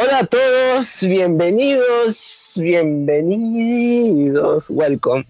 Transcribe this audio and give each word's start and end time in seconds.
Hola 0.00 0.18
a 0.20 0.26
todos, 0.26 1.00
bienvenidos, 1.08 2.56
bienvenidos, 2.62 3.10
welcome. 4.70 5.26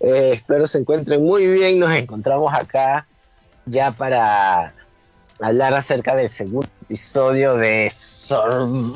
Eh, 0.00 0.30
espero 0.36 0.66
se 0.66 0.78
encuentren 0.78 1.22
muy 1.22 1.46
bien. 1.46 1.78
Nos 1.78 1.94
encontramos 1.94 2.50
acá 2.54 3.06
ya 3.66 3.92
para 3.92 4.72
hablar 5.38 5.74
acerca 5.74 6.16
del 6.16 6.30
segundo 6.30 6.66
episodio 6.84 7.56
de 7.56 7.90
Survivor, 7.90 8.88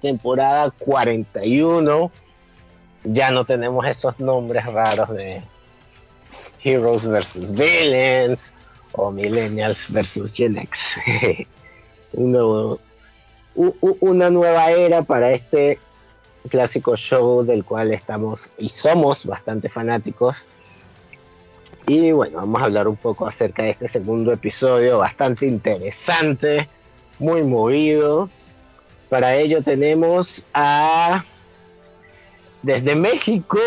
temporada 0.00 0.70
41. 0.70 2.10
Ya 3.04 3.30
no 3.30 3.44
tenemos 3.44 3.84
esos 3.84 4.18
nombres 4.18 4.64
raros 4.64 5.10
de 5.10 5.42
Heroes 6.64 7.06
versus 7.06 7.52
Villains 7.52 8.54
o 8.92 9.10
Millennials 9.10 9.92
versus 9.92 10.32
Gen 10.32 10.56
X. 10.56 10.96
Un 12.14 12.32
nuevo 12.32 12.80
una 13.56 14.30
nueva 14.30 14.70
era 14.70 15.02
para 15.02 15.32
este 15.32 15.78
clásico 16.48 16.96
show 16.96 17.44
del 17.44 17.64
cual 17.64 17.92
estamos 17.92 18.52
y 18.58 18.68
somos 18.68 19.24
bastante 19.24 19.68
fanáticos. 19.68 20.46
Y 21.86 22.12
bueno, 22.12 22.38
vamos 22.38 22.60
a 22.62 22.64
hablar 22.64 22.88
un 22.88 22.96
poco 22.96 23.26
acerca 23.26 23.64
de 23.64 23.70
este 23.70 23.88
segundo 23.88 24.32
episodio, 24.32 24.98
bastante 24.98 25.46
interesante, 25.46 26.68
muy 27.18 27.42
movido. 27.42 28.28
Para 29.08 29.36
ello 29.36 29.62
tenemos 29.62 30.46
a, 30.52 31.24
desde 32.62 32.96
México, 32.96 33.58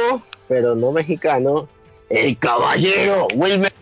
pero 0.48 0.76
no 0.76 0.92
mexicano, 0.92 1.70
el 2.10 2.38
caballero 2.38 3.28
Wilmer 3.36 3.74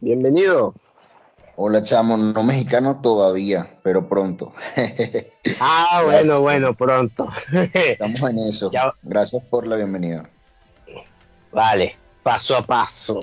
Bienvenido. 0.00 0.74
Hola, 1.62 1.84
chamo, 1.84 2.16
no 2.16 2.42
mexicano 2.42 3.02
todavía, 3.02 3.78
pero 3.82 4.08
pronto. 4.08 4.54
ah, 5.60 6.00
bueno, 6.06 6.40
bueno, 6.40 6.72
pronto. 6.72 7.28
Estamos 7.74 8.22
en 8.22 8.38
eso. 8.38 8.70
Gracias 9.02 9.42
por 9.44 9.66
la 9.66 9.76
bienvenida. 9.76 10.26
Vale, 11.52 11.98
paso 12.22 12.56
a 12.56 12.62
paso. 12.62 13.20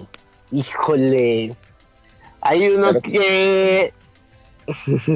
Híjole. 0.52 1.56
Hay 2.42 2.68
uno 2.68 3.02
que... 3.02 3.92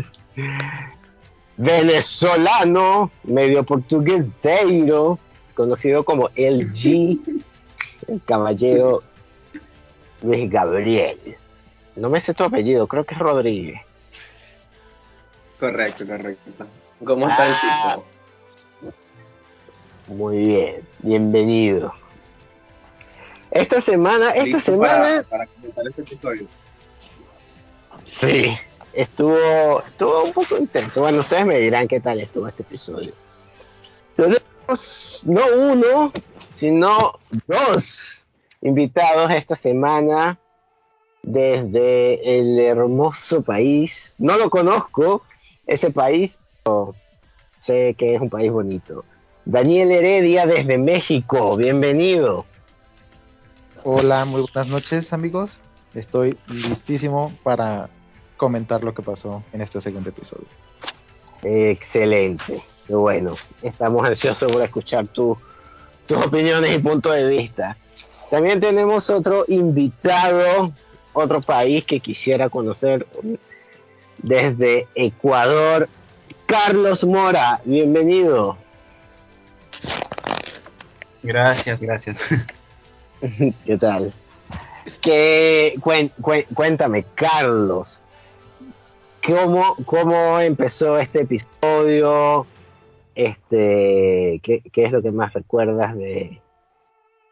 Venezolano, 1.57 3.11
medio 3.23 3.63
portugueseiro, 3.63 5.19
conocido 5.53 6.03
como 6.03 6.31
el 6.33 6.73
G, 6.73 7.19
el 8.07 8.21
caballero 8.23 9.03
Luis 10.23 10.49
Gabriel. 10.49 11.37
No 11.95 12.09
me 12.09 12.19
sé 12.19 12.33
tu 12.33 12.43
apellido, 12.43 12.87
creo 12.87 13.05
que 13.05 13.15
es 13.15 13.19
Rodríguez. 13.19 13.81
Correcto, 15.59 16.07
correcto. 16.07 16.65
¿Cómo 17.03 17.29
está 17.29 17.47
el 17.47 17.53
ah. 17.53 17.99
tipo? 18.79 18.95
Muy 20.07 20.37
bien, 20.37 20.87
bienvenido. 20.99 21.93
Esta 23.51 23.81
semana, 23.81 24.31
esta 24.31 24.59
semana. 24.59 25.23
Para, 25.29 25.45
comentar 25.47 25.85
este 25.87 26.01
episodio. 26.01 26.47
Sí, 28.05 28.57
estuvo, 28.93 29.83
estuvo 29.85 30.23
un 30.23 30.33
poco 30.33 30.57
intenso. 30.57 31.01
Bueno, 31.01 31.19
ustedes 31.19 31.45
me 31.45 31.59
dirán 31.59 31.87
qué 31.87 31.99
tal 31.99 32.19
estuvo 32.19 32.47
este 32.47 32.63
episodio. 32.63 33.13
Tenemos 34.15 35.23
no 35.27 35.41
uno, 35.55 36.13
sino 36.51 37.19
dos 37.47 38.25
invitados 38.61 39.31
esta 39.31 39.55
semana 39.55 40.39
desde 41.23 42.39
el 42.39 42.59
hermoso 42.59 43.41
país. 43.41 44.15
No 44.17 44.37
lo 44.37 44.49
conozco, 44.49 45.23
ese 45.67 45.91
país, 45.91 46.39
pero 46.63 46.95
sé 47.59 47.95
que 47.97 48.15
es 48.15 48.21
un 48.21 48.29
país 48.29 48.51
bonito. 48.51 49.05
Daniel 49.45 49.91
Heredia 49.91 50.45
desde 50.45 50.77
México, 50.77 51.57
bienvenido. 51.57 52.45
Hola, 53.83 54.25
muy 54.25 54.41
buenas 54.41 54.67
noches 54.67 55.13
amigos. 55.13 55.59
Estoy 55.93 56.37
listísimo 56.47 57.33
para 57.43 57.89
comentar 58.37 58.83
lo 58.83 58.93
que 58.93 59.01
pasó 59.01 59.43
en 59.51 59.61
este 59.61 59.81
segundo 59.81 60.09
episodio. 60.09 60.47
Excelente, 61.43 62.63
bueno, 62.87 63.35
estamos 63.61 64.07
ansiosos 64.07 64.51
por 64.51 64.61
escuchar 64.61 65.07
tus 65.07 65.37
opiniones 66.09 66.75
y 66.75 66.79
puntos 66.79 67.15
de 67.15 67.27
vista. 67.27 67.77
También 68.29 68.59
tenemos 68.59 69.09
otro 69.09 69.45
invitado 69.47 70.71
otro 71.13 71.41
país 71.41 71.85
que 71.85 71.99
quisiera 71.99 72.49
conocer 72.49 73.05
desde 74.17 74.87
Ecuador. 74.95 75.89
Carlos 76.45 77.03
Mora, 77.05 77.61
bienvenido. 77.65 78.57
Gracias, 81.23 81.81
gracias. 81.81 82.19
¿Qué 83.65 83.77
tal? 83.77 84.13
Que, 85.01 85.79
cuéntame, 86.53 87.05
Carlos, 87.15 88.01
¿cómo, 89.25 89.75
¿cómo 89.85 90.39
empezó 90.39 90.97
este 90.97 91.21
episodio? 91.21 92.47
Este, 93.13 94.39
¿qué, 94.41 94.61
es 94.73 94.91
lo 94.91 95.01
que 95.01 95.11
más 95.11 95.33
recuerdas 95.33 95.95
de, 95.95 96.41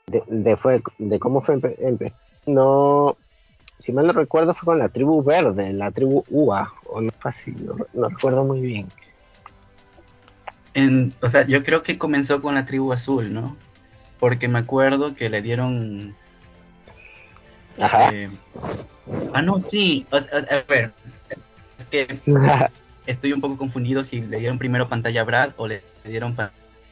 de, 0.07 0.57
fue, 0.57 0.81
de 0.97 1.19
cómo 1.19 1.41
fue 1.41 1.59
no 2.45 3.17
si 3.79 3.93
mal 3.93 4.05
no 4.05 4.13
recuerdo, 4.13 4.53
fue 4.53 4.65
con 4.65 4.79
la 4.79 4.89
tribu 4.89 5.23
verde, 5.23 5.71
la 5.71 5.89
tribu 5.91 6.25
UA, 6.29 6.73
o 6.85 7.01
no 7.01 7.11
así, 7.23 7.51
no, 7.51 8.09
recuerdo 8.09 8.43
muy 8.43 8.59
bien. 8.59 8.89
o 11.21 11.29
sea, 11.29 11.47
yo 11.47 11.63
creo 11.63 11.81
que 11.81 11.97
comenzó 11.97 12.41
con 12.41 12.55
la 12.55 12.65
tribu 12.65 12.91
azul, 12.91 13.33
¿no? 13.33 13.55
Porque 14.19 14.49
me 14.49 14.59
acuerdo 14.59 15.15
que 15.15 15.29
le 15.29 15.41
dieron. 15.41 16.13
Ajá. 17.79 18.13
Eh, 18.13 18.29
ah, 19.33 19.41
no, 19.41 19.61
sí. 19.61 20.05
a 20.11 20.63
ver, 20.67 20.91
es 21.79 21.85
que 21.89 22.19
estoy 23.05 23.31
un 23.31 23.39
poco 23.39 23.57
confundido 23.57 24.03
si 24.03 24.19
le 24.19 24.39
dieron 24.39 24.59
primero 24.59 24.89
pantalla 24.89 25.21
a 25.21 25.23
Brad 25.23 25.51
o 25.55 25.67
le 25.67 25.81
dieron 26.03 26.35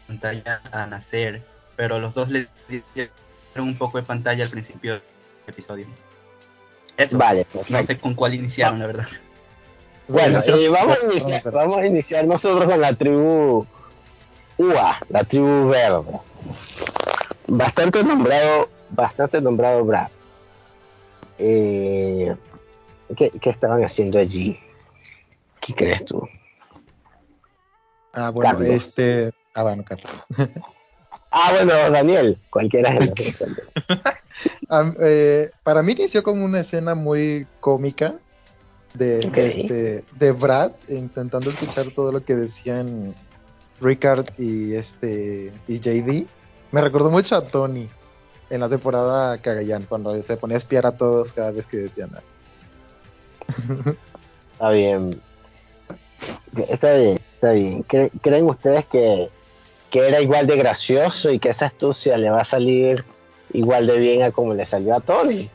pantalla 0.08 0.62
a 0.72 0.88
Nacer. 0.88 1.44
Pero 1.76 2.00
los 2.00 2.16
dos 2.16 2.30
le 2.30 2.48
dieron 2.70 3.12
un 3.58 3.78
poco 3.78 3.98
de 3.98 4.06
pantalla 4.06 4.46
al 4.46 4.50
principio 4.50 4.94
del 4.94 5.02
episodio. 5.48 5.86
Vale, 7.12 7.46
No 7.70 7.84
sé 7.84 7.98
con 7.98 8.16
cuál 8.16 8.34
iniciaron, 8.34 8.80
la 8.80 8.88
verdad. 8.88 9.08
Bueno, 10.08 10.40
vamos, 10.72 10.98
a 11.02 11.06
iniciar, 11.06 11.52
vamos 11.52 11.78
a 11.80 11.86
iniciar 11.86 12.26
nosotros 12.26 12.66
con 12.66 12.80
la 12.80 12.94
tribu 12.94 13.66
UA, 14.58 15.00
la 15.10 15.24
tribu 15.26 15.68
verde. 15.68 16.20
Bastante 17.48 18.04
nombrado, 18.04 18.70
bastante 18.90 19.42
nombrado 19.42 19.84
Brad. 19.84 20.08
Eh, 21.38 22.36
¿qué, 23.16 23.32
estaban 23.44 23.84
haciendo 23.84 24.18
allí? 24.18 24.60
¿Qué 25.60 25.74
crees 25.76 26.06
tú? 26.06 26.28
Ah, 28.14 28.30
bueno, 28.30 28.62
este. 28.64 29.32
Ah, 29.54 29.64
bueno, 29.64 29.84
Carlos. 29.84 30.12
Ah, 31.30 31.52
bueno, 31.52 31.74
Daniel, 31.92 32.40
cualquiera 32.50 32.92
de 32.92 33.14
eh, 35.02 35.50
Para 35.64 35.82
mí 35.82 35.94
inició 35.94 36.24
como 36.24 36.46
una 36.46 36.60
escena 36.60 36.96
muy 36.96 37.48
cómica 37.60 38.16
de, 38.94 39.20
este, 39.20 40.04
de 40.18 40.32
Brad 40.32 40.72
intentando 40.88 41.50
escuchar 41.50 41.92
todo 41.92 42.12
lo 42.12 42.24
que 42.24 42.36
decían 42.36 43.16
Ricard 43.80 44.28
y 44.38 44.74
este 44.74 45.52
y 45.68 45.80
JD. 45.80 46.28
Me 46.72 46.82
recordó 46.82 47.12
mucho 47.12 47.36
a 47.36 47.46
Tony 47.46 47.88
en 48.50 48.62
la 48.62 48.70
temporada 48.70 49.38
Cagayán, 49.40 49.84
cuando 49.84 50.16
se 50.24 50.38
ponía 50.38 50.56
a 50.56 50.60
espiar 50.60 50.86
a 50.86 50.98
todos 50.98 51.32
cada 51.32 51.52
vez 51.52 51.66
que 51.68 51.78
decían 51.78 52.12
nada. 52.12 52.24
Está 54.54 54.70
bien. 54.70 55.22
Está 56.56 56.96
bien, 56.96 57.20
está 57.36 57.52
bien. 57.52 57.84
¿Creen 57.84 58.46
ustedes 58.46 58.86
que 58.88 59.30
que 59.90 60.08
era 60.08 60.22
igual 60.22 60.48
de 60.48 60.58
gracioso 60.58 61.32
y 61.32 61.40
que 61.40 61.50
esa 61.50 61.68
astucia 61.68 62.18
le 62.18 62.30
va 62.30 62.42
a 62.42 62.46
salir 62.46 63.06
igual 63.58 63.88
de 63.88 63.98
bien 63.98 64.22
a 64.22 64.32
como 64.32 64.54
le 64.54 64.66
salió 64.66 64.96
a 64.96 65.00
Tony. 65.00 65.50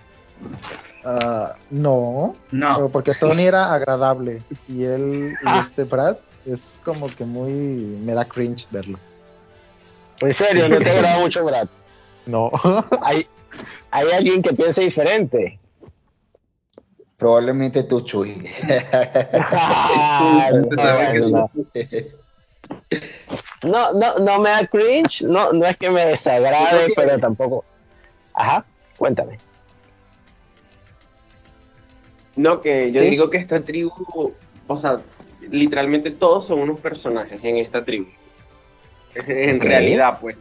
Ah, 1.05 1.55
no, 1.71 2.35
no, 2.51 2.89
porque 2.89 3.15
Tony 3.15 3.45
era 3.45 3.73
agradable 3.73 4.43
y 4.69 4.85
él 4.85 5.35
y 5.41 5.47
ah. 5.47 5.63
este 5.65 5.85
Brad 5.85 6.17
es 6.45 6.81
como 6.85 7.07
que 7.07 7.25
muy 7.25 7.53
me 7.53 8.13
da 8.15 8.25
cringe 8.25 8.67
verlo. 8.71 8.99
En 10.21 10.35
serio, 10.35 10.69
no 10.69 10.79
te 10.79 10.91
agrada 10.99 11.21
mucho 11.21 11.45
Brad. 11.45 11.69
No. 12.27 12.51
hay, 13.03 13.27
hay 13.93 14.11
alguien 14.11 14.43
que 14.43 14.53
piense 14.53 14.83
diferente. 14.83 15.61
Probablemente 17.19 17.85
tú, 17.85 18.01
Chuy. 18.01 18.51
No, 23.63 23.93
no, 23.93 24.19
no 24.19 24.39
me 24.41 24.51
da 24.51 24.67
cringe, 24.67 25.23
no, 25.23 25.53
no 25.53 25.65
es 25.67 25.77
que 25.77 25.89
me 25.89 26.05
desagrade, 26.05 26.93
pero 26.97 27.21
tampoco. 27.21 27.65
Ajá, 28.43 28.65
cuéntame. 28.97 29.39
No, 32.35 32.61
que 32.61 32.91
yo 32.91 33.03
digo 33.03 33.31
que 33.31 33.39
esta 33.39 33.63
tribu, 33.63 34.35
o 34.67 34.77
sea, 34.77 34.99
literalmente 35.49 36.11
todos 36.11 36.49
son 36.49 36.59
unos 36.59 36.81
personajes 36.81 37.39
en 37.45 37.59
esta 37.59 37.85
tribu. 37.85 38.09
en 39.15 39.61
realidad, 39.61 40.19
pues. 40.21 40.37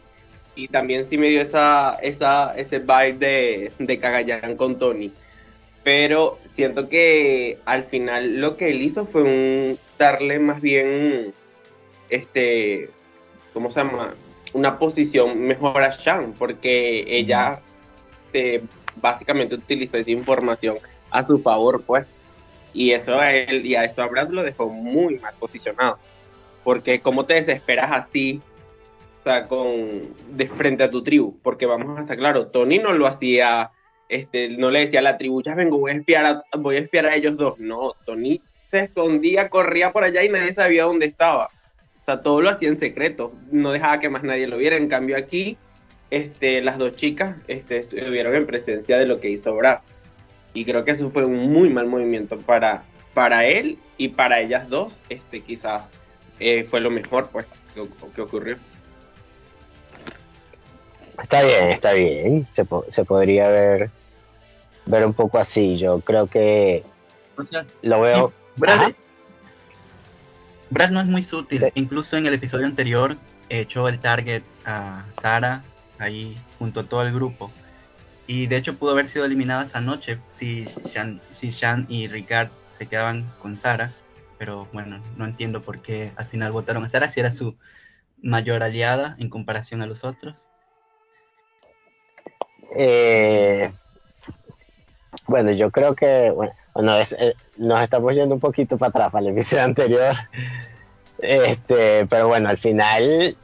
Y 0.55 0.67
también 0.67 1.07
sí 1.09 1.17
me 1.17 1.29
dio 1.29 1.41
esa, 1.41 1.99
esa, 2.01 2.55
ese 2.57 2.79
vibe 2.79 3.13
de, 3.13 3.71
de 3.77 3.99
Cagayán 3.99 4.55
con 4.55 4.79
Tony. 4.79 5.11
Pero 5.83 6.39
siento 6.55 6.89
que 6.89 7.59
al 7.65 7.83
final 7.83 8.41
lo 8.41 8.57
que 8.57 8.71
él 8.71 8.81
hizo 8.81 9.05
fue 9.05 9.21
un 9.21 9.77
darle 9.99 10.39
más 10.39 10.59
bien, 10.59 11.33
este, 12.09 12.89
¿cómo 13.53 13.69
se 13.69 13.79
llama? 13.79 14.15
Una 14.53 14.79
posición 14.79 15.39
mejor 15.39 15.83
a 15.83 15.91
Shan, 15.91 16.33
porque 16.37 17.05
ella 17.07 17.61
eh, 18.33 18.63
básicamente 18.95 19.55
utilizó 19.55 19.97
esa 19.97 20.11
información 20.11 20.77
a 21.09 21.23
su 21.23 21.39
favor, 21.39 21.83
pues. 21.83 22.05
Y 22.73 22.91
eso 22.91 23.19
a 23.19 23.33
él 23.33 23.65
y 23.65 23.75
a 23.75 23.83
eso 23.83 24.01
a 24.01 24.07
Brad 24.07 24.29
lo 24.29 24.43
dejó 24.43 24.69
muy 24.69 25.19
mal 25.19 25.33
posicionado. 25.39 25.97
Porque 26.63 27.01
cómo 27.01 27.25
te 27.25 27.35
desesperas 27.35 27.91
así, 27.91 28.41
o 29.21 29.23
sea, 29.23 29.47
con 29.47 30.15
de 30.29 30.47
frente 30.47 30.83
a 30.83 30.91
tu 30.91 31.03
tribu, 31.03 31.37
porque 31.43 31.65
vamos 31.65 31.97
a 31.97 32.01
estar 32.01 32.17
claro, 32.17 32.47
Tony 32.47 32.79
no 32.79 32.93
lo 32.93 33.07
hacía, 33.07 33.71
este, 34.09 34.49
no 34.49 34.69
le 34.71 34.81
decía 34.81 34.99
a 34.99 35.03
la 35.03 35.17
tribu, 35.17 35.41
ya 35.41 35.55
vengo, 35.55 35.77
voy 35.77 35.91
a 35.91 35.95
espiar 35.95 36.25
a, 36.25 36.43
voy 36.57 36.77
a 36.77 36.79
espiar 36.79 37.07
a 37.07 37.15
ellos 37.15 37.35
dos. 37.37 37.59
No, 37.59 37.93
Tony 38.05 38.41
se 38.69 38.79
escondía, 38.81 39.49
corría 39.49 39.91
por 39.91 40.03
allá 40.03 40.23
y 40.23 40.29
nadie 40.29 40.53
sabía 40.53 40.85
dónde 40.85 41.07
estaba. 41.07 41.49
O 41.97 41.99
sea, 41.99 42.21
todo 42.21 42.41
lo 42.41 42.49
hacía 42.49 42.69
en 42.69 42.79
secreto, 42.79 43.33
no 43.51 43.71
dejaba 43.71 43.99
que 43.99 44.09
más 44.09 44.23
nadie 44.23 44.47
lo 44.47 44.57
viera. 44.57 44.77
En 44.77 44.87
cambio 44.87 45.17
aquí, 45.17 45.57
este, 46.11 46.61
las 46.61 46.77
dos 46.77 46.95
chicas 46.95 47.37
este, 47.47 47.77
estuvieron 47.79 48.35
en 48.35 48.45
presencia 48.45 48.97
de 48.97 49.05
lo 49.07 49.19
que 49.19 49.29
hizo 49.29 49.55
Brad. 49.55 49.79
Y 50.53 50.65
creo 50.65 50.83
que 50.83 50.91
eso 50.91 51.09
fue 51.09 51.25
un 51.25 51.51
muy 51.51 51.69
mal 51.69 51.87
movimiento 51.87 52.37
para, 52.37 52.83
para 53.13 53.45
él 53.45 53.79
y 53.97 54.09
para 54.09 54.41
ellas 54.41 54.69
dos. 54.69 54.99
Este, 55.09 55.41
quizás 55.41 55.89
eh, 56.39 56.67
fue 56.69 56.81
lo 56.81 56.91
mejor 56.91 57.29
pues, 57.29 57.45
que, 57.73 57.87
que 58.13 58.21
ocurrió. 58.21 58.57
Está 61.21 61.43
bien, 61.43 61.69
está 61.69 61.93
bien. 61.93 62.47
Se, 62.51 62.65
po- 62.65 62.85
se 62.89 63.05
podría 63.05 63.47
ver, 63.47 63.89
ver 64.85 65.05
un 65.05 65.13
poco 65.13 65.37
así. 65.39 65.77
Yo 65.77 65.99
creo 66.01 66.27
que 66.27 66.83
O 67.37 67.43
sea, 67.43 67.65
lo 67.81 68.01
veo. 68.01 68.33
Brad. 68.57 68.91
Brad 70.69 70.89
no 70.89 70.99
es 70.99 71.07
muy 71.07 71.21
sutil. 71.21 71.61
Sí. 71.61 71.71
Incluso 71.75 72.17
en 72.17 72.25
el 72.25 72.33
episodio 72.33 72.65
anterior 72.65 73.15
echó 73.49 73.87
el 73.87 73.99
target 73.99 74.43
a 74.65 75.05
Sara 75.21 75.61
ahí 76.01 76.37
junto 76.57 76.81
a 76.81 76.87
todo 76.87 77.03
el 77.03 77.13
grupo. 77.13 77.53
Y 78.27 78.47
de 78.47 78.57
hecho 78.57 78.77
pudo 78.77 78.91
haber 78.91 79.07
sido 79.07 79.25
eliminada 79.25 79.63
esa 79.63 79.81
noche 79.81 80.21
si 80.31 80.65
Shan, 80.93 81.21
si 81.31 81.51
Shan 81.51 81.85
y 81.89 82.07
Ricard 82.07 82.51
se 82.69 82.87
quedaban 82.87 83.31
con 83.37 83.57
Sara. 83.57 83.97
Pero 84.37 84.67
bueno, 84.73 85.01
no 85.15 85.25
entiendo 85.25 85.63
por 85.63 85.81
qué 85.81 86.13
al 86.17 86.27
final 86.27 86.51
votaron 86.51 86.83
a 86.83 86.89
Sara 86.89 87.09
si 87.09 87.19
era 87.19 87.31
su 87.31 87.57
mayor 88.21 88.63
aliada 88.63 89.15
en 89.19 89.29
comparación 89.29 89.81
a 89.81 89.87
los 89.87 90.03
otros. 90.03 90.49
Eh, 92.77 93.69
bueno, 95.27 95.51
yo 95.51 95.71
creo 95.71 95.95
que 95.95 96.31
bueno, 96.31 96.95
es- 96.97 97.13
eh, 97.19 97.35
nos 97.57 97.81
estamos 97.83 98.13
yendo 98.13 98.35
un 98.35 98.41
poquito 98.41 98.77
para 98.77 98.89
atrás 98.89 99.15
el 99.21 99.27
episodio 99.29 99.63
anterior. 99.65 100.15
Este, 101.19 102.05
pero 102.07 102.27
bueno, 102.27 102.49
al 102.49 102.57
final 102.57 103.37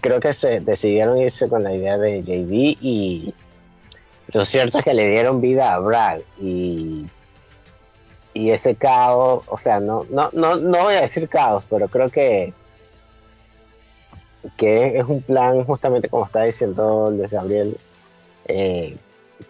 creo 0.00 0.20
que 0.20 0.32
se 0.32 0.60
decidieron 0.60 1.18
irse 1.18 1.48
con 1.48 1.62
la 1.62 1.74
idea 1.74 1.98
de 1.98 2.22
JD 2.22 2.78
y 2.80 3.34
lo 4.32 4.44
cierto 4.44 4.78
es 4.78 4.84
que 4.84 4.94
le 4.94 5.10
dieron 5.10 5.40
vida 5.40 5.74
a 5.74 5.78
Brad 5.78 6.20
y 6.38 7.06
y 8.32 8.50
ese 8.50 8.76
caos, 8.76 9.44
o 9.48 9.56
sea, 9.56 9.80
no 9.80 10.04
no 10.10 10.30
no 10.32 10.56
no 10.56 10.78
voy 10.78 10.94
a 10.94 11.02
decir 11.02 11.28
caos, 11.28 11.66
pero 11.68 11.88
creo 11.88 12.10
que 12.10 12.54
que 14.56 14.98
es 14.98 15.04
un 15.04 15.22
plan 15.22 15.64
justamente 15.64 16.08
como 16.08 16.26
está 16.26 16.42
diciendo 16.42 17.10
Luis 17.10 17.30
Gabriel 17.30 17.76
eh, 18.46 18.96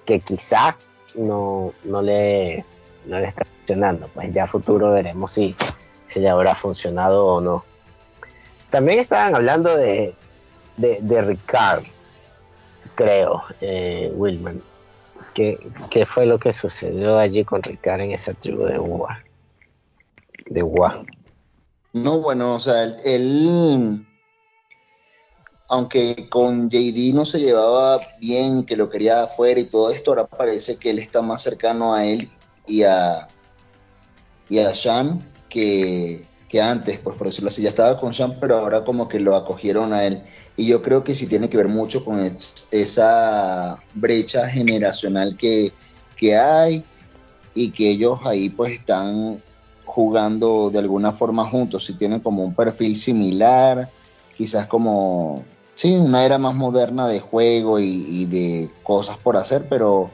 que 0.05 0.20
quizá 0.20 0.76
no, 1.14 1.73
no, 1.85 2.02
le, 2.02 2.64
no 3.06 3.19
le 3.19 3.29
está 3.29 3.44
funcionando. 3.44 4.08
Pues 4.14 4.32
ya 4.32 4.44
a 4.44 4.47
futuro 4.47 4.93
veremos 4.93 5.32
si, 5.32 5.55
si 6.08 6.20
le 6.20 6.29
habrá 6.29 6.55
funcionado 6.55 7.26
o 7.26 7.41
no. 7.41 7.64
También 8.70 9.00
estaban 9.00 9.35
hablando 9.35 9.76
de, 9.76 10.14
de, 10.77 10.99
de 11.01 11.23
Ricard, 11.23 11.85
creo, 12.95 13.43
eh, 13.61 14.13
Wilman. 14.15 14.63
¿Qué, 15.35 15.59
¿Qué 15.91 16.07
fue 16.07 16.27
lo 16.27 16.39
que 16.39 16.53
sucedió 16.53 17.19
allí 17.19 17.45
con 17.45 17.63
Ricard 17.63 18.01
en 18.01 18.13
esa 18.13 18.35
tribu 18.35 18.65
de 18.65 18.79
Ua? 18.79 19.23
De 20.47 20.63
Ua. 20.63 21.05
No, 21.93 22.21
bueno, 22.21 22.55
o 22.55 22.61
sea, 22.61 22.85
él, 23.05 24.07
aunque 25.69 26.29
con 26.29 26.71
JD 26.71 27.15
no 27.15 27.25
se 27.25 27.41
llevaba 27.41 28.01
bien, 28.21 28.65
que 28.65 28.77
lo 28.77 28.89
quería 28.89 29.25
afuera 29.25 29.59
y 29.61 29.65
todo 29.65 29.91
esto, 29.91 30.13
ahora 30.13 30.27
parece 30.27 30.77
que 30.77 30.91
él 30.91 30.99
está 31.01 31.21
más 31.21 31.43
cercano 31.43 31.95
a 31.95 32.07
él 32.07 32.31
y 32.67 32.85
a, 32.85 33.29
y 34.49 34.59
a 34.59 34.75
Sean 34.75 35.29
que, 35.49 36.27
que 36.50 36.61
antes, 36.61 36.99
pues 36.99 37.17
por 37.17 37.29
decirlo 37.29 37.49
así. 37.49 37.62
Ya 37.62 37.70
estaba 37.70 37.99
con 37.99 38.12
Sean, 38.12 38.38
pero 38.41 38.58
ahora 38.58 38.82
como 38.85 39.08
que 39.08 39.20
lo 39.20 39.37
acogieron 39.37 39.93
a 39.93 40.05
él. 40.05 40.25
Y 40.56 40.67
yo 40.67 40.82
creo 40.82 41.05
que 41.05 41.14
sí 41.14 41.26
tiene 41.26 41.49
que 41.49 41.56
ver 41.56 41.69
mucho 41.69 42.05
con 42.05 42.19
es- 42.20 42.67
esa 42.73 43.82
brecha 43.94 44.49
generacional 44.49 45.37
que, 45.38 45.73
que 46.17 46.37
hay 46.37 46.85
y 47.55 47.70
que 47.70 47.91
ellos 47.91 48.19
ahí 48.25 48.49
pues 48.50 48.73
están 48.73 49.41
jugando 49.85 50.70
de 50.70 50.81
alguna 50.81 51.12
forma 51.12 51.49
juntos, 51.49 51.85
si 51.87 51.94
tienen 51.94 52.20
como 52.20 52.44
un 52.44 52.55
perfil 52.55 52.97
similar, 52.97 53.91
quizás 54.37 54.67
como, 54.67 55.44
sí, 55.75 55.94
una 55.97 56.25
era 56.25 56.38
más 56.38 56.55
moderna 56.55 57.06
de 57.08 57.20
juego 57.20 57.79
y 57.81 58.25
de 58.26 58.70
cosas 58.85 59.19
por 59.19 59.37
hacer, 59.37 59.67
pero 59.69 60.11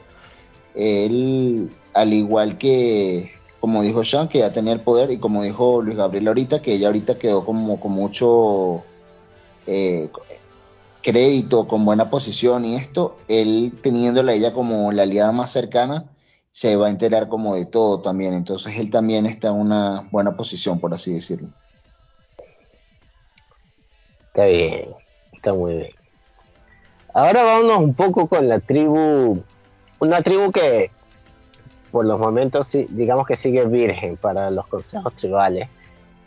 él, 0.75 1.69
al 1.93 2.13
igual 2.13 2.57
que, 2.57 3.36
como 3.59 3.81
dijo 3.81 4.05
Sean, 4.05 4.27
que 4.29 4.39
ya 4.39 4.53
tenía 4.53 4.73
el 4.73 4.81
poder, 4.81 5.11
y 5.11 5.17
como 5.17 5.43
dijo 5.43 5.81
Luis 5.81 5.97
Gabriel 5.97 6.27
ahorita, 6.27 6.61
que 6.61 6.73
ella 6.73 6.87
ahorita 6.87 7.17
quedó 7.17 7.45
como 7.45 7.79
con 7.79 7.91
mucho 7.91 8.83
eh, 9.65 10.09
crédito, 11.01 11.67
con 11.67 11.85
buena 11.85 12.09
posición 12.09 12.65
y 12.65 12.75
esto, 12.75 13.17
él 13.27 13.73
teniéndola 13.81 14.33
a 14.33 14.35
ella 14.35 14.53
como 14.53 14.91
la 14.91 15.03
aliada 15.03 15.31
más 15.31 15.51
cercana, 15.51 16.05
se 16.51 16.75
va 16.75 16.87
a 16.87 16.89
enterar 16.89 17.29
como 17.29 17.55
de 17.55 17.65
todo 17.65 18.01
también. 18.01 18.33
Entonces 18.33 18.77
él 18.77 18.89
también 18.89 19.25
está 19.25 19.49
en 19.49 19.55
una 19.55 20.07
buena 20.11 20.35
posición, 20.35 20.79
por 20.79 20.93
así 20.93 21.13
decirlo. 21.13 21.49
Está 24.27 24.45
bien, 24.45 24.89
está 25.33 25.53
muy 25.53 25.75
bien. 25.75 25.91
Ahora 27.13 27.43
vámonos 27.43 27.77
un 27.77 27.93
poco 27.93 28.27
con 28.27 28.47
la 28.47 28.59
tribu, 28.59 29.41
una 29.99 30.21
tribu 30.21 30.51
que 30.51 30.91
por 31.97 32.05
los 32.05 32.19
momentos 32.19 32.77
digamos 32.89 33.25
que 33.25 33.35
sigue 33.35 33.65
virgen 33.65 34.17
para 34.17 34.51
los 34.51 34.67
consejos 34.67 35.15
tribales, 35.15 35.67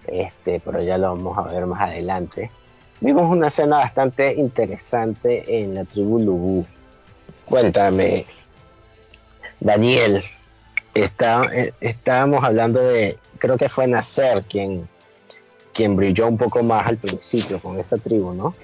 este, 0.09 0.59
pero 0.59 0.83
ya 0.83 0.99
lo 0.99 1.15
vamos 1.15 1.39
a 1.39 1.43
ver 1.43 1.65
más 1.65 1.93
adelante. 1.93 2.51
Vimos 3.01 3.31
una 3.31 3.47
escena 3.47 3.77
bastante 3.77 4.35
interesante 4.35 5.63
en 5.63 5.77
la 5.77 5.85
tribu 5.85 6.19
Lubú. 6.19 6.67
Cuéntame, 7.45 8.27
Daniel, 9.61 10.25
está, 10.93 11.49
eh, 11.55 11.73
estábamos 11.81 12.43
hablando 12.43 12.81
de, 12.81 13.17
creo 13.39 13.57
que 13.57 13.69
fue 13.69 13.87
Nacer 13.87 14.43
quien, 14.43 14.89
quien 15.73 15.95
brilló 15.95 16.27
un 16.27 16.37
poco 16.37 16.65
más 16.65 16.85
al 16.89 16.97
principio 16.97 17.61
con 17.61 17.79
esa 17.79 17.97
tribu, 17.97 18.35
¿no? 18.35 18.57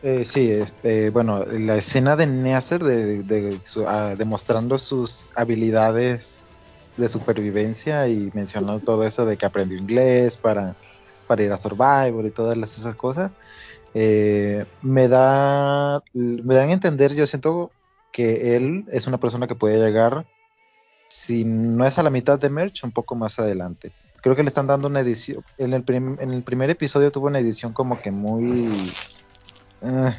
Eh, 0.00 0.24
sí, 0.26 0.52
eh, 0.84 1.10
bueno, 1.12 1.44
la 1.44 1.76
escena 1.76 2.14
de 2.14 2.26
Neacer 2.28 2.82
de, 2.84 3.24
de 3.24 3.60
su- 3.64 3.84
ah, 3.88 4.14
demostrando 4.16 4.78
sus 4.78 5.30
habilidades 5.34 6.48
de 6.96 7.08
supervivencia 7.08 8.06
y 8.08 8.30
mencionando 8.32 8.80
todo 8.80 9.04
eso 9.04 9.26
de 9.26 9.36
que 9.36 9.46
aprendió 9.46 9.76
inglés 9.78 10.36
para, 10.36 10.76
para 11.26 11.42
ir 11.42 11.50
a 11.52 11.56
Survivor 11.56 12.24
y 12.26 12.30
todas 12.32 12.56
las- 12.56 12.78
esas 12.78 12.94
cosas, 12.96 13.32
eh, 13.94 14.66
me 14.80 15.08
da 15.08 16.02
me 16.14 16.54
dan 16.56 16.70
a 16.70 16.72
entender, 16.74 17.14
yo 17.14 17.26
siento 17.26 17.74
que 18.12 18.56
él 18.56 18.84
es 18.92 19.06
una 19.08 19.20
persona 19.20 19.48
que 19.48 19.56
puede 19.56 19.78
llegar, 19.78 20.28
si 21.08 21.44
no 21.44 21.86
es 21.86 21.98
a 21.98 22.02
la 22.02 22.10
mitad 22.10 22.38
de 22.38 22.50
Merch, 22.50 22.84
un 22.84 22.92
poco 22.92 23.14
más 23.16 23.38
adelante. 23.38 23.94
Creo 24.22 24.36
que 24.36 24.42
le 24.42 24.48
están 24.48 24.66
dando 24.66 24.88
una 24.88 25.00
edición, 25.00 25.44
en 25.58 25.74
el, 25.74 25.84
prim- 25.84 26.18
en 26.20 26.32
el 26.32 26.44
primer 26.44 26.70
episodio 26.70 27.12
tuvo 27.12 27.28
una 27.28 27.38
edición 27.40 27.72
como 27.72 28.00
que 28.00 28.10
muy... 28.12 28.98
eh, 29.82 30.18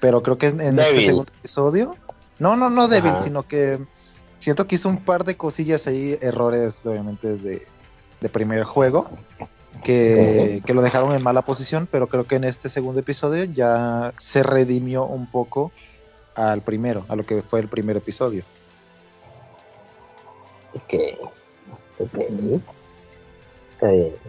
pero 0.00 0.22
creo 0.22 0.38
que 0.38 0.48
en 0.48 0.78
este 0.78 1.06
segundo 1.06 1.32
episodio, 1.38 1.96
no, 2.38 2.56
no, 2.56 2.70
no 2.70 2.88
débil, 2.88 3.12
Ajá. 3.12 3.22
sino 3.22 3.42
que 3.42 3.78
siento 4.38 4.66
que 4.66 4.74
hizo 4.74 4.88
un 4.88 5.04
par 5.04 5.24
de 5.24 5.36
cosillas 5.36 5.86
ahí, 5.86 6.18
errores 6.20 6.84
obviamente 6.84 7.36
de, 7.36 7.66
de 8.20 8.28
primer 8.28 8.64
juego, 8.64 9.08
que, 9.82 10.62
que 10.66 10.74
lo 10.74 10.82
dejaron 10.82 11.14
en 11.14 11.22
mala 11.22 11.42
posición, 11.42 11.88
pero 11.90 12.08
creo 12.08 12.24
que 12.24 12.36
en 12.36 12.44
este 12.44 12.68
segundo 12.68 13.00
episodio 13.00 13.44
ya 13.44 14.12
se 14.18 14.42
redimió 14.42 15.04
un 15.04 15.26
poco 15.26 15.72
al 16.34 16.62
primero, 16.62 17.04
a 17.08 17.16
lo 17.16 17.24
que 17.24 17.42
fue 17.42 17.60
el 17.60 17.68
primer 17.68 17.96
episodio. 17.96 18.44
Ok, 20.74 20.94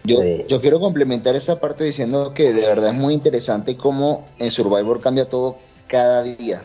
yo, 0.03 0.21
yo 0.47 0.61
quiero 0.61 0.79
complementar 0.79 1.35
esa 1.35 1.59
parte 1.59 1.83
diciendo 1.83 2.33
que 2.33 2.51
de 2.53 2.61
verdad 2.61 2.89
es 2.89 2.95
muy 2.95 3.13
interesante 3.13 3.77
cómo 3.77 4.25
en 4.37 4.51
Survivor 4.51 4.99
cambia 5.01 5.29
todo 5.29 5.57
cada 5.87 6.23
día. 6.23 6.63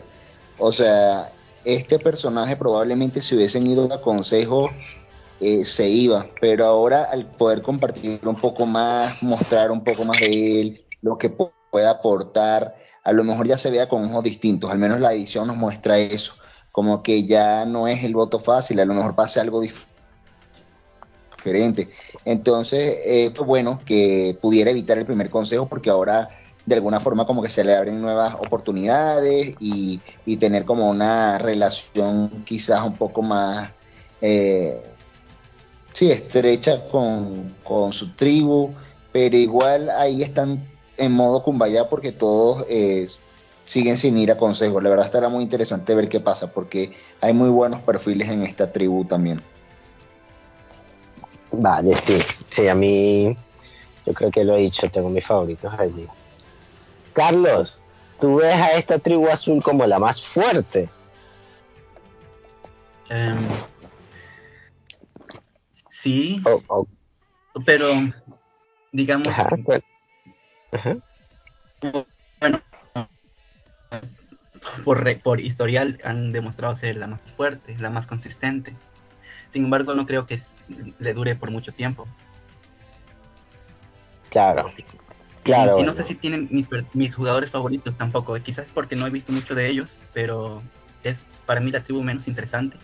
O 0.57 0.73
sea, 0.73 1.29
este 1.65 1.99
personaje 1.99 2.55
probablemente 2.55 3.21
si 3.21 3.35
hubiesen 3.35 3.67
ido 3.67 3.91
a 3.93 4.01
consejo 4.01 4.69
eh, 5.39 5.65
se 5.65 5.89
iba, 5.89 6.27
pero 6.39 6.65
ahora 6.65 7.03
al 7.11 7.25
poder 7.25 7.63
compartir 7.63 8.19
un 8.27 8.35
poco 8.35 8.67
más, 8.67 9.23
mostrar 9.23 9.71
un 9.71 9.83
poco 9.83 10.03
más 10.03 10.19
de 10.19 10.61
él, 10.61 10.85
lo 11.01 11.17
que 11.17 11.29
puede 11.29 11.87
aportar, 11.87 12.75
a 13.03 13.11
lo 13.11 13.23
mejor 13.23 13.47
ya 13.47 13.57
se 13.57 13.71
vea 13.71 13.89
con 13.89 14.05
ojos 14.05 14.23
distintos, 14.23 14.69
al 14.69 14.77
menos 14.77 15.01
la 15.01 15.13
edición 15.13 15.47
nos 15.47 15.57
muestra 15.57 15.97
eso, 15.97 16.33
como 16.71 17.01
que 17.01 17.25
ya 17.25 17.65
no 17.65 17.87
es 17.87 18.03
el 18.03 18.13
voto 18.13 18.39
fácil, 18.39 18.79
a 18.79 18.85
lo 18.85 18.93
mejor 18.93 19.15
pase 19.15 19.39
algo 19.39 19.63
diferente. 21.37 21.89
Entonces, 22.25 22.99
eh, 23.05 23.31
fue 23.35 23.45
bueno 23.45 23.81
que 23.85 24.37
pudiera 24.41 24.71
evitar 24.71 24.97
el 24.97 25.05
primer 25.05 25.29
consejo 25.29 25.67
porque 25.67 25.89
ahora 25.89 26.29
de 26.65 26.75
alguna 26.75 26.99
forma 26.99 27.25
como 27.25 27.41
que 27.41 27.49
se 27.49 27.63
le 27.63 27.75
abren 27.75 28.01
nuevas 28.01 28.35
oportunidades 28.35 29.55
y, 29.59 29.99
tener 30.37 30.65
como 30.65 30.89
una 30.89 31.37
relación 31.37 32.43
quizás 32.45 32.81
un 32.83 32.95
poco 32.95 33.21
más 33.21 33.69
eh, 34.21 34.81
sí, 35.93 36.11
estrecha 36.11 36.87
con, 36.89 37.53
su 37.91 38.15
tribu, 38.15 38.73
pero 39.11 39.37
igual 39.37 39.89
ahí 39.89 40.23
están 40.23 40.67
en 40.97 41.11
modo 41.11 41.43
kumbaya 41.43 41.89
porque 41.89 42.11
todos 42.11 42.65
eh, 42.69 43.07
siguen 43.65 43.97
sin 43.97 44.17
ir 44.17 44.31
a 44.31 44.37
consejos. 44.37 44.81
La 44.83 44.89
verdad 44.89 45.05
estará 45.05 45.29
muy 45.29 45.43
interesante 45.43 45.95
ver 45.95 46.09
qué 46.09 46.19
pasa 46.19 46.51
porque 46.51 46.91
hay 47.19 47.33
muy 47.33 47.49
buenos 47.49 47.81
perfiles 47.81 48.29
en 48.29 48.43
esta 48.43 48.71
tribu 48.71 49.05
también. 49.05 49.41
Vale, 51.53 51.95
sí, 51.97 52.17
sí, 52.49 52.67
a 52.67 52.75
mí 52.75 53.35
yo 54.05 54.13
creo 54.13 54.31
que 54.31 54.43
lo 54.43 54.55
he 54.55 54.61
dicho, 54.61 54.89
tengo 54.89 55.09
mis 55.09 55.25
favoritos 55.25 55.73
allí. 55.77 56.07
Carlos, 57.13 57.83
¿tú 58.19 58.37
ves 58.37 58.55
a 58.55 58.73
esta 58.73 58.99
tribu 58.99 59.27
azul 59.27 59.61
como 59.61 59.85
la 59.85 59.99
más 59.99 60.21
fuerte? 60.21 60.89
Em, 63.09 63.37
sí, 65.73 66.41
oh, 66.45 66.61
oh. 66.67 66.87
pero 67.65 67.87
digamos... 68.93 69.27
bueno. 72.39 72.61
por, 74.85 75.21
por 75.21 75.41
historial 75.41 75.99
han 76.05 76.31
demostrado 76.31 76.75
ser 76.77 76.95
la 76.95 77.07
más 77.07 77.19
fuerte, 77.35 77.75
la 77.77 77.89
más 77.89 78.07
consistente. 78.07 78.73
Sin 79.51 79.65
embargo, 79.65 79.93
no 79.93 80.05
creo 80.05 80.25
que 80.25 80.39
le 80.99 81.13
dure 81.13 81.35
por 81.35 81.51
mucho 81.51 81.71
tiempo. 81.71 82.07
Claro. 84.29 84.71
Claro. 85.43 85.79
Y, 85.79 85.83
no 85.83 85.93
sé 85.93 86.03
si 86.03 86.15
tienen 86.15 86.47
mis, 86.93 87.15
jugadores 87.15 87.49
favoritos 87.49 87.97
tampoco. 87.97 88.35
Quizás 88.35 88.67
porque 88.73 88.95
no 88.95 89.07
he 89.07 89.09
visto 89.09 89.31
mucho 89.31 89.55
de 89.55 89.67
ellos, 89.67 89.99
pero 90.13 90.61
es 91.03 91.17
para 91.45 91.59
mí 91.59 91.71
la 91.71 91.83
tribu 91.83 92.01
menos 92.03 92.27
interesante. 92.27 92.77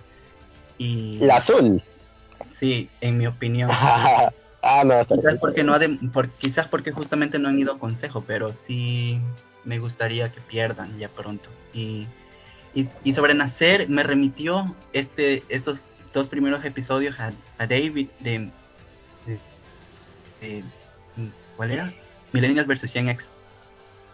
Y, 0.78 1.18
la 1.20 1.38
azul. 1.38 1.82
Sí, 2.52 2.90
en 3.02 3.18
mi 3.18 3.28
opinión. 3.28 3.70
ah, 3.72 4.84
no, 4.84 5.06
quizás 5.06 5.38
porque 5.40 5.64
no 5.64 5.78
por, 6.12 6.30
quizás 6.30 6.68
porque 6.68 6.92
justamente 6.92 7.40
no 7.40 7.50
han 7.50 7.60
ido 7.60 7.74
a 7.74 7.80
consejo, 7.80 8.24
pero 8.26 8.54
sí 8.54 9.20
me 9.64 9.80
gustaría 9.80 10.32
que 10.32 10.42
pierdan 10.42 10.98
ya 10.98 11.10
pronto. 11.10 11.50
Y, 11.74 12.08
y, 12.74 13.14
sobre 13.14 13.34
nacer 13.34 13.88
me 13.90 14.04
remitió 14.04 14.76
este 14.94 15.44
esos 15.50 15.90
dos 16.14 16.30
primeros 16.30 16.64
episodios 16.66 17.20
a, 17.20 17.34
David 17.66 18.10
de, 18.20 18.52
¿cuál 21.56 21.72
era? 21.72 21.94
Millennials 22.34 22.68
versus 22.68 22.92
Gen 22.92 23.10
X. 23.10 23.30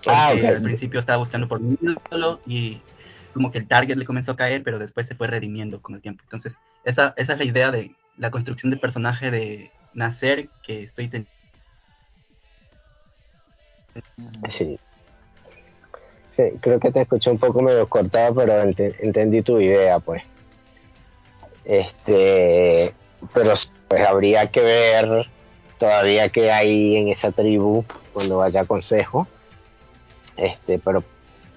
Ah, 0.05 0.29
al 0.29 0.61
principio 0.61 0.99
estaba 0.99 1.17
buscando 1.17 1.47
por 1.47 1.61
un 1.61 1.77
ídolo 1.81 2.41
y 2.45 2.81
como 3.33 3.51
que 3.51 3.59
el 3.59 3.67
target 3.67 3.97
le 3.97 4.05
comenzó 4.05 4.33
a 4.33 4.35
caer, 4.35 4.63
pero 4.63 4.79
después 4.79 5.07
se 5.07 5.15
fue 5.15 5.27
redimiendo 5.27 5.81
con 5.81 5.95
el 5.95 6.01
tiempo. 6.01 6.23
Entonces, 6.23 6.57
esa, 6.83 7.13
esa 7.17 7.33
es 7.33 7.39
la 7.39 7.45
idea 7.45 7.71
de 7.71 7.95
la 8.17 8.31
construcción 8.31 8.69
de 8.69 8.77
personaje 8.77 9.31
de 9.31 9.71
nacer 9.93 10.49
que 10.61 10.83
estoy 10.83 11.07
teniendo. 11.07 11.31
Sí. 14.49 14.79
Sí, 16.35 16.43
creo 16.61 16.79
que 16.79 16.91
te 16.91 17.01
escuché 17.01 17.29
un 17.29 17.37
poco 17.37 17.61
medio 17.61 17.87
cortado, 17.87 18.35
pero 18.35 18.53
entendí 18.63 19.41
tu 19.43 19.59
idea, 19.59 19.99
pues. 19.99 20.23
Este, 21.65 22.93
pero 23.33 23.53
pues 23.87 24.01
habría 24.07 24.51
que 24.51 24.61
ver 24.61 25.27
todavía 25.77 26.29
que 26.29 26.51
hay 26.51 26.97
en 26.97 27.07
esa 27.09 27.31
tribu 27.31 27.83
cuando 28.13 28.37
vaya 28.37 28.61
a 28.61 28.65
consejo. 28.65 29.27
Este, 30.35 30.79
pero 30.79 31.03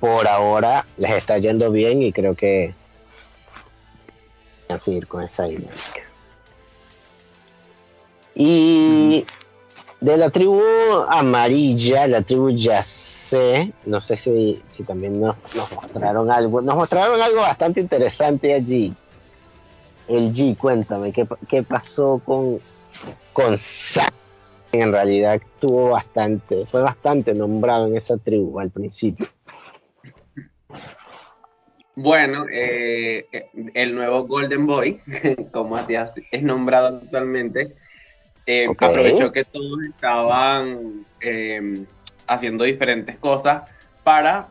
por 0.00 0.28
ahora 0.28 0.86
les 0.96 1.12
está 1.12 1.38
yendo 1.38 1.70
bien 1.70 2.02
y 2.02 2.12
creo 2.12 2.34
que 2.34 2.74
van 4.68 4.76
a 4.76 4.78
seguir 4.78 5.06
con 5.06 5.22
esa 5.22 5.44
dinámica. 5.44 6.02
Y 8.34 9.24
de 10.00 10.16
la 10.18 10.28
tribu 10.28 10.60
amarilla, 11.08 12.06
la 12.06 12.22
tribu 12.22 12.50
Yase, 12.50 13.72
no 13.86 14.00
sé 14.00 14.16
si, 14.16 14.62
si 14.68 14.84
también 14.84 15.20
nos, 15.20 15.36
mostraron 15.74 16.30
algo, 16.30 16.60
nos 16.60 16.76
mostraron 16.76 17.22
algo 17.22 17.40
bastante 17.40 17.80
interesante 17.80 18.52
allí. 18.52 18.94
El 20.08 20.32
G, 20.32 20.56
cuéntame, 20.56 21.12
¿qué, 21.12 21.26
qué 21.48 21.62
pasó 21.62 22.20
con, 22.24 22.60
con 23.32 23.56
en 24.72 24.92
realidad 24.92 25.34
estuvo 25.36 25.90
bastante, 25.90 26.66
fue 26.66 26.82
bastante 26.82 27.34
nombrado 27.34 27.86
en 27.86 27.96
esa 27.96 28.16
tribu 28.18 28.58
al 28.60 28.70
principio. 28.70 29.26
Bueno, 31.94 32.44
eh, 32.52 33.26
el 33.72 33.94
nuevo 33.94 34.26
Golden 34.26 34.66
Boy, 34.66 35.00
como 35.52 35.76
así 35.76 35.94
es 36.30 36.42
nombrado 36.42 36.98
actualmente, 36.98 37.74
eh, 38.46 38.66
aprovechó 38.68 39.32
que 39.32 39.44
todos 39.44 39.82
estaban 39.88 41.06
eh, 41.20 41.84
haciendo 42.26 42.64
diferentes 42.64 43.16
cosas 43.18 43.62
para 44.04 44.48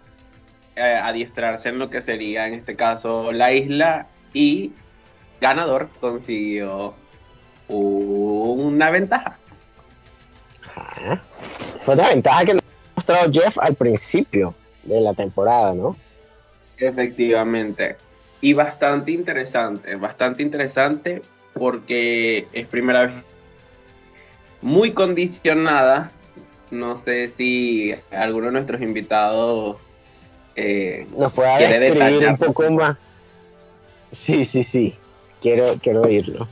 adiestrarse 0.78 1.70
en 1.70 1.80
lo 1.80 1.90
que 1.90 2.02
sería 2.02 2.48
en 2.48 2.56
este 2.56 2.76
caso 2.76 3.32
la 3.32 3.54
isla 3.54 4.08
y 4.34 4.74
ganador 5.40 5.90
consiguió 6.00 6.94
una 7.68 8.92
ventaja. 8.92 9.38
Fue 11.82 11.94
una 11.94 12.10
ventaja 12.10 12.46
que 12.46 12.58
mostrado 12.96 13.32
Jeff 13.32 13.58
al 13.60 13.76
principio 13.76 14.54
de 14.84 15.02
la 15.02 15.14
temporada, 15.14 15.74
¿no? 15.74 15.96
Efectivamente. 16.78 17.98
Y 18.42 18.54
bastante 18.54 19.12
interesante, 19.12 19.96
bastante 19.96 20.44
interesante 20.44 21.22
porque 21.54 22.48
es 22.52 22.68
primera 22.68 23.08
vez 23.08 23.14
muy 24.62 24.92
condicionada. 24.92 26.12
No 26.72 26.98
sé 26.98 27.30
si 27.30 27.96
alguno 28.12 28.48
de 28.48 28.52
nuestros 28.54 28.82
invitados 28.82 29.80
eh, 30.56 31.08
nos 31.18 31.32
puede 31.34 31.80
describir 31.80 32.28
un 32.28 32.38
poco 32.38 32.70
más. 32.72 32.98
Sí, 34.14 34.46
sí, 34.46 34.64
sí. 34.64 34.96
Quiero, 35.46 35.78
quiero 35.80 36.02
oírlo. 36.02 36.48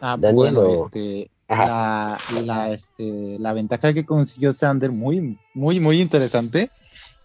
Ah, 0.00 0.16
bueno, 0.18 0.86
este, 0.86 1.30
la, 1.46 2.18
la, 2.42 2.70
este, 2.72 3.36
la 3.38 3.52
ventaja 3.52 3.92
que 3.92 4.06
consiguió 4.06 4.50
Sander, 4.54 4.90
muy, 4.90 5.36
muy, 5.52 5.78
muy 5.78 6.00
interesante, 6.00 6.70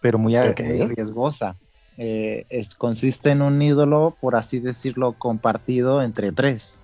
pero 0.02 0.18
muy, 0.18 0.36
riesgosa. 0.36 1.56
Eh, 1.96 2.44
es, 2.50 2.74
consiste 2.74 3.30
en 3.30 3.40
un 3.40 3.62
ídolo, 3.62 4.14
por 4.20 4.36
así 4.36 4.58
decirlo, 4.58 5.14
compartido 5.14 6.02
entre 6.02 6.30
tres. 6.32 6.74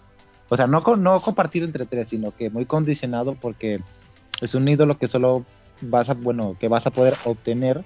O 0.49 0.57
sea, 0.57 0.67
no, 0.67 0.81
no 0.97 1.21
compartido 1.21 1.67
entre 1.67 1.85
tres, 1.85 2.09
sino 2.09 2.35
que 2.35 2.49
muy 2.49 2.65
condicionado 2.65 3.35
porque 3.35 3.81
es 4.41 4.55
un 4.55 4.67
ídolo 4.67 4.97
que 4.97 5.09
solo 5.09 5.45
vas 5.83 6.09
a, 6.09 6.15
bueno, 6.15 6.57
que 6.59 6.69
vas 6.69 6.87
a 6.87 6.91
poder 6.91 7.19
obtener 7.27 7.85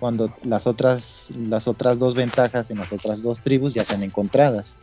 cuando 0.00 0.34
las 0.42 0.66
otras, 0.66 1.28
las 1.36 1.68
otras 1.68 1.98
dos 1.98 2.14
ventajas 2.14 2.70
en 2.70 2.78
las 2.78 2.92
otras 2.92 3.22
dos 3.22 3.40
tribus 3.40 3.74
ya 3.74 3.84
sean 3.84 4.02
encontradas. 4.02 4.74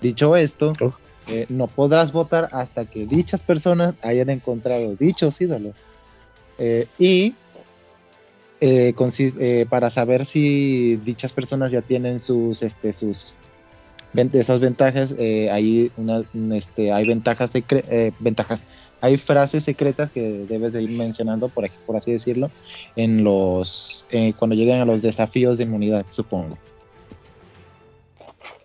Dicho 0.00 0.34
esto, 0.36 0.72
eh, 1.26 1.44
no 1.50 1.66
podrás 1.66 2.10
votar 2.12 2.48
hasta 2.52 2.86
que 2.86 3.06
dichas 3.06 3.42
personas 3.42 3.94
hayan 4.02 4.30
encontrado 4.30 4.96
dichos 4.96 5.40
ídolos. 5.40 5.76
Eh, 6.58 6.86
y 6.98 7.34
eh, 8.60 9.66
para 9.68 9.90
saber 9.90 10.24
si 10.24 10.96
dichas 11.04 11.32
personas 11.32 11.70
ya 11.70 11.82
tienen 11.82 12.18
sus, 12.18 12.62
este, 12.62 12.92
sus 12.92 13.34
esas 14.32 14.58
ventajas, 14.58 15.12
hay, 15.52 15.92
una, 15.98 16.22
este, 16.56 16.90
hay 16.92 17.06
ventajas, 17.06 17.52
ventajas, 18.18 18.64
hay 19.00 19.16
frases 19.16 19.64
secretas 19.64 20.10
que 20.10 20.44
debes 20.48 20.72
de 20.72 20.82
ir 20.82 20.90
mencionando, 20.90 21.48
por, 21.48 21.68
por 21.86 21.96
así 21.96 22.12
decirlo, 22.12 22.50
en 22.96 23.24
los, 23.24 24.06
cuando 24.38 24.56
lleguen 24.56 24.80
a 24.80 24.84
los 24.84 25.02
desafíos 25.02 25.58
de 25.58 25.64
inmunidad, 25.64 26.06
supongo. 26.10 26.58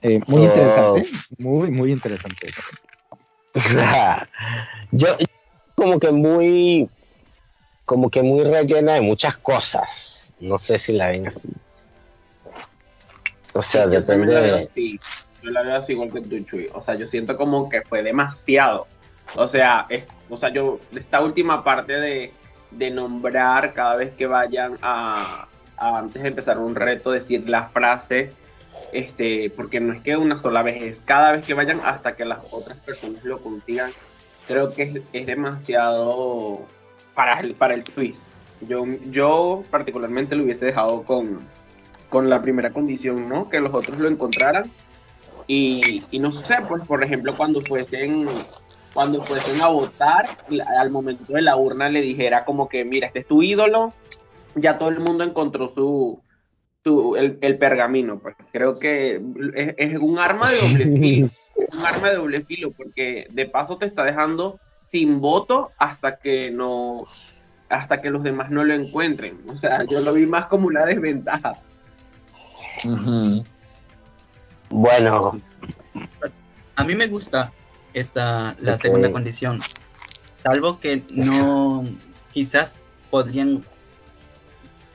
Eh, 0.01 0.19
muy 0.27 0.43
interesante, 0.43 1.05
muy, 1.37 1.71
muy 1.71 1.91
interesante. 1.91 2.47
yo 4.91 5.07
como 5.75 5.99
que 5.99 6.11
muy 6.11 6.89
como 7.85 8.09
que 8.09 8.23
muy 8.23 8.43
rellena 8.43 8.93
de 8.93 9.01
muchas 9.01 9.37
cosas. 9.37 10.33
No 10.39 10.57
sé 10.57 10.77
si 10.77 10.93
la 10.93 11.09
ven 11.09 11.27
así. 11.27 11.49
O 13.53 13.61
sea, 13.61 13.87
depende 13.87 14.33
de... 14.33 14.99
Yo 15.41 15.49
la 15.51 15.61
veo 15.61 15.75
así 15.75 15.91
igual 15.91 16.11
que 16.11 16.21
tú, 16.21 16.39
Chuy. 16.45 16.69
O 16.73 16.81
sea, 16.81 16.95
yo 16.95 17.05
siento 17.05 17.35
como 17.37 17.69
que 17.69 17.81
fue 17.81 18.01
demasiado. 18.01 18.87
O 19.35 19.47
sea, 19.47 19.85
es, 19.89 20.05
o 20.29 20.37
sea, 20.37 20.49
yo, 20.49 20.79
esta 20.95 21.21
última 21.21 21.63
parte 21.63 21.93
de, 21.93 22.33
de 22.71 22.91
nombrar 22.91 23.73
cada 23.73 23.95
vez 23.95 24.13
que 24.13 24.27
vayan 24.27 24.77
a, 24.81 25.47
antes 25.77 26.21
de 26.21 26.29
empezar 26.29 26.57
un 26.59 26.75
reto, 26.75 27.11
decir 27.11 27.49
la 27.49 27.67
frase, 27.69 28.31
este, 28.91 29.51
porque 29.55 29.79
no 29.79 29.93
es 29.93 30.01
que 30.01 30.17
una 30.17 30.41
sola 30.41 30.61
vez, 30.61 30.81
es 30.81 31.01
cada 31.05 31.31
vez 31.33 31.45
que 31.45 31.53
vayan 31.53 31.81
hasta 31.83 32.15
que 32.15 32.25
las 32.25 32.39
otras 32.51 32.79
personas 32.79 33.23
lo 33.23 33.41
consigan. 33.41 33.91
Creo 34.47 34.73
que 34.73 34.83
es, 34.83 35.01
es 35.13 35.25
demasiado 35.25 36.65
para 37.13 37.39
el, 37.39 37.55
para 37.55 37.73
el 37.73 37.83
twist. 37.83 38.21
Yo, 38.67 38.85
yo 39.09 39.63
particularmente 39.71 40.35
lo 40.35 40.43
hubiese 40.43 40.65
dejado 40.65 41.03
con, 41.03 41.39
con 42.09 42.29
la 42.29 42.41
primera 42.41 42.71
condición, 42.71 43.27
¿no? 43.29 43.49
Que 43.49 43.59
los 43.59 43.73
otros 43.73 43.97
lo 43.99 44.07
encontraran. 44.07 44.71
Y, 45.47 46.03
y 46.11 46.19
no 46.19 46.31
sé, 46.31 46.57
pues 46.67 46.83
por 46.85 47.03
ejemplo, 47.03 47.35
cuando 47.35 47.61
fuesen 47.61 48.27
cuando 48.93 49.25
fuesen 49.25 49.61
a 49.61 49.67
votar, 49.67 50.25
al 50.77 50.89
momento 50.89 51.33
de 51.33 51.41
la 51.41 51.57
urna 51.57 51.89
le 51.89 52.01
dijera 52.01 52.45
como 52.45 52.69
que, 52.69 52.85
mira, 52.85 53.07
este 53.07 53.19
es 53.19 53.27
tu 53.27 53.41
ídolo, 53.41 53.93
ya 54.55 54.77
todo 54.77 54.89
el 54.89 54.99
mundo 54.99 55.23
encontró 55.23 55.73
su, 55.73 56.21
su 56.83 57.15
el, 57.15 57.39
el, 57.41 57.57
pergamino, 57.57 58.19
pues 58.19 58.35
creo 58.51 58.77
que 58.77 59.15
es, 59.55 59.75
es, 59.77 59.97
un 59.97 60.19
arma 60.19 60.51
de 60.51 60.57
doble 60.57 60.85
filo, 60.99 61.29
un 61.55 61.85
arma 61.85 62.09
de 62.09 62.15
doble 62.15 62.37
filo, 62.43 62.71
porque 62.71 63.27
de 63.31 63.45
paso 63.47 63.77
te 63.77 63.87
está 63.87 64.03
dejando 64.03 64.59
sin 64.91 65.21
voto 65.21 65.71
hasta 65.79 66.17
que 66.17 66.51
no, 66.51 67.01
hasta 67.69 67.99
que 67.99 68.11
los 68.11 68.21
demás 68.21 68.51
no 68.51 68.63
lo 68.63 68.75
encuentren. 68.75 69.39
O 69.47 69.57
sea, 69.57 69.83
yo 69.85 70.01
lo 70.01 70.13
vi 70.13 70.27
más 70.27 70.45
como 70.45 70.67
una 70.67 70.85
desventaja. 70.85 71.53
Uh 72.85 72.89
-huh. 72.89 73.45
Bueno, 74.69 75.39
a 76.75 76.83
mí 76.83 76.95
me 76.95 77.07
gusta 77.07 77.51
esta 77.93 78.55
la 78.59 78.75
okay. 78.75 78.89
segunda 78.89 79.11
condición, 79.11 79.61
salvo 80.35 80.79
que 80.79 81.03
no, 81.11 81.85
quizás 82.33 82.73
podrían, 83.09 83.63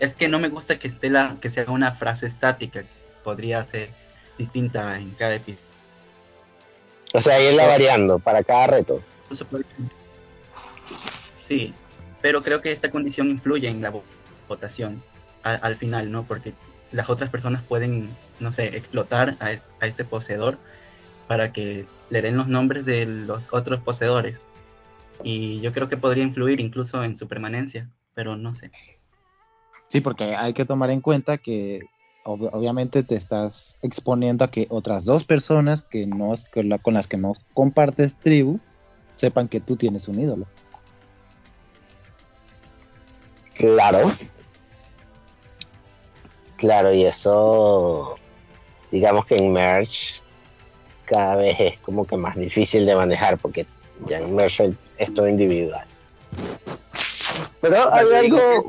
es 0.01 0.15
que 0.15 0.29
no 0.29 0.39
me 0.39 0.49
gusta 0.49 0.79
que 0.79 0.89
esté 0.89 1.11
la, 1.11 1.37
que 1.41 1.51
sea 1.51 1.65
una 1.69 1.93
frase 1.93 2.27
estática, 2.27 2.85
podría 3.25 3.65
ser 3.65 3.91
distinta 4.37 4.99
en 4.99 5.11
cada 5.13 5.37
episodio. 5.37 5.67
O 7.15 7.21
sea, 7.21 7.41
irla 7.43 7.67
variando 7.67 8.19
para 8.19 8.43
cada 8.43 8.67
reto. 8.67 9.03
Sí, 11.43 11.73
pero 12.21 12.43
creo 12.43 12.61
que 12.61 12.73
esta 12.73 12.91
condición 12.91 13.29
influye 13.29 13.69
en 13.69 13.81
la 13.81 13.93
votación 14.49 15.03
al, 15.43 15.59
al 15.63 15.77
final, 15.77 16.11
¿no? 16.11 16.25
Porque 16.25 16.53
las 16.93 17.09
otras 17.11 17.31
personas 17.31 17.63
pueden, 17.63 18.15
no 18.41 18.53
sé, 18.53 18.77
explotar 18.77 19.37
a, 19.41 19.53
es, 19.53 19.65
a, 19.81 19.87
este 19.87 20.05
poseedor 20.05 20.59
para 21.29 21.53
que 21.53 21.87
le 22.11 22.23
den 22.23 22.37
los 22.37 22.49
nombres 22.49 22.85
de 22.85 23.07
los 23.07 23.53
otros 23.53 23.81
poseedores. 23.83 24.43
Y 25.23 25.61
yo 25.61 25.73
creo 25.73 25.89
que 25.89 25.97
podría 25.97 26.25
influir 26.25 26.61
incluso 26.61 27.05
en 27.05 27.15
su 27.15 27.29
permanencia, 27.29 27.91
pero 28.15 28.37
no 28.37 28.55
sé. 28.55 28.73
Sí, 29.87 30.01
porque 30.01 30.35
hay 30.35 30.55
que 30.55 30.65
tomar 30.65 30.91
en 30.91 31.01
cuenta 31.01 31.39
que 31.39 31.83
ob 32.25 32.49
obviamente 32.53 33.03
te 33.03 33.15
estás 33.15 33.77
exponiendo 33.83 34.45
a 34.45 34.51
que 34.51 34.67
otras 34.71 35.05
dos 35.05 35.25
personas 35.25 35.83
que 35.83 36.07
no 36.07 36.35
con, 36.53 36.69
la, 36.69 36.79
con 36.79 36.95
las 36.95 37.07
que 37.07 37.17
no 37.17 37.35
compartes 37.55 38.17
tribu 38.17 38.59
sepan 39.15 39.49
que 39.49 39.61
tú 39.61 39.77
tienes 39.77 40.09
un 40.09 40.21
ídolo. 40.21 40.47
Claro. 43.55 44.13
Claro, 46.57 46.93
y 46.93 47.05
eso, 47.05 48.17
digamos 48.91 49.27
que 49.27 49.37
en 49.37 49.53
Merge 49.53 50.21
cada 51.09 51.37
vez 51.37 51.57
es 51.59 51.79
como 51.79 52.07
que 52.07 52.17
más 52.17 52.37
difícil 52.37 52.87
de 52.87 52.95
manejar 52.95 53.39
porque 53.39 53.67
ya 54.07 54.19
en 54.19 54.35
Merge 54.35 54.73
es 54.97 55.15
todo 55.15 55.29
individual. 55.29 55.85
Pero 57.61 57.93
hay 57.93 58.07
algo... 58.15 58.65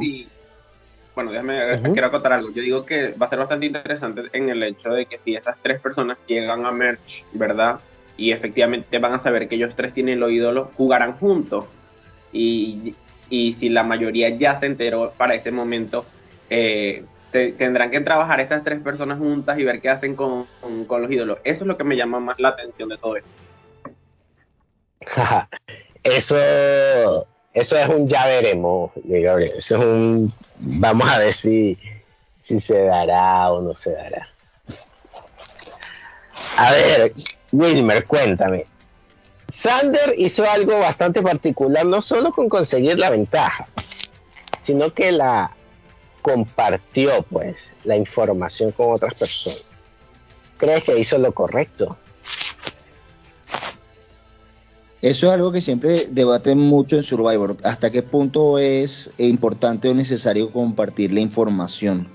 Bueno, 1.16 1.32
déjame, 1.32 1.74
uh 1.74 1.78
-huh. 1.78 1.92
quiero 1.92 2.08
acotar 2.08 2.32
algo. 2.32 2.50
Yo 2.52 2.62
digo 2.62 2.86
que 2.86 3.10
va 3.10 3.26
a 3.26 3.30
ser 3.30 3.40
bastante 3.40 3.66
interesante 3.66 4.24
en 4.32 4.50
el 4.50 4.64
hecho 4.64 4.90
de 4.90 5.06
que 5.06 5.18
si 5.18 5.36
esas 5.36 5.58
tres 5.62 5.82
personas 5.82 6.18
llegan 6.28 6.66
a 6.66 6.72
Merge, 6.72 7.26
¿verdad? 7.34 7.80
Y 8.16 8.32
efectivamente 8.32 8.98
van 9.00 9.14
a 9.14 9.20
saber 9.20 9.50
que 9.50 9.56
ellos 9.56 9.74
tres 9.76 9.94
tienen 9.94 10.20
los 10.20 10.32
ídolos, 10.32 10.70
jugarán 10.78 11.14
juntos. 11.18 11.66
Y, 12.32 12.96
y 13.30 13.54
si 13.54 13.70
la 13.70 13.84
mayoría 13.84 14.30
ya 14.30 14.60
se 14.60 14.68
enteró 14.68 15.12
para 15.18 15.36
ese 15.36 15.52
momento, 15.52 16.06
eh, 16.50 17.04
te, 17.32 17.52
tendrán 17.54 17.92
que 17.92 18.02
trabajar 18.02 18.40
estas 18.40 18.64
tres 18.64 18.82
personas 18.82 19.18
juntas 19.18 19.58
y 19.60 19.64
ver 19.64 19.82
qué 19.82 19.90
hacen 19.90 20.16
con, 20.16 20.48
con, 20.88 21.02
los 21.02 21.12
ídolos. 21.12 21.40
Eso 21.44 21.64
es 21.64 21.68
lo 21.68 21.78
que 21.78 21.84
me 21.84 21.96
llama 21.96 22.20
más 22.20 22.40
la 22.40 22.50
atención 22.50 22.90
de 22.90 22.98
todo 22.98 23.18
esto. 23.18 23.30
eso, 26.04 27.28
eso 27.54 27.78
es 27.78 27.88
un 27.88 28.08
ya 28.08 28.26
veremos, 28.26 28.92
Gabriel. 28.96 29.54
Eso 29.58 29.78
es 29.78 29.86
un 29.86 30.34
vamos 30.60 31.10
a 31.10 31.20
ver 31.20 31.34
si, 31.34 31.78
si 32.40 32.60
se 32.60 32.84
dará 32.84 33.52
o 33.52 33.62
no 33.62 33.74
se 33.74 33.92
dará. 33.92 34.28
A 36.58 36.72
ver, 36.72 37.14
Wilmer, 37.52 38.06
cuéntame. 38.06 38.66
Sander 39.54 40.14
hizo 40.18 40.50
algo 40.50 40.80
bastante 40.80 41.22
particular, 41.22 41.86
no 41.86 42.02
solo 42.02 42.32
con 42.32 42.48
conseguir 42.50 42.98
la 42.98 43.10
ventaja, 43.10 43.68
sino 44.62 44.94
que 44.94 45.12
la 45.12 45.52
compartió, 46.22 47.24
pues, 47.30 47.56
la 47.84 47.96
información 47.96 48.72
con 48.72 48.94
otras 48.94 49.14
personas. 49.14 49.66
¿Crees 50.58 50.84
que 50.84 51.00
hizo 51.00 51.18
lo 51.18 51.32
correcto? 51.34 51.98
Eso 55.02 55.28
es 55.28 55.32
algo 55.32 55.54
que 55.54 55.62
siempre 55.62 56.08
debaten 56.12 56.58
mucho 56.58 56.98
en 56.98 57.04
Survivor. 57.04 57.56
¿Hasta 57.64 57.90
qué 57.90 58.04
punto 58.04 58.60
es 58.60 59.12
importante 59.18 59.88
o 59.88 59.94
necesario 59.94 60.52
compartir 60.52 61.14
la 61.14 61.22
información? 61.22 62.10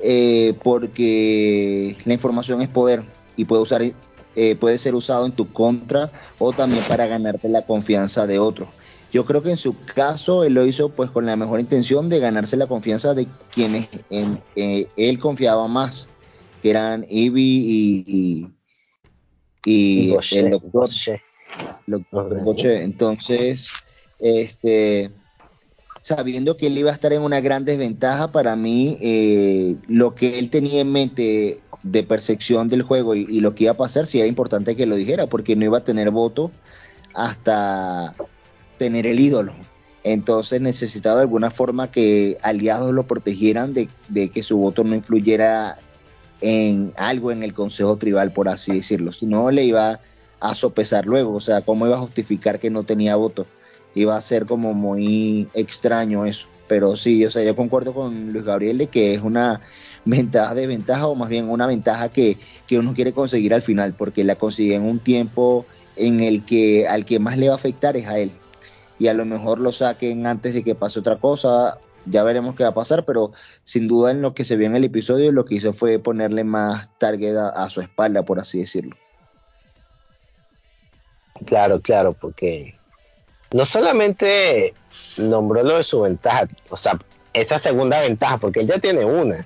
Eh, 0.00 0.54
porque 0.64 1.96
la 2.04 2.14
información 2.14 2.62
es 2.62 2.68
poder 2.68 3.04
y 3.36 3.44
puede, 3.44 3.62
usar, 3.62 3.82
eh, 4.34 4.56
puede 4.56 4.78
ser 4.78 4.96
usado 4.96 5.26
en 5.26 5.32
tu 5.32 5.52
contra 5.52 6.10
o 6.40 6.52
también 6.52 6.82
para 6.88 7.06
ganarte 7.06 7.48
la 7.48 7.64
confianza 7.64 8.26
de 8.26 8.40
otros. 8.40 8.68
Yo 9.12 9.26
creo 9.26 9.42
que 9.42 9.50
en 9.50 9.56
su 9.56 9.74
caso 9.94 10.44
él 10.44 10.54
lo 10.54 10.64
hizo 10.64 10.90
pues 10.90 11.10
con 11.10 11.26
la 11.26 11.36
mejor 11.36 11.60
intención 11.60 12.08
de 12.08 12.20
ganarse 12.20 12.56
la 12.56 12.68
confianza 12.68 13.12
de 13.14 13.26
quienes 13.52 13.88
en, 14.08 14.40
eh, 14.54 14.86
él 14.96 15.18
confiaba 15.18 15.66
más, 15.66 16.06
que 16.62 16.70
eran 16.70 17.04
Ivy 17.08 17.42
y, 17.42 18.04
y, 18.06 18.48
y, 19.64 20.14
el 20.36 20.50
doctor. 20.50 20.88
Boche. 22.44 22.84
Entonces, 22.84 23.72
este, 24.20 25.10
sabiendo 26.02 26.56
que 26.56 26.68
él 26.68 26.78
iba 26.78 26.92
a 26.92 26.94
estar 26.94 27.12
en 27.12 27.22
una 27.22 27.40
gran 27.40 27.64
desventaja, 27.64 28.30
para 28.30 28.54
mí, 28.54 28.96
eh, 29.00 29.74
lo 29.88 30.14
que 30.14 30.38
él 30.38 30.50
tenía 30.50 30.82
en 30.82 30.92
mente 30.92 31.56
de 31.82 32.02
percepción 32.04 32.68
del 32.68 32.82
juego 32.82 33.16
y, 33.16 33.26
y, 33.28 33.40
lo 33.40 33.56
que 33.56 33.64
iba 33.64 33.72
a 33.72 33.76
pasar, 33.76 34.06
sí 34.06 34.20
era 34.20 34.28
importante 34.28 34.76
que 34.76 34.86
lo 34.86 34.94
dijera, 34.94 35.26
porque 35.26 35.56
no 35.56 35.64
iba 35.64 35.78
a 35.78 35.84
tener 35.84 36.12
voto 36.12 36.52
hasta 37.14 38.14
tener 38.80 39.06
el 39.06 39.20
ídolo. 39.20 39.52
Entonces 40.04 40.58
necesitaba 40.62 41.16
de 41.16 41.22
alguna 41.24 41.50
forma 41.50 41.90
que 41.90 42.38
aliados 42.40 42.94
lo 42.94 43.06
protegieran 43.06 43.74
de, 43.74 43.90
que 44.30 44.42
su 44.42 44.56
voto 44.56 44.84
no 44.84 44.94
influyera 44.94 45.76
en 46.40 46.94
algo 46.96 47.30
en 47.30 47.42
el 47.42 47.52
Consejo 47.52 47.98
Tribal, 47.98 48.32
por 48.32 48.48
así 48.48 48.72
decirlo. 48.72 49.12
Si 49.12 49.26
no, 49.26 49.50
le 49.50 49.64
iba 49.64 50.00
a 50.40 50.54
sopesar 50.54 51.04
luego, 51.04 51.34
o 51.34 51.40
sea, 51.40 51.60
cómo 51.60 51.86
iba 51.86 51.96
a 51.96 52.00
justificar 52.00 52.58
que 52.58 52.70
no 52.70 52.84
tenía 52.84 53.16
voto. 53.16 53.46
Iba 53.94 54.16
a 54.16 54.22
ser 54.22 54.46
como 54.46 54.72
muy 54.72 55.46
extraño 55.52 56.24
eso. 56.24 56.46
Pero 56.66 56.96
sí, 56.96 57.26
o 57.26 57.30
sea, 57.30 57.44
yo 57.44 57.54
concuerdo 57.54 57.92
con 57.92 58.32
Luis 58.32 58.46
Gabriel 58.46 58.78
de 58.78 58.86
que 58.86 59.12
es 59.12 59.20
una 59.20 59.60
ventaja 60.06 60.54
de 60.54 60.66
ventaja 60.66 61.06
o 61.06 61.14
más 61.14 61.28
bien 61.28 61.50
una 61.50 61.66
ventaja 61.66 62.08
que, 62.08 62.38
que 62.66 62.78
uno 62.78 62.94
quiere 62.94 63.12
conseguir 63.12 63.52
al 63.52 63.60
final, 63.60 63.92
porque 63.92 64.24
la 64.24 64.36
consigue 64.36 64.76
en 64.76 64.84
un 64.84 65.00
tiempo 65.00 65.66
en 65.96 66.20
el 66.20 66.46
que 66.46 66.88
al 66.88 67.04
que 67.04 67.18
más 67.18 67.36
le 67.36 67.48
va 67.48 67.56
a 67.56 67.58
afectar 67.58 67.98
es 67.98 68.06
a 68.06 68.18
él. 68.18 68.32
Y 69.00 69.08
a 69.08 69.14
lo 69.14 69.24
mejor 69.24 69.58
lo 69.58 69.72
saquen 69.72 70.26
antes 70.28 70.54
de 70.54 70.62
que 70.62 70.76
pase 70.76 71.00
otra 71.00 71.16
cosa, 71.16 71.78
ya 72.06 72.22
veremos 72.22 72.54
qué 72.54 72.62
va 72.62 72.68
a 72.68 72.74
pasar, 72.74 73.04
pero 73.04 73.32
sin 73.64 73.88
duda 73.88 74.12
en 74.12 74.22
lo 74.22 74.34
que 74.34 74.44
se 74.44 74.56
vio 74.56 74.68
en 74.68 74.76
el 74.76 74.84
episodio 74.84 75.32
lo 75.32 75.44
que 75.44 75.56
hizo 75.56 75.72
fue 75.72 75.98
ponerle 75.98 76.44
más 76.44 76.88
target 76.98 77.36
a, 77.36 77.48
a 77.48 77.70
su 77.70 77.80
espalda, 77.80 78.22
por 78.22 78.38
así 78.38 78.60
decirlo. 78.60 78.94
Claro, 81.46 81.80
claro, 81.80 82.12
porque 82.12 82.78
no 83.52 83.64
solamente 83.64 84.74
nombró 85.18 85.62
lo 85.62 85.78
de 85.78 85.82
su 85.82 86.02
ventaja, 86.02 86.46
o 86.68 86.76
sea, 86.76 86.98
esa 87.32 87.58
segunda 87.58 88.00
ventaja, 88.00 88.38
porque 88.38 88.60
él 88.60 88.66
ya 88.66 88.78
tiene 88.78 89.04
una, 89.04 89.44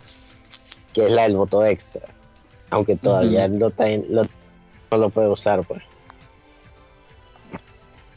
que 0.92 1.06
es 1.06 1.12
la 1.12 1.22
del 1.22 1.36
voto 1.36 1.64
extra, 1.64 2.02
aunque 2.70 2.96
todavía 2.96 3.46
uh 3.46 3.48
-huh. 3.48 4.04
no, 4.08 4.22
lo, 4.22 4.28
no, 4.90 4.98
lo 4.98 5.10
puede 5.10 5.28
usar, 5.28 5.64
pues. 5.64 5.82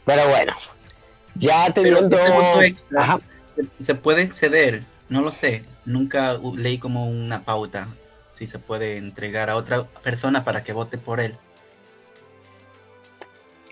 Pero 0.04 0.28
bueno, 0.28 0.52
ya 1.38 1.66
ese 1.66 1.90
voto 1.92 2.62
extra 2.62 3.02
Ajá. 3.02 3.20
se 3.80 3.94
puede 3.94 4.26
ceder, 4.26 4.84
no 5.08 5.22
lo 5.22 5.32
sé. 5.32 5.64
Nunca 5.84 6.38
leí 6.54 6.78
como 6.78 7.08
una 7.08 7.44
pauta 7.44 7.88
si 8.34 8.46
se 8.46 8.58
puede 8.58 8.98
entregar 8.98 9.50
a 9.50 9.56
otra 9.56 9.84
persona 10.02 10.44
para 10.44 10.62
que 10.62 10.72
vote 10.72 10.98
por 10.98 11.18
él. 11.20 11.36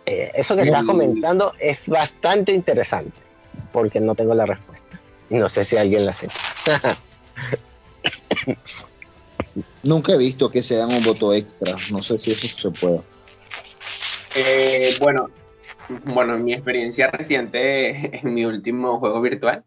Eh, 0.07 0.31
eso 0.35 0.57
que 0.57 0.63
estás 0.63 0.85
comentando 0.85 1.53
es 1.61 1.89
bastante 1.89 2.53
interesante, 2.53 3.19
porque 3.73 4.01
no 4.01 4.15
tengo 4.15 4.35
la 4.35 4.47
respuesta. 4.47 5.01
Y 5.31 5.35
no 5.35 5.49
sé 5.49 5.65
si 5.65 5.77
alguien 5.77 6.07
la 6.07 6.13
sepa. 6.13 6.35
Nunca 9.83 10.13
he 10.13 10.19
visto 10.19 10.51
que 10.51 10.63
se 10.63 10.77
dan 10.77 10.93
un 10.93 11.03
voto 11.03 11.33
extra. 11.33 11.77
No 11.91 12.03
sé 12.03 12.19
si 12.19 12.33
eso 12.33 12.47
se 12.47 12.71
puede. 12.71 13.01
Eh, 14.35 14.95
bueno, 15.01 15.31
bueno, 16.05 16.35
en 16.35 16.45
mi 16.45 16.55
experiencia 16.55 17.11
reciente 17.11 18.19
en 18.21 18.35
mi 18.35 18.45
último 18.45 18.99
juego 18.99 19.21
virtual, 19.21 19.65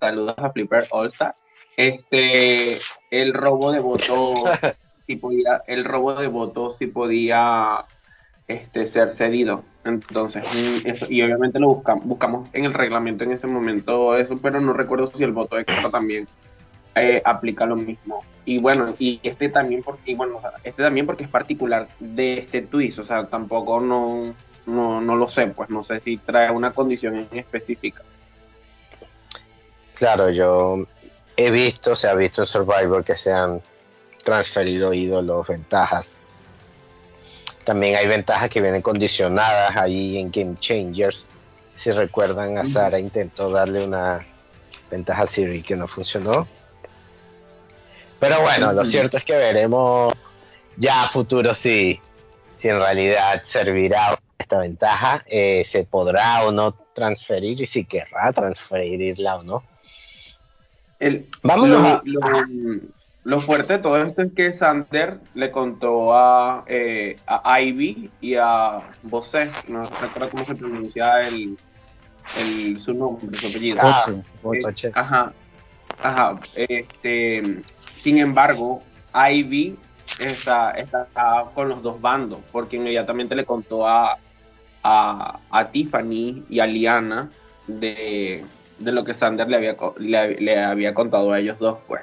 saludos 0.00 0.34
a 0.38 0.50
Flipper 0.50 0.86
All 0.90 1.08
Star, 1.08 1.34
este, 1.76 2.72
el 3.10 3.32
robo 3.32 3.72
de 3.72 3.80
voto, 3.80 4.34
si 5.06 5.16
podía, 5.16 5.62
el 5.66 5.84
robo 5.84 6.14
de 6.14 6.26
votos 6.26 6.76
si 6.78 6.86
podía 6.86 7.84
este, 8.48 8.86
ser 8.86 9.12
cedido. 9.12 9.64
Entonces, 9.84 10.44
mm, 10.44 10.88
eso, 10.88 11.06
y 11.08 11.22
obviamente 11.22 11.58
lo 11.58 11.68
buscamos, 11.68 12.04
buscamos 12.04 12.48
en 12.52 12.64
el 12.64 12.74
reglamento 12.74 13.24
en 13.24 13.32
ese 13.32 13.46
momento 13.46 14.16
eso, 14.16 14.38
pero 14.40 14.60
no 14.60 14.72
recuerdo 14.72 15.10
si 15.10 15.24
el 15.24 15.32
voto 15.32 15.58
extra 15.58 15.90
también 15.90 16.28
eh, 16.94 17.22
aplica 17.24 17.66
lo 17.66 17.76
mismo. 17.76 18.24
Y 18.44 18.58
bueno, 18.58 18.94
y 18.98 19.20
este 19.22 19.48
también 19.48 19.82
porque, 19.82 20.14
bueno, 20.14 20.40
este 20.64 20.82
también 20.82 21.06
porque 21.06 21.24
es 21.24 21.30
particular 21.30 21.88
de 22.00 22.38
este 22.38 22.62
twist, 22.62 22.98
o 22.98 23.04
sea, 23.04 23.26
tampoco 23.26 23.80
no, 23.80 24.34
no, 24.66 25.00
no 25.00 25.16
lo 25.16 25.28
sé, 25.28 25.46
pues 25.48 25.70
no 25.70 25.84
sé 25.84 26.00
si 26.00 26.18
trae 26.18 26.50
una 26.50 26.72
condición 26.72 27.16
en 27.16 27.38
específica. 27.38 28.02
Claro, 29.94 30.30
yo 30.30 30.84
he 31.36 31.50
visto, 31.50 31.94
se 31.94 32.08
ha 32.08 32.14
visto 32.14 32.42
en 32.42 32.46
Survivor 32.46 33.04
que 33.04 33.16
se 33.16 33.32
han 33.32 33.62
transferido 34.24 34.92
ídolos, 34.92 35.46
ventajas. 35.46 36.18
También 37.64 37.96
hay 37.96 38.06
ventajas 38.06 38.50
que 38.50 38.60
vienen 38.60 38.82
condicionadas 38.82 39.76
ahí 39.76 40.18
en 40.18 40.30
Game 40.30 40.56
Changers. 40.58 41.28
Si 41.76 41.90
recuerdan, 41.90 42.58
a 42.58 42.64
Sara 42.64 42.98
intentó 42.98 43.50
darle 43.50 43.84
una 43.84 44.26
ventaja 44.90 45.22
a 45.22 45.26
Siri 45.26 45.62
que 45.62 45.76
no 45.76 45.88
funcionó. 45.88 46.46
Pero 48.18 48.40
bueno, 48.40 48.72
lo 48.72 48.84
cierto 48.84 49.16
es 49.16 49.24
que 49.24 49.36
veremos 49.36 50.12
ya 50.76 51.04
a 51.04 51.08
futuro 51.08 51.54
si, 51.54 52.00
si 52.54 52.68
en 52.68 52.78
realidad 52.78 53.42
servirá 53.44 54.18
esta 54.52 54.58
ventaja, 54.58 55.24
eh, 55.26 55.64
se 55.64 55.84
podrá 55.84 56.44
o 56.44 56.52
no 56.52 56.72
transferir 56.94 57.60
y 57.60 57.66
si 57.66 57.84
querrá 57.84 58.32
transferirla 58.32 59.36
o 59.36 59.42
no. 59.42 59.62
El, 60.98 61.26
Vámonos 61.42 62.02
lo, 63.24 63.40
fuerte 63.40 63.74
de 63.74 63.78
todo 63.78 64.02
esto 64.02 64.22
es 64.22 64.32
que 64.32 64.52
Sander 64.52 65.20
le 65.34 65.52
contó 65.52 66.12
a, 66.12 66.64
eh, 66.66 67.16
a 67.26 67.60
Ivy 67.60 68.10
y 68.20 68.34
a 68.34 68.80
Bosé, 69.04 69.50
no 69.68 69.84
recuerdo 69.84 70.30
cómo 70.30 70.44
se 70.44 70.54
pronuncia 70.56 71.26
el, 71.28 71.56
el, 72.36 72.80
su 72.80 72.92
nombre, 72.92 73.38
su 73.38 73.46
apellido. 73.46 73.78
Ah, 73.80 74.04
eh, 74.52 74.92
ajá, 74.92 75.32
ajá, 76.02 76.40
este, 76.56 77.62
sin 77.96 78.18
embargo, 78.18 78.82
Ivy 79.14 79.78
está, 80.18 80.72
está, 80.72 81.06
con 81.54 81.68
los 81.68 81.80
dos 81.80 82.00
bandos, 82.00 82.40
porque 82.50 82.76
inmediatamente 82.76 83.36
le 83.36 83.44
contó 83.44 83.86
a, 83.86 84.18
a, 84.82 85.68
Tiffany 85.72 86.44
y 86.48 86.60
a 86.60 86.66
Liana 86.66 87.30
de, 87.66 88.44
de 88.78 88.92
lo 88.92 89.04
que 89.04 89.14
Sander 89.14 89.48
le 89.48 89.56
había, 89.56 89.76
le, 89.98 90.64
había 90.64 90.94
contado 90.94 91.32
a 91.32 91.38
ellos 91.38 91.58
dos, 91.58 91.78
pues. 91.86 92.02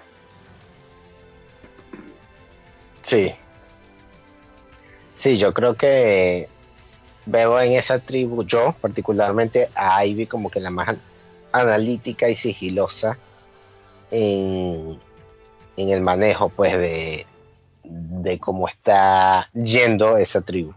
Sí. 3.01 3.33
Sí, 5.15 5.37
yo 5.37 5.53
creo 5.53 5.75
que 5.75 6.47
veo 7.25 7.59
en 7.59 7.73
esa 7.73 7.99
tribu, 7.99 8.45
yo 8.45 8.75
particularmente 8.79 9.69
a 9.75 10.05
Ivy 10.05 10.27
como 10.27 10.49
que 10.49 10.59
la 10.59 10.69
más 10.69 10.95
analítica 11.51 12.29
y 12.29 12.35
sigilosa 12.35 13.17
en, 14.11 14.99
en 15.75 15.89
el 15.89 16.01
manejo 16.01 16.49
pues 16.49 16.77
de, 16.77 17.25
de 17.83 18.39
cómo 18.39 18.67
está 18.67 19.49
yendo 19.53 20.17
esa 20.17 20.41
tribu. 20.41 20.73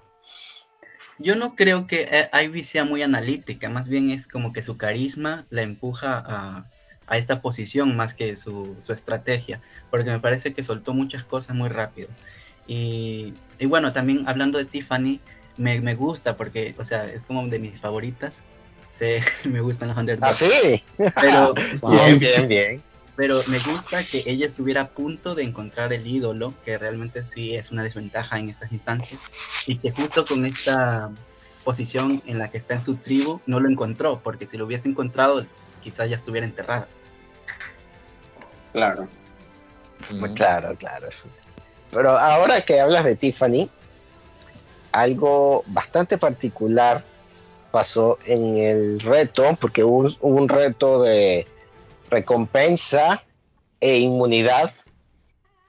Yo 1.22 1.36
no 1.36 1.54
creo 1.54 1.86
que 1.86 2.08
eh, 2.10 2.44
Ivy 2.44 2.64
sea 2.64 2.84
muy 2.84 3.02
analítica, 3.02 3.68
más 3.68 3.88
bien 3.88 4.10
es 4.10 4.26
como 4.26 4.52
que 4.52 4.62
su 4.62 4.76
carisma 4.76 5.46
la 5.50 5.62
empuja 5.62 6.22
a, 6.26 6.66
esta 7.16 7.42
posición 7.42 7.94
más 7.94 8.14
que 8.14 8.36
su, 8.36 8.76
estrategia, 8.88 9.60
porque 9.90 10.10
me 10.10 10.18
parece 10.18 10.54
que 10.54 10.62
soltó 10.62 10.94
muchas 10.94 11.24
cosas 11.24 11.54
muy 11.54 11.68
rápido. 11.68 12.08
Y, 12.66 13.34
bueno, 13.66 13.92
también 13.92 14.26
hablando 14.26 14.58
de 14.58 14.64
Tiffany, 14.64 15.20
me, 15.58 15.94
gusta 15.94 16.36
porque, 16.36 16.74
o 16.78 16.84
sea, 16.84 17.04
es 17.04 17.22
como 17.22 17.46
de 17.48 17.58
mis 17.58 17.80
favoritas. 17.80 18.42
me 19.44 19.60
gustan 19.60 19.88
los 19.88 19.96
underdogs. 19.98 20.42
¿Ah, 20.42 20.48
sí? 20.48 20.82
Pero, 21.20 21.54
bien, 21.90 22.18
bien, 22.18 22.48
bien 22.48 22.91
pero 23.16 23.40
me 23.48 23.58
gusta 23.58 24.02
que 24.04 24.22
ella 24.26 24.46
estuviera 24.46 24.82
a 24.82 24.88
punto 24.88 25.34
de 25.34 25.42
encontrar 25.42 25.92
el 25.92 26.06
ídolo, 26.06 26.54
que 26.64 26.78
realmente 26.78 27.24
sí 27.26 27.54
es 27.54 27.70
una 27.70 27.82
desventaja 27.82 28.38
en 28.38 28.48
estas 28.48 28.72
instancias, 28.72 29.20
y 29.66 29.76
que 29.76 29.90
justo 29.90 30.24
con 30.24 30.44
esta 30.44 31.10
posición 31.64 32.22
en 32.26 32.38
la 32.38 32.50
que 32.50 32.58
está 32.58 32.74
en 32.74 32.82
su 32.82 32.96
tribu 32.96 33.40
no 33.46 33.60
lo 33.60 33.68
encontró, 33.68 34.20
porque 34.22 34.46
si 34.46 34.56
lo 34.56 34.66
hubiese 34.66 34.88
encontrado 34.88 35.46
quizás 35.82 36.08
ya 36.08 36.16
estuviera 36.16 36.46
enterrada. 36.46 36.88
Claro. 38.72 39.08
Claro, 40.34 40.76
claro. 40.76 41.08
Pero 41.90 42.10
ahora 42.10 42.60
que 42.62 42.80
hablas 42.80 43.04
de 43.04 43.16
Tiffany, 43.16 43.70
algo 44.90 45.62
bastante 45.66 46.18
particular 46.18 47.04
pasó 47.70 48.18
en 48.26 48.56
el 48.56 49.00
reto, 49.00 49.56
porque 49.60 49.84
hubo 49.84 50.08
un 50.20 50.48
reto 50.48 51.02
de 51.02 51.46
recompensa 52.12 53.22
e 53.80 53.98
inmunidad. 53.98 54.72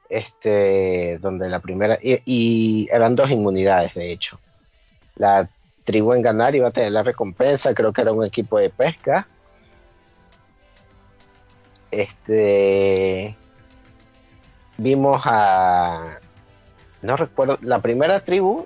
Este, 0.10 1.18
donde 1.18 1.50
la 1.50 1.60
primera, 1.60 1.98
y, 2.04 2.88
eran 2.92 3.16
dos 3.16 3.32
inmunidades 3.32 3.96
de 3.96 4.12
hecho. 4.12 4.40
La 5.16 5.50
tribu 5.86 6.14
en 6.14 6.22
ganar 6.22 6.54
iba 6.54 6.68
a 6.68 6.72
tener 6.72 6.92
la 6.92 7.02
recompensa, 7.02 7.74
creo 7.74 7.92
que 7.92 8.02
era 8.02 8.12
un 8.12 8.24
equipo 8.24 8.60
de 8.60 8.70
pesca. 8.70 9.28
Este, 11.90 13.36
vimos 14.78 15.22
a, 15.26 16.20
no 17.02 17.18
recuerdo, 17.18 17.58
la 17.62 17.80
primera 17.80 18.20
tribu, 18.20 18.66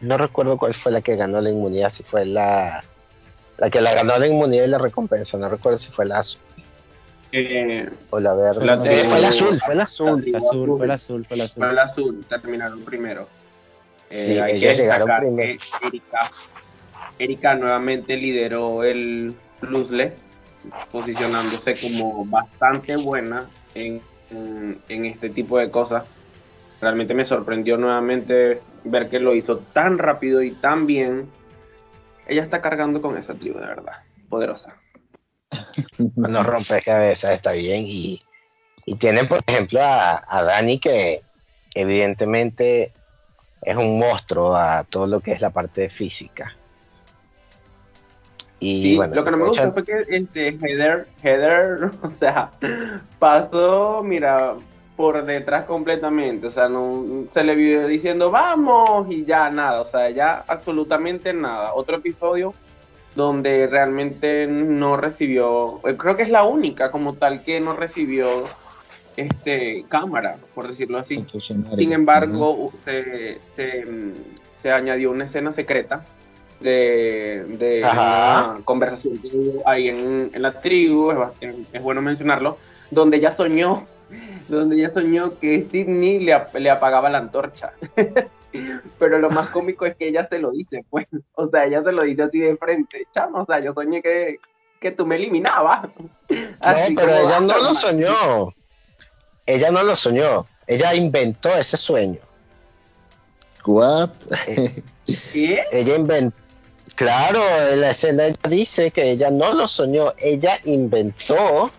no 0.00 0.18
recuerdo 0.18 0.58
cuál 0.58 0.74
fue 0.74 0.92
la 0.92 1.00
que 1.00 1.16
ganó 1.16 1.40
la 1.40 1.50
inmunidad, 1.50 1.90
si 1.90 2.02
fue 2.02 2.26
la, 2.26 2.84
la 3.58 3.70
que 3.70 3.80
la 3.80 3.94
ganó 3.94 4.18
la 4.18 4.26
inmunidad 4.26 4.64
y 4.64 4.68
la 4.68 4.78
recompensa, 4.78 5.38
no 5.38 5.48
recuerdo 5.48 5.78
si 5.78 5.90
fue 5.90 6.04
la 6.04 6.18
eh, 7.36 7.90
o 8.10 8.20
la 8.20 8.32
verde. 8.32 9.04
fue 9.06 9.18
el 9.18 9.24
azul, 9.24 9.58
fue 9.58 9.74
el 9.74 9.80
azul. 9.80 10.22
Fue 10.22 10.30
el 10.30 10.36
azul, 10.36 10.76
fue 10.76 10.84
el 10.84 10.90
azul, 10.92 11.24
fue 11.24 11.34
el 11.34 11.42
azul. 11.42 11.62
Fue 11.64 11.72
el 11.72 11.78
azul, 11.80 12.26
terminaron 12.28 12.84
primero. 12.84 13.28
Eh, 14.08 14.26
sí, 14.26 14.38
ellos 14.38 14.76
llegaron 14.76 15.08
primero. 15.18 15.58
Erika, 15.82 16.30
Erika 17.18 17.54
nuevamente 17.56 18.16
lideró 18.16 18.84
el 18.84 19.34
Plusle, 19.58 20.12
posicionándose 20.92 21.74
como 21.74 22.24
bastante 22.24 22.96
buena 22.98 23.48
en, 23.74 24.00
en, 24.88 25.04
este 25.04 25.28
tipo 25.28 25.58
de 25.58 25.72
cosas. 25.72 26.04
Realmente 26.80 27.14
me 27.14 27.24
sorprendió 27.24 27.76
nuevamente 27.76 28.60
ver 28.84 29.08
que 29.08 29.18
lo 29.18 29.34
hizo 29.34 29.58
tan 29.72 29.98
rápido 29.98 30.40
y 30.40 30.52
tan 30.52 30.86
bien. 30.86 31.28
Ella 32.28 32.44
está 32.44 32.62
cargando 32.62 33.02
con 33.02 33.18
esa 33.18 33.34
tribu, 33.34 33.58
de 33.58 33.66
verdad. 33.66 34.02
Poderosa 34.28 34.83
no 36.16 36.42
rompe 36.42 36.82
cabeza, 36.82 37.32
está 37.32 37.52
bien. 37.52 37.84
Y, 37.86 38.18
y 38.86 38.96
tienen, 38.96 39.28
por 39.28 39.40
ejemplo, 39.46 39.80
a, 39.82 40.42
Dani, 40.42 40.78
que 40.78 41.22
evidentemente 41.74 42.92
es 43.62 43.76
un 43.76 43.98
monstruo 43.98 44.54
a 44.54 44.84
todo 44.84 45.06
lo 45.06 45.20
que 45.20 45.32
es 45.32 45.40
la 45.40 45.50
parte 45.50 45.88
física. 45.88 46.54
Y 48.60 48.96
bueno, 48.96 49.14
lo 49.14 49.24
que 49.24 49.30
no 49.30 49.36
me 49.36 49.44
gustó 49.44 49.72
fue 49.72 49.84
que 49.84 50.04
este 50.08 50.48
Heather, 50.48 51.08
Heather, 51.22 51.90
o 52.02 52.10
sea, 52.10 52.50
pasó, 53.18 54.02
mira, 54.02 54.54
por 54.96 55.24
detrás 55.24 55.64
completamente, 55.66 56.46
o 56.46 56.50
sea, 56.50 56.68
no 56.68 57.26
se 57.32 57.42
le 57.42 57.56
vio 57.56 57.86
diciendo 57.86 58.30
vamos 58.30 59.10
y 59.10 59.24
ya 59.24 59.50
nada, 59.50 59.80
o 59.80 59.84
sea, 59.84 60.08
ya 60.10 60.44
absolutamente 60.46 61.32
nada. 61.32 61.74
Otro 61.74 61.96
episodio 61.96 62.54
donde 63.14 63.66
realmente 63.66 64.46
no 64.46 64.96
recibió, 64.96 65.80
eh, 65.88 65.96
creo 65.96 66.16
que 66.16 66.24
es 66.24 66.30
la 66.30 66.44
única 66.44 66.90
como 66.90 67.14
tal 67.14 67.42
que 67.42 67.60
no 67.60 67.74
recibió 67.74 68.48
este 69.16 69.84
cámara, 69.88 70.36
por 70.54 70.68
decirlo 70.68 70.98
así. 70.98 71.24
Sin 71.78 71.92
embargo, 71.92 72.72
se, 72.84 73.38
se, 73.54 74.70
añadió 74.70 75.10
una 75.10 75.26
escena 75.26 75.52
secreta 75.52 76.04
de, 76.60 77.44
de 77.58 77.80
una 77.80 78.60
conversación 78.64 79.18
que 79.18 79.28
hubo 79.28 79.68
ahí 79.68 79.88
en, 79.88 80.30
en 80.32 80.42
la 80.42 80.60
tribu, 80.60 81.12
es, 81.40 81.54
es, 81.72 81.82
bueno 81.82 82.00
mencionarlo, 82.00 82.58
donde 82.90 83.18
ella 83.18 83.36
soñó, 83.36 83.86
donde 84.48 84.76
ella 84.76 84.90
soñó 84.90 85.38
que 85.38 85.68
Sidney 85.70 86.18
le, 86.18 86.34
le 86.58 86.70
apagaba 86.70 87.10
la 87.10 87.18
antorcha. 87.18 87.72
Pero 88.98 89.18
lo 89.18 89.30
más 89.30 89.48
cómico 89.48 89.84
es 89.84 89.96
que 89.96 90.08
ella 90.08 90.28
se 90.28 90.38
lo 90.38 90.52
dice, 90.52 90.84
pues, 90.88 91.06
o 91.34 91.48
sea, 91.48 91.64
ella 91.64 91.82
se 91.82 91.92
lo 91.92 92.02
dice 92.02 92.22
así 92.22 92.38
de 92.38 92.56
frente, 92.56 93.06
chamo, 93.12 93.42
o 93.42 93.46
sea, 93.46 93.60
yo 93.60 93.74
soñé 93.74 94.00
que, 94.00 94.38
que 94.80 94.92
tú 94.92 95.06
me 95.06 95.16
eliminabas. 95.16 95.88
no, 95.98 96.14
pero 96.28 97.12
ella 97.12 97.40
no 97.40 97.58
lo 97.58 97.74
soñó. 97.74 98.54
Ella 99.46 99.70
no 99.70 99.82
lo 99.82 99.96
soñó. 99.96 100.46
Ella 100.66 100.94
inventó 100.94 101.54
ese 101.54 101.76
sueño. 101.76 102.20
What? 103.66 104.10
¿Qué? 105.32 105.64
Ella 105.72 105.96
inventó. 105.96 106.36
Claro, 106.94 107.40
en 107.72 107.80
la 107.80 107.90
escena 107.90 108.26
ella 108.26 108.38
dice 108.48 108.92
que 108.92 109.10
ella 109.10 109.28
no 109.30 109.52
lo 109.52 109.66
soñó, 109.66 110.14
ella 110.16 110.60
inventó 110.62 111.72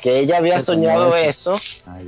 que 0.00 0.20
ella 0.20 0.38
había 0.38 0.60
soñado 0.60 1.16
eso, 1.16 1.56
ah, 1.86 1.98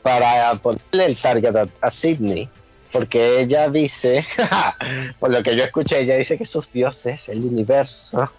para 0.00 0.54
ponerle 0.54 1.04
el 1.04 1.16
target 1.16 1.54
a, 1.54 1.66
a 1.82 1.90
Sidney 1.90 2.48
porque 2.96 3.40
ella 3.40 3.68
dice, 3.68 4.24
por 5.20 5.30
lo 5.30 5.42
que 5.42 5.54
yo 5.54 5.64
escuché, 5.64 6.00
ella 6.00 6.16
dice 6.16 6.38
que 6.38 6.46
sus 6.46 6.72
dioses, 6.72 7.28
el 7.28 7.44
universo, 7.44 8.30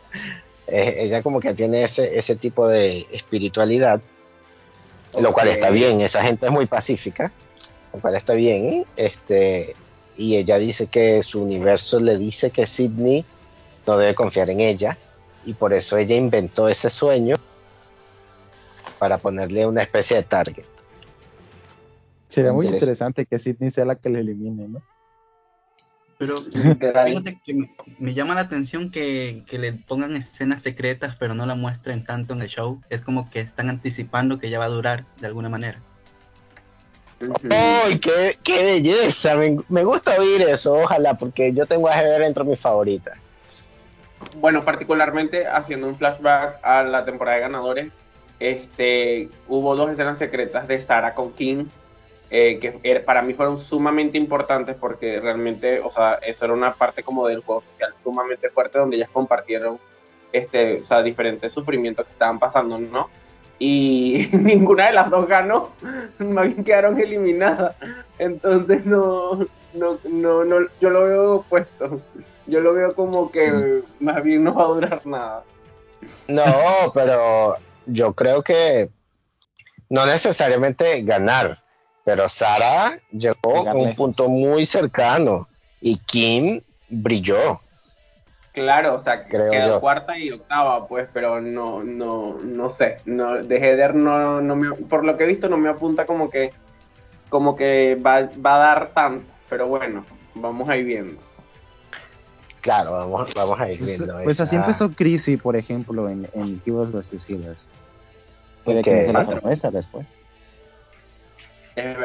eh, 0.66 0.96
ella 0.98 1.22
como 1.22 1.40
que 1.40 1.54
tiene 1.54 1.84
ese, 1.84 2.18
ese 2.18 2.36
tipo 2.36 2.68
de 2.68 3.06
espiritualidad, 3.12 4.02
lo 5.20 5.32
cual 5.32 5.50
está 5.50 5.70
bien, 5.70 6.02
esa 6.02 6.24
gente 6.24 6.48
es 6.48 6.52
muy 6.52 6.66
pacífica, 6.66 7.32
lo 7.94 8.00
cual 8.00 8.16
está 8.16 8.34
bien, 8.34 8.86
este, 8.96 9.76
y 10.18 10.38
ella 10.38 10.58
dice 10.58 10.88
que 10.88 11.22
su 11.22 11.44
universo 11.44 12.00
le 12.00 12.18
dice 12.18 12.50
que 12.50 12.66
Sidney 12.66 13.26
no 13.86 13.98
debe 13.98 14.16
confiar 14.16 14.50
en 14.50 14.62
ella, 14.62 14.98
y 15.46 15.54
por 15.54 15.72
eso 15.72 15.98
ella 15.98 16.16
inventó 16.16 16.68
ese 16.68 16.90
sueño 16.90 17.36
para 18.98 19.20
ponerle 19.20 19.68
una 19.68 19.84
especie 19.84 20.18
de 20.18 20.24
target. 20.24 20.77
Sería 22.28 22.54
muy 22.54 22.68
interesante 22.68 23.26
que 23.26 23.40
Sidney 23.40 23.72
sea 23.72 23.86
la 23.86 23.96
que 23.96 24.10
le 24.10 24.20
elimine, 24.20 24.68
¿no? 24.68 24.82
Pero 26.18 26.42
fíjate 26.42 27.40
que 27.44 27.70
me, 28.00 28.14
llama 28.14 28.34
la 28.34 28.42
atención 28.42 28.90
que, 28.90 29.44
le 29.50 29.74
pongan 29.74 30.16
escenas 30.16 30.64
secretas, 30.64 31.16
pero 31.16 31.36
no 31.36 31.46
la 31.46 31.54
muestren 31.54 32.04
tanto 32.04 32.34
en 32.34 32.42
el 32.42 32.48
show. 32.48 32.82
Es 32.90 33.04
como 33.04 33.30
que 33.30 33.40
están 33.40 33.70
anticipando 33.70 34.40
que 34.40 34.50
ya 34.50 34.58
va 34.58 34.66
a 34.66 34.70
durar 34.70 35.06
de 35.20 35.28
alguna 35.28 35.50
manera. 35.50 35.80
¡Ay, 37.50 38.00
qué, 38.00 38.38
qué, 38.44 38.64
belleza! 38.64 39.36
Me, 39.70 39.84
gusta 39.84 40.20
oír 40.20 40.42
eso, 40.42 40.74
ojalá, 40.74 41.16
porque 41.16 41.54
yo 41.54 41.66
tengo 41.66 41.88
a 41.88 42.00
Heather 42.00 42.24
entre 42.24 42.44
mis 42.44 42.60
favoritas. 42.60 43.18
Bueno, 44.36 44.64
particularmente 44.64 45.48
haciendo 45.48 45.88
un 45.88 45.96
flashback 45.96 46.60
a 46.64 46.82
la 46.82 47.06
temporada 47.06 47.38
de 47.38 47.44
ganadores, 47.44 47.90
este, 48.40 49.30
hubo 49.48 49.76
dos 49.76 49.92
escenas 49.92 50.18
secretas 50.18 50.68
de 50.68 50.82
Sarah 50.82 51.14
con 51.14 51.34
King 51.34 51.66
eh, 52.30 52.60
que 52.60 53.00
para 53.00 53.22
mí 53.22 53.34
fueron 53.34 53.58
sumamente 53.58 54.18
importantes 54.18 54.76
porque 54.76 55.20
realmente, 55.20 55.80
o 55.80 55.92
sea, 55.92 56.16
eso 56.16 56.46
era 56.46 56.54
una 56.54 56.74
parte 56.74 57.04
como 57.04 57.28
del 57.28 57.42
juego 57.42 57.62
social 57.62 57.94
sumamente 58.04 58.50
fuerte 58.50 58.80
donde 58.80 58.98
ellas 58.98 59.10
compartieron, 59.12 59.80
este, 60.32 60.82
o 60.82 60.86
sea, 60.86 61.02
diferentes 61.02 61.52
sufrimientos 61.52 62.06
que 62.06 62.12
estaban 62.12 62.38
pasando, 62.38 62.78
¿no? 62.78 63.10
Y 63.60 64.28
ninguna 64.34 64.88
de 64.88 64.94
las 64.94 65.10
dos 65.10 65.28
ganó, 65.28 65.72
más 66.20 66.46
bien 66.48 66.64
quedaron 66.64 67.00
eliminadas. 67.00 67.76
Entonces 68.20 68.86
no, 68.86 69.46
no, 69.74 70.00
no, 70.04 70.44
no, 70.44 70.68
yo 70.82 70.90
lo 70.90 71.06
veo 71.06 71.36
opuesto. 71.36 72.02
Yo 72.46 72.62
lo 72.62 72.74
veo 72.74 72.90
como 72.92 73.30
que 73.32 73.84
más 74.00 74.24
bien 74.24 74.44
no 74.44 74.54
va 74.54 74.64
a 74.64 74.68
durar 74.68 75.06
nada. 75.06 75.44
No, 76.28 76.44
pero 76.94 77.56
yo 77.86 78.14
creo 78.14 78.42
que 78.42 78.90
no 79.90 80.06
necesariamente 80.06 81.02
ganar, 81.04 81.60
pero 82.08 82.30
Sara 82.30 83.02
llegó 83.12 83.68
a 83.68 83.74
un 83.74 83.94
punto 83.94 84.30
muy 84.30 84.66
cercano 84.66 85.46
y 85.82 85.98
Kim 85.98 86.62
brilló. 86.88 87.60
Claro, 88.54 88.96
o 88.96 89.04
sea, 89.04 89.26
quedó 89.26 89.82
cuarta 89.82 90.18
y 90.18 90.32
octava, 90.32 90.88
pues, 90.88 91.10
pero 91.12 91.42
no, 91.42 91.84
no, 91.84 92.38
no 92.42 92.70
sé, 92.70 93.00
no, 93.04 93.44
de 93.44 93.58
Heather 93.58 93.94
no, 93.94 94.40
no 94.40 94.56
me, 94.56 94.74
por 94.74 95.04
lo 95.04 95.18
que 95.18 95.26
he 95.26 95.28
visto 95.28 95.50
no 95.50 95.58
me 95.58 95.68
apunta 95.68 96.06
como 96.06 96.30
que, 96.30 96.52
como 97.28 97.58
que 97.58 97.96
va, 97.96 98.30
va 98.40 98.56
a 98.56 98.60
dar 98.60 98.92
tanto, 98.94 99.26
pero 99.50 99.68
bueno, 99.68 100.06
vamos 100.34 100.70
a 100.70 100.78
ir 100.78 100.86
viendo. 100.86 101.22
Claro, 102.62 102.94
vamos, 102.94 103.34
vamos 103.36 103.60
a 103.60 103.70
ir 103.70 103.80
pues, 103.80 103.98
viendo. 103.98 104.24
Pues, 104.24 104.40
así 104.40 104.56
empezó 104.56 104.90
Chrissy, 104.92 105.36
por 105.36 105.58
ejemplo, 105.58 106.08
en, 106.08 106.26
en 106.34 106.62
Heroes 106.66 106.90
vs. 106.90 107.30
Healers. 107.30 107.70
Puede 108.64 108.82
que 108.82 109.04
sea 109.04 109.12
la 109.12 109.26
sorpresa 109.26 109.72
después. 109.72 110.22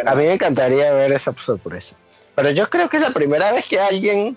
A 0.06 0.14
mí 0.14 0.24
me 0.24 0.34
encantaría 0.34 0.92
ver 0.92 1.12
esa 1.12 1.34
sorpresa. 1.44 1.96
Pero 2.34 2.50
yo 2.50 2.68
creo 2.68 2.88
que 2.88 2.98
es 2.98 3.02
la 3.02 3.10
primera 3.10 3.52
vez 3.52 3.66
que 3.66 3.80
alguien, 3.80 4.36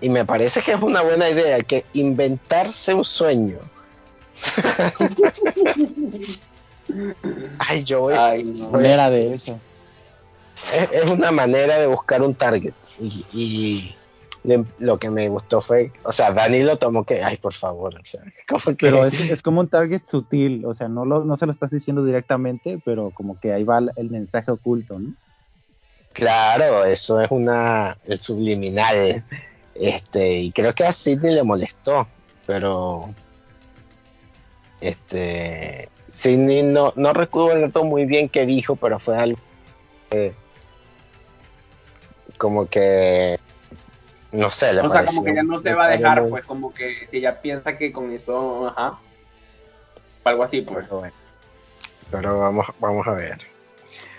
y 0.00 0.08
me 0.08 0.24
parece 0.24 0.62
que 0.62 0.72
es 0.72 0.82
una 0.82 1.02
buena 1.02 1.28
idea, 1.28 1.60
que 1.60 1.84
inventarse 1.92 2.94
un 2.94 3.04
sueño. 3.04 3.58
Ay, 7.58 7.84
yo 7.84 8.00
voy, 8.00 8.14
Ay, 8.16 8.44
no. 8.44 8.70
manera 8.70 9.10
de 9.10 9.34
eso. 9.34 9.58
Es, 10.92 11.10
una 11.10 11.30
manera 11.30 11.78
de 11.78 11.86
buscar 11.86 12.22
un 12.22 12.34
target. 12.34 12.72
y 13.00 13.94
lo 14.78 14.98
que 14.98 15.10
me 15.10 15.28
gustó 15.28 15.60
fue, 15.60 15.90
o 16.02 16.12
sea, 16.12 16.32
Dani 16.32 16.62
lo 16.62 16.76
tomó 16.76 17.04
que, 17.04 17.22
ay, 17.22 17.38
por 17.38 17.54
favor, 17.54 17.94
o 17.94 18.04
sea, 18.04 18.22
Pero 18.78 19.06
es, 19.06 19.42
como 19.42 19.60
un 19.60 19.68
target 19.68 20.02
sutil, 20.04 20.64
o 20.66 20.74
sea, 20.74 20.88
no, 20.88 21.04
lo, 21.04 21.24
no 21.24 21.36
se 21.36 21.46
lo 21.46 21.52
estás 21.52 21.70
diciendo 21.70 22.04
directamente, 22.04 22.78
pero 22.84 23.10
como 23.10 23.40
que 23.40 23.52
ahí 23.52 23.64
va 23.64 23.80
el 23.96 24.10
mensaje 24.10 24.50
oculto, 24.50 24.98
¿no? 24.98 25.14
Claro, 26.12 26.84
eso 26.84 27.20
es 27.20 27.28
una, 27.30 27.96
el 28.06 28.20
subliminal, 28.20 29.24
este, 29.74 30.38
y 30.40 30.52
creo 30.52 30.74
que 30.74 30.84
a 30.84 30.92
Sidney 30.92 31.34
le 31.34 31.42
molestó, 31.42 32.06
pero, 32.46 33.14
este, 34.80 35.88
Sidney 36.10 36.62
no, 36.62 36.92
no 36.96 37.12
recuerdo 37.14 37.84
muy 37.84 38.04
bien 38.04 38.28
qué 38.28 38.44
dijo, 38.46 38.76
pero 38.76 38.98
fue 38.98 39.16
algo 39.16 39.38
como 42.38 42.66
que 42.66 43.38
no 44.34 44.50
sé, 44.50 44.72
le 44.72 44.80
O 44.80 44.90
sea, 44.90 45.06
como 45.06 45.22
que 45.22 45.34
ya 45.34 45.44
no 45.44 45.60
te 45.60 45.72
va 45.72 45.86
a 45.86 45.90
dejar, 45.90 46.28
pues 46.28 46.44
como 46.44 46.74
que 46.74 47.06
si 47.08 47.18
ella 47.18 47.40
piensa 47.40 47.78
que 47.78 47.92
con 47.92 48.12
eso, 48.12 48.66
ajá. 48.68 48.98
Algo 50.24 50.42
así, 50.42 50.62
pues. 50.62 50.86
Pero, 52.10 52.38
vamos, 52.40 52.66
vamos 52.80 53.06
a 53.06 53.12
ver. 53.12 53.38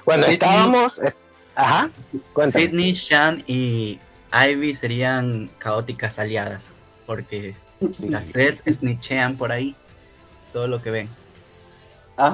Bueno, 0.06 0.26
estábamos. 0.26 1.04
Eh, 1.04 1.14
ajá, 1.56 1.90
cuéntame. 2.32 2.66
Sidney, 2.66 2.94
Shan 2.94 3.44
y 3.46 4.00
Ivy 4.32 4.76
serían 4.76 5.50
caóticas 5.58 6.18
aliadas. 6.18 6.70
Porque 7.06 7.54
las 8.00 8.26
tres 8.28 8.64
snitchean 8.66 9.36
por 9.36 9.52
ahí 9.52 9.76
todo 10.54 10.68
lo 10.68 10.82
que 10.82 10.92
ven. 10.92 11.10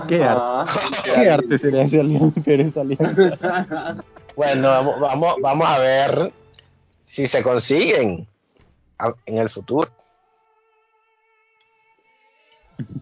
¿Qué, 0.07 0.23
arte? 0.23 0.71
¿Qué 1.03 1.29
arte 1.29 1.57
sería 1.57 1.81
ese 1.85 1.99
alianza? 1.99 2.83
bueno, 4.35 4.67
vamos, 4.67 4.99
vamos, 4.99 5.35
vamos 5.41 5.67
a 5.67 5.79
ver 5.79 6.33
si 7.11 7.27
se 7.27 7.43
consiguen 7.43 8.25
en 9.25 9.37
el 9.37 9.49
futuro. 9.49 9.91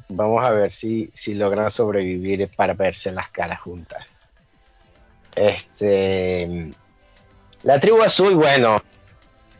Vamos 0.07 0.43
a 0.43 0.49
ver 0.49 0.71
si, 0.71 1.11
si 1.13 1.35
logran 1.35 1.69
sobrevivir 1.69 2.49
para 2.57 2.73
verse 2.73 3.11
las 3.11 3.29
caras 3.29 3.61
juntas. 3.61 4.03
Este, 5.35 6.71
la 7.61 7.79
tribu 7.79 8.01
azul, 8.01 8.33
bueno, 8.33 8.81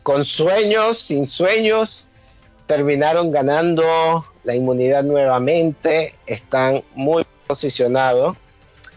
con 0.02 0.24
sueños, 0.24 0.98
sin 0.98 1.28
sueños, 1.28 2.08
terminaron 2.66 3.30
ganando 3.30 4.26
la 4.42 4.56
inmunidad 4.56 5.04
nuevamente, 5.04 6.16
están 6.26 6.82
muy 6.96 7.24
posicionados. 7.46 8.36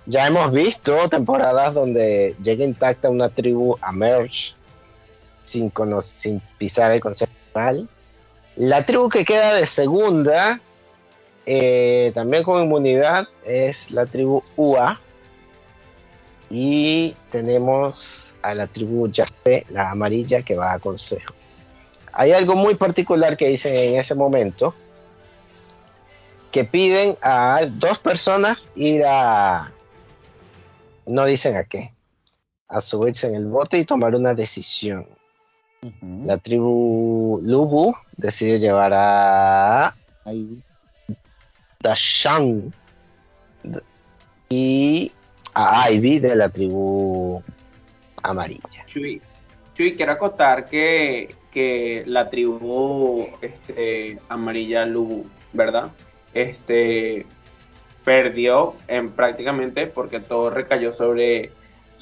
Ya 0.08 0.26
hemos 0.26 0.52
visto 0.52 1.08
temporadas 1.10 1.76
donde 1.76 2.36
llega 2.42 2.66
intacta 2.66 3.12
una 3.12 3.30
tribu 3.30 3.78
a 3.82 3.92
Merge 3.92 4.56
sin, 5.44 5.72
sin 6.02 6.42
pisar 6.58 6.92
el 6.92 7.02
concepto 7.02 7.36
La 8.56 8.86
tribu 8.86 9.10
que 9.10 9.26
queda 9.26 9.54
de 9.54 9.66
segunda, 9.66 10.60
eh, 11.46 12.12
también 12.14 12.44
con 12.44 12.64
inmunidad, 12.64 13.28
es 13.46 13.92
la 13.92 14.06
tribu 14.06 14.44
UA. 14.56 15.00
Y 16.50 17.16
tenemos 17.32 18.36
a 18.42 18.54
la 18.54 18.68
tribu 18.68 19.10
Yaste, 19.10 19.66
la 19.70 19.92
amarilla, 19.92 20.44
que 20.44 20.56
va 20.56 20.74
a 20.74 20.80
consejo. 20.80 21.34
Hay 22.12 22.32
algo 22.32 22.56
muy 22.56 22.76
particular 22.76 23.38
que 23.38 23.48
dicen 23.48 23.76
en 23.76 24.00
ese 24.00 24.14
momento, 24.14 24.76
que 26.52 26.64
piden 26.64 27.18
a 27.22 27.62
dos 27.72 27.98
personas 27.98 28.72
ir 28.76 29.04
a... 29.06 29.72
No 31.08 31.26
dicen 31.26 31.58
a 31.58 31.64
qué, 31.64 31.92
a 32.68 32.80
subirse 32.80 33.28
en 33.28 33.36
el 33.36 33.48
bote 33.48 33.80
y 33.80 33.86
tomar 33.86 34.16
una 34.16 34.36
decisión 34.36 35.08
La 36.02 36.38
tribu 36.38 37.42
Lubu 37.44 37.94
decide 38.16 38.60
llevar 38.60 38.94
a 38.94 39.96
Ahí. 40.26 40.62
Dashan 41.82 42.74
y 44.50 45.12
a 45.54 45.92
Ivy 45.92 46.20
de 46.20 46.36
la 46.36 46.50
tribu 46.50 47.44
amarilla. 48.22 48.86
Chuy, 48.86 49.22
Chuy, 49.76 49.96
quiero 49.96 50.14
acotar 50.14 50.66
que, 50.66 51.36
que 51.52 52.04
la 52.06 52.30
tribu 52.30 53.28
este, 53.42 54.20
amarilla 54.30 54.86
Lubu, 54.86 55.26
¿verdad? 55.52 55.92
Este 56.34 57.26
perdió 58.06 58.76
en 58.88 59.12
prácticamente 59.12 59.88
porque 59.88 60.20
todo 60.20 60.50
recayó 60.50 60.94
sobre, 60.94 61.52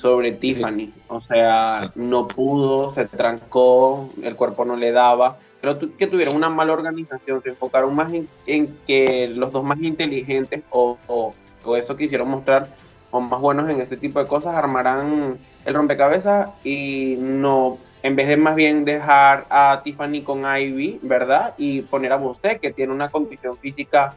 sobre 0.01 0.31
Tiffany. 0.31 0.91
O 1.07 1.21
sea, 1.21 1.91
no 1.95 2.27
pudo, 2.27 2.93
se 2.93 3.05
trancó, 3.05 4.09
el 4.23 4.35
cuerpo 4.35 4.65
no 4.65 4.75
le 4.75 4.91
daba. 4.91 5.37
Creo 5.61 5.77
que 5.79 6.07
tuvieron 6.07 6.35
una 6.35 6.49
mala 6.49 6.73
organización, 6.73 7.43
se 7.43 7.49
enfocaron 7.49 7.95
más 7.95 8.11
en, 8.11 8.27
en 8.47 8.75
que 8.87 9.31
los 9.35 9.51
dos 9.51 9.63
más 9.63 9.79
inteligentes 9.79 10.63
o, 10.71 10.97
o, 11.07 11.35
o 11.63 11.75
eso 11.77 11.95
quisieron 11.95 12.29
mostrar 12.29 12.67
o 13.11 13.21
más 13.21 13.39
buenos 13.39 13.69
en 13.69 13.79
ese 13.79 13.97
tipo 13.97 14.19
de 14.19 14.27
cosas 14.27 14.55
armarán 14.55 15.37
el 15.65 15.73
rompecabezas 15.73 16.49
y 16.63 17.17
no, 17.19 17.77
en 18.01 18.15
vez 18.15 18.27
de 18.27 18.37
más 18.37 18.55
bien 18.55 18.85
dejar 18.85 19.45
a 19.49 19.81
Tiffany 19.83 20.23
con 20.23 20.43
Ivy, 20.45 20.99
¿verdad? 21.03 21.53
Y 21.57 21.81
poner 21.81 22.13
a 22.13 22.17
Bosé, 22.17 22.59
que 22.59 22.71
tiene 22.71 22.93
una 22.93 23.09
condición 23.09 23.57
física 23.57 24.15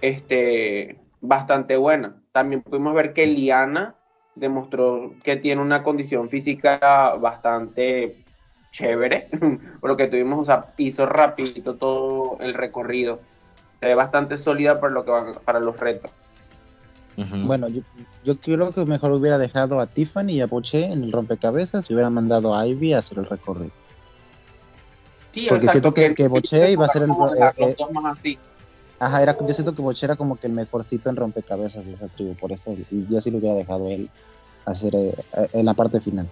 este, 0.00 0.96
bastante 1.20 1.76
buena. 1.76 2.16
También 2.32 2.62
pudimos 2.62 2.94
ver 2.94 3.12
que 3.12 3.26
Liana 3.26 3.94
demostró 4.36 5.14
que 5.24 5.36
tiene 5.36 5.60
una 5.60 5.82
condición 5.82 6.28
física 6.28 7.14
bastante 7.18 8.16
chévere, 8.70 9.28
por 9.80 9.90
lo 9.90 9.96
que 9.96 10.06
tuvimos, 10.06 10.40
o 10.40 10.44
sea, 10.44 10.66
hizo 10.76 11.06
rapidito 11.06 11.74
todo 11.74 12.36
el 12.40 12.54
recorrido. 12.54 13.18
Se 13.80 13.86
ve 13.86 13.94
bastante 13.94 14.38
sólida 14.38 14.78
para, 14.80 14.92
lo 14.92 15.04
que 15.04 15.10
van- 15.10 15.34
para 15.44 15.58
los 15.58 15.78
retos. 15.80 16.10
Bueno, 17.44 17.68
yo, 17.68 17.80
yo 18.24 18.36
creo 18.38 18.72
que 18.72 18.84
mejor 18.84 19.12
hubiera 19.12 19.38
dejado 19.38 19.80
a 19.80 19.86
Tiffany 19.86 20.32
y 20.32 20.40
a 20.42 20.46
Boche 20.46 20.84
en 20.84 21.02
el 21.02 21.12
rompecabezas 21.12 21.88
y 21.88 21.94
hubiera 21.94 22.10
mandado 22.10 22.54
a 22.54 22.66
Ivy 22.66 22.92
a 22.92 22.98
hacer 22.98 23.18
el 23.18 23.24
recorrido. 23.24 23.70
Sí, 25.32 25.46
Porque 25.48 25.68
siento 25.68 25.94
que- 25.94 26.14
que 26.14 26.28
Bochet 26.28 26.70
iba 26.70 26.84
a 26.84 26.88
ser 26.90 27.04
el- 27.04 27.10
eh, 27.10 27.14
los 27.14 27.68
eh, 27.70 27.74
dos 27.78 27.90
más 27.92 28.18
así. 28.18 28.38
Ajá, 28.98 29.22
era, 29.22 29.36
yo 29.38 29.52
siento 29.52 29.74
que 29.74 29.82
Boche 29.82 30.06
era 30.06 30.16
como 30.16 30.36
que 30.36 30.46
el 30.46 30.54
mejorcito 30.54 31.10
en 31.10 31.16
rompecabezas 31.16 31.84
de 31.84 31.92
esa 31.92 32.08
tribu, 32.08 32.34
por 32.34 32.52
eso 32.52 32.74
y 32.90 33.06
yo 33.10 33.20
sí 33.20 33.30
lo 33.30 33.38
hubiera 33.38 33.54
dejado 33.54 33.88
él 33.90 34.08
hacer 34.64 34.94
eh, 34.94 35.14
eh, 35.36 35.48
en 35.52 35.66
la 35.66 35.74
parte 35.74 36.00
final. 36.00 36.30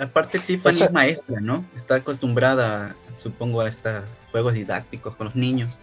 Aparte, 0.00 0.38
Tiffany 0.38 0.70
es 0.70 0.92
maestra, 0.92 1.40
¿no? 1.40 1.64
Está 1.76 1.96
acostumbrada, 1.96 2.94
supongo, 3.16 3.62
a 3.62 3.68
estos 3.68 4.04
juegos 4.30 4.54
didácticos 4.54 5.16
con 5.16 5.26
los 5.26 5.34
niños. 5.34 5.80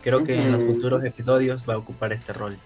Creo 0.00 0.24
que 0.24 0.34
en 0.34 0.52
los 0.52 0.62
futuros 0.62 1.04
episodios 1.04 1.64
va 1.68 1.74
a 1.74 1.78
ocupar 1.78 2.12
este 2.12 2.32
rol. 2.32 2.56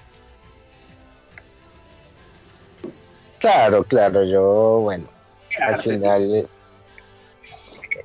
Claro, 3.39 3.85
claro, 3.85 4.25
yo, 4.25 4.81
bueno, 4.81 5.07
al 5.61 5.79
final 5.79 6.49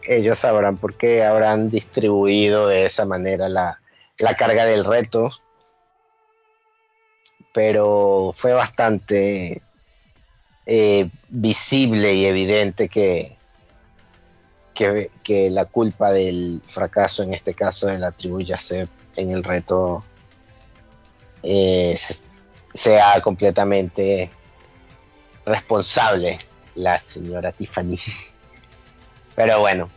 ellos 0.03 0.39
sabrán 0.39 0.77
por 0.77 0.95
qué 0.95 1.23
habrán 1.23 1.69
distribuido 1.69 2.67
de 2.67 2.85
esa 2.85 3.05
manera 3.05 3.47
la, 3.49 3.80
la 4.21 4.35
carga 4.35 4.65
del 4.65 4.85
reto, 4.85 5.31
pero 7.53 8.31
fue 8.35 8.53
bastante 8.53 9.61
eh, 10.65 11.09
visible 11.29 12.13
y 12.13 12.25
evidente 12.25 12.87
que, 12.87 13.37
que, 14.73 15.49
la 15.51 15.65
culpa 15.65 16.11
del 16.11 16.61
fracaso, 16.65 17.23
en 17.23 17.33
este 17.33 17.53
caso 17.53 17.87
de 17.87 17.99
la 17.99 18.11
tribu 18.11 18.41
Yaseb, 18.41 18.87
en 19.15 19.31
el 19.31 19.43
reto 19.43 20.03
eh, 21.43 21.95
se- 21.97 22.23
sea 22.73 23.19
completamente 23.21 24.31
responsable 25.45 26.37
la 26.75 26.99
señora 26.99 27.51
Tiffany. 27.51 27.97
Pero 29.35 29.59
bueno, 29.59 29.89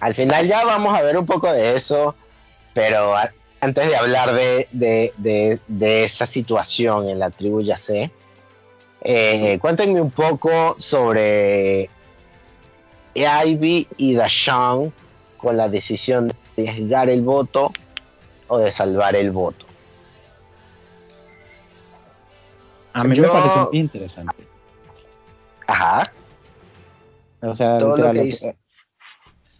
al 0.00 0.14
final 0.14 0.46
ya 0.48 0.64
vamos 0.64 0.98
a 0.98 1.02
ver 1.02 1.16
un 1.16 1.26
poco 1.26 1.52
de 1.52 1.76
eso, 1.76 2.16
pero 2.74 3.14
a- 3.16 3.32
antes 3.60 3.86
de 3.88 3.96
hablar 3.96 4.34
de, 4.34 4.66
de- 4.72 5.12
de- 5.18 5.60
de 5.68 6.04
esa 6.04 6.26
situación 6.26 7.08
en 7.08 7.18
la 7.18 7.30
tribu 7.30 7.60
Yasé, 7.62 8.10
eh, 9.02 9.58
cuéntenme 9.60 10.00
un 10.00 10.10
poco 10.10 10.74
sobre 10.78 11.90
Ivy 13.14 13.88
y 13.96 14.14
Dashawn 14.14 14.92
con 15.36 15.56
la 15.56 15.68
decisión 15.68 16.32
de 16.56 16.76
dar 16.88 17.08
el 17.10 17.22
voto 17.22 17.72
o 18.48 18.58
de 18.58 18.70
salvar 18.70 19.16
el 19.16 19.30
voto. 19.30 19.66
A 22.94 23.04
mí 23.04 23.14
Yo- 23.14 23.22
me 23.24 23.28
pareció 23.28 23.68
muy 23.70 23.78
interesante. 23.80 24.46
Ajá. 25.66 26.02
O 27.40 27.54
sea, 27.54 27.78
Todo 27.78 27.90
lo 27.90 27.96
literal, 27.96 28.16
que 28.16 28.28
hizo. 28.28 28.48
eh, 28.48 28.56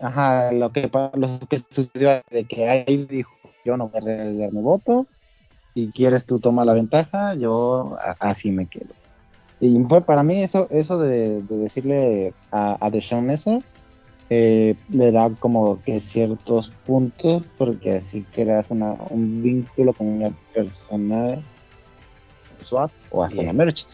ajá, 0.02 0.52
lo 0.52 0.72
que, 0.72 0.90
lo 1.14 1.38
que 1.48 1.58
sucedió 1.70 2.20
de 2.30 2.44
que 2.44 2.84
Ivy 2.86 3.06
dijo, 3.06 3.32
yo 3.64 3.76
no 3.76 3.88
voy 3.88 4.00
a 4.00 4.04
realizar 4.04 4.52
mi 4.52 4.60
voto, 4.60 5.06
si 5.74 5.90
quieres 5.90 6.26
tú 6.26 6.40
toma 6.40 6.64
la 6.64 6.74
ventaja, 6.74 7.34
yo 7.34 7.96
así 8.18 8.50
me 8.50 8.66
quedo. 8.66 8.92
Y 9.60 9.78
fue 9.88 10.02
para 10.02 10.22
mí 10.22 10.42
eso, 10.42 10.66
eso 10.70 10.98
de, 10.98 11.40
de 11.42 11.56
decirle 11.56 12.34
a, 12.50 12.84
a 12.84 12.90
Deshaun 12.90 13.30
eso, 13.30 13.62
eh, 14.28 14.74
le 14.88 15.12
da 15.12 15.30
como 15.38 15.80
que 15.82 16.00
ciertos 16.00 16.70
puntos, 16.84 17.44
porque 17.58 17.96
así 17.96 18.24
creas 18.32 18.70
una, 18.70 18.96
un 19.10 19.42
vínculo 19.42 19.92
con 19.92 20.08
una 20.08 20.30
persona 20.52 21.38
swap 22.64 22.90
o 23.10 23.22
hasta 23.22 23.36
Bien. 23.36 23.46
la 23.46 23.52
merch. 23.52 23.86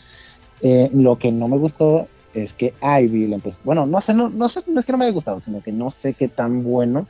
Eh, 0.61 0.91
lo 0.93 1.19
que 1.19 1.31
no 1.31 1.49
me 1.49 1.59
gustó 1.59 2.09
es 2.43 2.53
que 2.53 2.75
Ivy 2.83 3.27
le 3.27 3.37
empezó, 3.37 3.61
bueno, 3.65 3.87
no 3.87 4.01
sé, 4.01 4.15
no, 4.15 4.29
no 4.29 4.49
sé, 4.49 4.63
no 4.67 4.81
es 4.81 4.87
que 4.87 4.93
no 4.93 4.99
me 4.99 5.05
haya 5.05 5.15
gustado, 5.15 5.41
sino 5.41 5.63
que 5.63 5.73
no 5.73 5.91
sé 5.91 6.15
qué 6.15 6.29
tan 6.29 6.63
bueno 6.65 7.07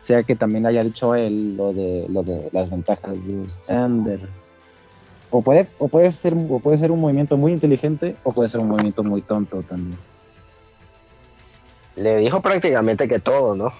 sea 0.00 0.24
que 0.24 0.34
también 0.34 0.66
haya 0.66 0.82
dicho 0.82 1.14
él 1.14 1.56
lo 1.56 1.72
de 1.72 2.06
lo 2.08 2.22
de 2.24 2.48
las 2.52 2.68
ventajas 2.70 3.26
de 3.26 3.48
Sander. 3.48 4.20
O 5.30 5.40
puede, 5.42 5.68
o 5.78 5.88
puede 5.88 6.12
ser, 6.12 6.34
o 6.34 6.58
puede 6.58 6.76
ser 6.76 6.90
un 6.90 7.00
movimiento 7.00 7.36
muy 7.36 7.52
inteligente, 7.52 8.16
o 8.22 8.32
puede 8.32 8.48
ser 8.50 8.60
un 8.60 8.68
movimiento 8.68 9.02
muy 9.02 9.22
tonto 9.22 9.62
también. 9.62 9.98
Le 11.96 12.16
dijo 12.18 12.40
prácticamente 12.40 13.08
que 13.08 13.18
todo, 13.18 13.54
¿no? 13.54 13.72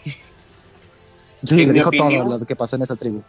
Sí, 1.45 1.67
le 1.67 1.73
dijo 1.73 1.89
opinión- 1.89 2.25
todo 2.29 2.39
lo 2.39 2.47
que 2.47 2.57
pasó 2.57 2.77
en 2.77 2.83
esa 2.83 2.97
tribu. 2.97 3.23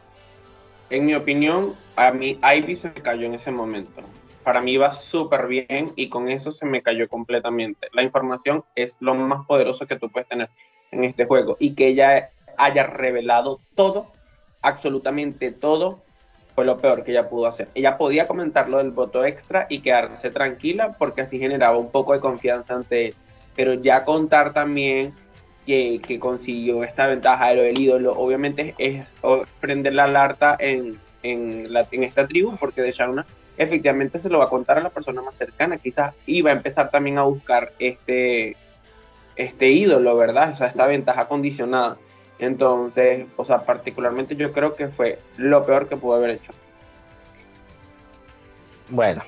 En 0.89 1.05
mi 1.05 1.15
opinión, 1.15 1.73
a 1.95 2.11
mí 2.11 2.39
Ivy 2.43 2.75
se 2.75 2.89
me 2.89 3.01
cayó 3.01 3.25
en 3.25 3.33
ese 3.33 3.51
momento. 3.51 4.01
Para 4.43 4.59
mí 4.61 4.73
iba 4.73 4.91
súper 4.91 5.47
bien 5.47 5.93
y 5.95 6.09
con 6.09 6.29
eso 6.29 6.51
se 6.51 6.65
me 6.65 6.81
cayó 6.81 7.07
completamente. 7.07 7.87
La 7.93 8.03
información 8.03 8.63
es 8.75 8.95
lo 8.99 9.15
más 9.15 9.45
poderoso 9.45 9.85
que 9.85 9.97
tú 9.97 10.09
puedes 10.09 10.27
tener 10.27 10.49
en 10.91 11.05
este 11.05 11.25
juego 11.25 11.55
y 11.59 11.75
que 11.75 11.87
ella 11.87 12.29
haya 12.57 12.83
revelado 12.85 13.59
todo, 13.75 14.11
absolutamente 14.61 15.51
todo, 15.51 16.01
fue 16.55 16.65
lo 16.65 16.77
peor 16.77 17.03
que 17.03 17.11
ella 17.11 17.29
pudo 17.29 17.47
hacer. 17.47 17.69
Ella 17.73 17.97
podía 17.97 18.27
comentar 18.27 18.69
lo 18.69 18.77
del 18.77 18.91
voto 18.91 19.25
extra 19.25 19.65
y 19.69 19.79
quedarse 19.79 20.29
tranquila 20.29 20.95
porque 20.99 21.21
así 21.21 21.39
generaba 21.39 21.77
un 21.77 21.89
poco 21.89 22.13
de 22.13 22.19
confianza 22.19 22.75
ante 22.75 23.07
él. 23.07 23.15
Pero 23.55 23.73
ya 23.73 24.03
contar 24.03 24.53
también 24.53 25.13
que, 25.65 26.01
consiguió 26.19 26.83
esta 26.83 27.07
ventaja 27.07 27.49
de 27.49 27.55
lo 27.55 27.61
del 27.63 27.79
ídolo, 27.79 28.11
obviamente 28.11 28.75
es 28.77 29.11
prender 29.61 29.93
la 29.93 30.03
alerta 30.03 30.57
en 30.59 30.99
esta 31.23 32.27
tribu, 32.27 32.55
porque 32.57 32.81
de 32.81 32.91
Shauna 32.91 33.25
efectivamente 33.57 34.19
se 34.19 34.29
lo 34.29 34.39
va 34.39 34.45
a 34.45 34.49
contar 34.49 34.77
a 34.77 34.83
la 34.83 34.89
persona 34.89 35.21
más 35.21 35.35
cercana, 35.35 35.77
quizás 35.77 36.13
iba 36.25 36.51
a 36.51 36.53
empezar 36.53 36.89
también 36.89 37.17
a 37.17 37.23
buscar 37.23 37.73
este, 37.79 38.57
este 39.35 39.69
ídolo, 39.69 40.15
¿verdad? 40.15 40.51
O 40.53 40.55
sea, 40.55 40.67
esta 40.67 40.85
ventaja 40.85 41.27
condicionada. 41.27 41.97
Entonces, 42.39 43.25
o 43.37 43.45
sea, 43.45 43.65
particularmente 43.65 44.35
yo 44.35 44.51
creo 44.51 44.75
que 44.75 44.87
fue 44.87 45.19
lo 45.37 45.65
peor 45.65 45.87
que 45.87 45.97
pudo 45.97 46.15
haber 46.15 46.31
hecho. 46.31 46.51
Bueno. 48.89 49.23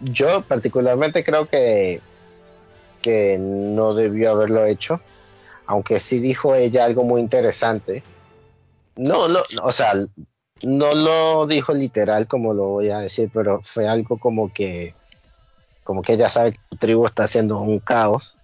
Yo 0.00 0.42
particularmente 0.42 1.24
creo 1.24 1.46
que, 1.46 2.00
que 3.00 3.38
no 3.38 3.94
debió 3.94 4.32
haberlo 4.32 4.64
hecho, 4.64 5.00
aunque 5.66 5.98
sí 5.98 6.18
dijo 6.18 6.54
ella 6.54 6.84
algo 6.84 7.04
muy 7.04 7.20
interesante. 7.20 8.02
No, 8.96 9.28
lo, 9.28 9.42
o 9.62 9.72
sea, 9.72 9.92
no 10.64 10.94
lo 10.94 11.46
dijo 11.46 11.72
literal 11.74 12.26
como 12.26 12.54
lo 12.54 12.64
voy 12.68 12.90
a 12.90 12.98
decir, 12.98 13.30
pero 13.32 13.60
fue 13.62 13.86
algo 13.88 14.18
como 14.18 14.52
que, 14.52 14.94
como 15.82 16.02
que 16.02 16.14
ella 16.14 16.28
sabe 16.28 16.52
que 16.52 16.60
su 16.70 16.76
tribu 16.76 17.06
está 17.06 17.24
haciendo 17.24 17.58
un 17.58 17.78
caos 17.80 18.36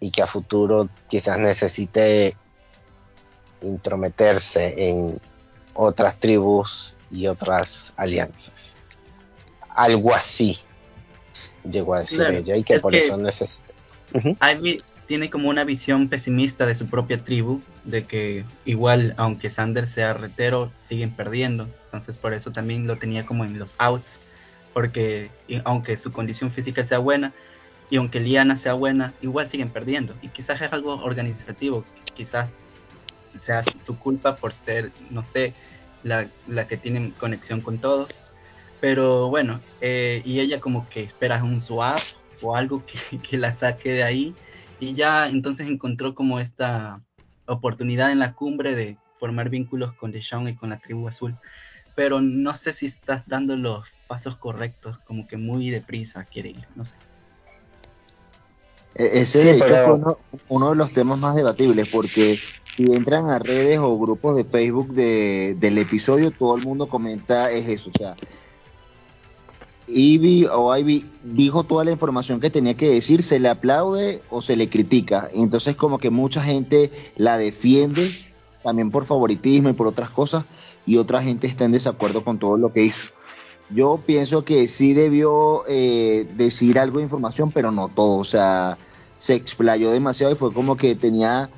y 0.00 0.10
que 0.10 0.22
a 0.22 0.26
futuro 0.26 0.88
quizás 1.08 1.38
necesite 1.38 2.36
intrometerse 3.62 4.88
en 4.88 5.20
otras 5.74 6.18
tribus 6.18 6.96
y 7.10 7.26
otras 7.26 7.92
alianzas. 7.96 8.78
Algo 9.74 10.14
así. 10.14 10.58
llegó 11.64 11.94
a 11.94 12.00
decir 12.00 12.18
Claro, 12.18 12.36
ella 12.38 12.56
y 12.56 12.64
que 12.64 12.74
es 12.74 12.80
por 12.82 12.90
que- 12.92 12.98
eso 12.98 13.16
necesita. 13.16 13.72
Tiene 15.12 15.28
como 15.28 15.50
una 15.50 15.64
visión 15.64 16.08
pesimista 16.08 16.64
de 16.64 16.74
su 16.74 16.86
propia 16.86 17.22
tribu, 17.22 17.60
de 17.84 18.06
que 18.06 18.46
igual, 18.64 19.12
aunque 19.18 19.50
Sander 19.50 19.86
sea 19.86 20.14
retero, 20.14 20.72
siguen 20.80 21.10
perdiendo. 21.14 21.68
Entonces 21.84 22.16
por 22.16 22.32
eso 22.32 22.50
también 22.50 22.86
lo 22.86 22.96
tenía 22.96 23.26
como 23.26 23.44
en 23.44 23.58
los 23.58 23.74
outs, 23.76 24.20
porque 24.72 25.30
aunque 25.64 25.98
su 25.98 26.12
condición 26.12 26.50
física 26.50 26.82
sea 26.82 26.98
buena 26.98 27.34
y 27.90 27.98
aunque 27.98 28.20
Liana 28.20 28.56
sea 28.56 28.72
buena, 28.72 29.12
igual 29.20 29.46
siguen 29.50 29.68
perdiendo. 29.68 30.14
Y 30.22 30.28
quizás 30.28 30.62
es 30.62 30.72
algo 30.72 30.94
organizativo, 30.94 31.84
quizás 32.14 32.48
sea 33.38 33.62
su 33.84 33.98
culpa 33.98 34.36
por 34.36 34.54
ser, 34.54 34.92
no 35.10 35.24
sé, 35.24 35.52
la, 36.04 36.26
la 36.48 36.66
que 36.66 36.78
tiene 36.78 37.12
conexión 37.18 37.60
con 37.60 37.76
todos. 37.82 38.18
Pero 38.80 39.28
bueno, 39.28 39.60
eh, 39.82 40.22
y 40.24 40.40
ella 40.40 40.58
como 40.58 40.88
que 40.88 41.02
espera 41.02 41.44
un 41.44 41.60
swap 41.60 42.00
o 42.40 42.56
algo 42.56 42.82
que, 42.86 43.18
que 43.18 43.36
la 43.36 43.52
saque 43.52 43.92
de 43.92 44.04
ahí. 44.04 44.34
Y 44.82 44.94
ya 44.94 45.28
entonces 45.28 45.68
encontró 45.68 46.12
como 46.16 46.40
esta 46.40 47.00
oportunidad 47.46 48.10
en 48.10 48.18
la 48.18 48.34
cumbre 48.34 48.74
de 48.74 48.98
formar 49.20 49.48
vínculos 49.48 49.92
con 49.92 50.10
Deshaun 50.10 50.48
y 50.48 50.56
con 50.56 50.70
la 50.70 50.80
tribu 50.80 51.06
azul. 51.06 51.38
Pero 51.94 52.20
no 52.20 52.56
sé 52.56 52.72
si 52.72 52.86
estás 52.86 53.22
dando 53.28 53.54
los 53.56 53.86
pasos 54.08 54.36
correctos, 54.36 54.98
como 55.06 55.28
que 55.28 55.36
muy 55.36 55.70
deprisa 55.70 56.24
quiere 56.24 56.48
ir, 56.50 56.66
no 56.74 56.84
sé. 56.84 56.96
E- 58.96 59.20
Ese 59.20 59.38
Sí, 59.38 59.48
de 59.50 59.54
hecho 59.54 59.66
pero- 59.68 59.84
fue 59.84 59.94
uno, 59.94 60.18
uno 60.48 60.70
de 60.70 60.74
los 60.76 60.92
temas 60.92 61.16
más 61.20 61.36
debatibles 61.36 61.86
porque 61.88 62.40
si 62.76 62.92
entran 62.92 63.30
a 63.30 63.38
redes 63.38 63.78
o 63.78 63.96
grupos 64.00 64.34
de 64.34 64.42
Facebook 64.42 64.94
de, 64.94 65.54
del 65.60 65.78
episodio, 65.78 66.32
todo 66.32 66.56
el 66.56 66.62
mundo 66.62 66.88
comenta 66.88 67.52
es 67.52 67.68
eso, 67.68 67.88
o 67.88 67.92
sea, 67.92 68.16
Ivy 69.88 70.46
o 70.46 70.76
Ivy 70.76 71.04
dijo 71.24 71.64
toda 71.64 71.84
la 71.84 71.90
información 71.90 72.40
que 72.40 72.50
tenía 72.50 72.74
que 72.74 72.88
decir, 72.88 73.22
se 73.22 73.40
le 73.40 73.48
aplaude 73.48 74.22
o 74.30 74.40
se 74.40 74.56
le 74.56 74.68
critica. 74.68 75.28
Entonces 75.32 75.76
como 75.76 75.98
que 75.98 76.10
mucha 76.10 76.42
gente 76.42 76.90
la 77.16 77.36
defiende 77.36 78.10
también 78.62 78.90
por 78.90 79.06
favoritismo 79.06 79.68
y 79.68 79.72
por 79.72 79.86
otras 79.86 80.10
cosas 80.10 80.44
y 80.86 80.96
otra 80.96 81.22
gente 81.22 81.46
está 81.46 81.64
en 81.64 81.72
desacuerdo 81.72 82.24
con 82.24 82.38
todo 82.38 82.56
lo 82.56 82.72
que 82.72 82.84
hizo. 82.84 83.10
Yo 83.70 84.00
pienso 84.04 84.44
que 84.44 84.68
sí 84.68 84.92
debió 84.92 85.64
eh, 85.66 86.28
decir 86.36 86.78
algo 86.78 86.98
de 86.98 87.04
información, 87.04 87.50
pero 87.50 87.70
no 87.70 87.88
todo. 87.88 88.18
O 88.18 88.24
sea, 88.24 88.76
se 89.18 89.34
explayó 89.34 89.90
demasiado 89.90 90.32
y 90.32 90.36
fue 90.36 90.52
como 90.52 90.76
que 90.76 90.94
tenía 90.94 91.50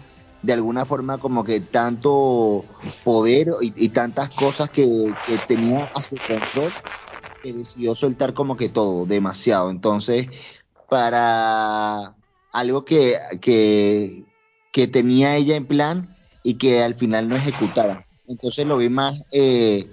de 0.43 0.53
alguna 0.53 0.85
forma 0.85 1.19
como 1.19 1.43
que 1.43 1.61
tanto 1.61 2.65
poder 3.03 3.49
y, 3.63 3.89
tantas 3.89 4.29
cosas 4.35 4.69
que 4.71 5.15
tenía 5.49 5.91
a 5.95 6.03
su 6.03 6.17
control 6.17 6.71
que 7.45 7.53
decidió 7.53 7.95
soltar 7.95 8.33
como 8.33 8.57
que 8.57 8.71
todo, 8.71 9.05
demasiado. 9.05 9.71
Entonces, 9.71 10.29
para 10.89 12.17
algo 12.51 12.87
que, 12.87 13.19
que, 14.73 14.87
tenía 14.89 15.37
ella 15.37 15.55
en 15.55 15.67
plan 15.67 16.17
y 16.43 16.55
que 16.55 16.83
al 16.83 16.95
final 16.95 17.29
no 17.29 17.37
ejecutara. 17.37 18.07
Entonces 18.27 18.67
lo 18.67 18.79
vi 18.79 18.89
más 18.89 19.23
eh, 19.31 19.91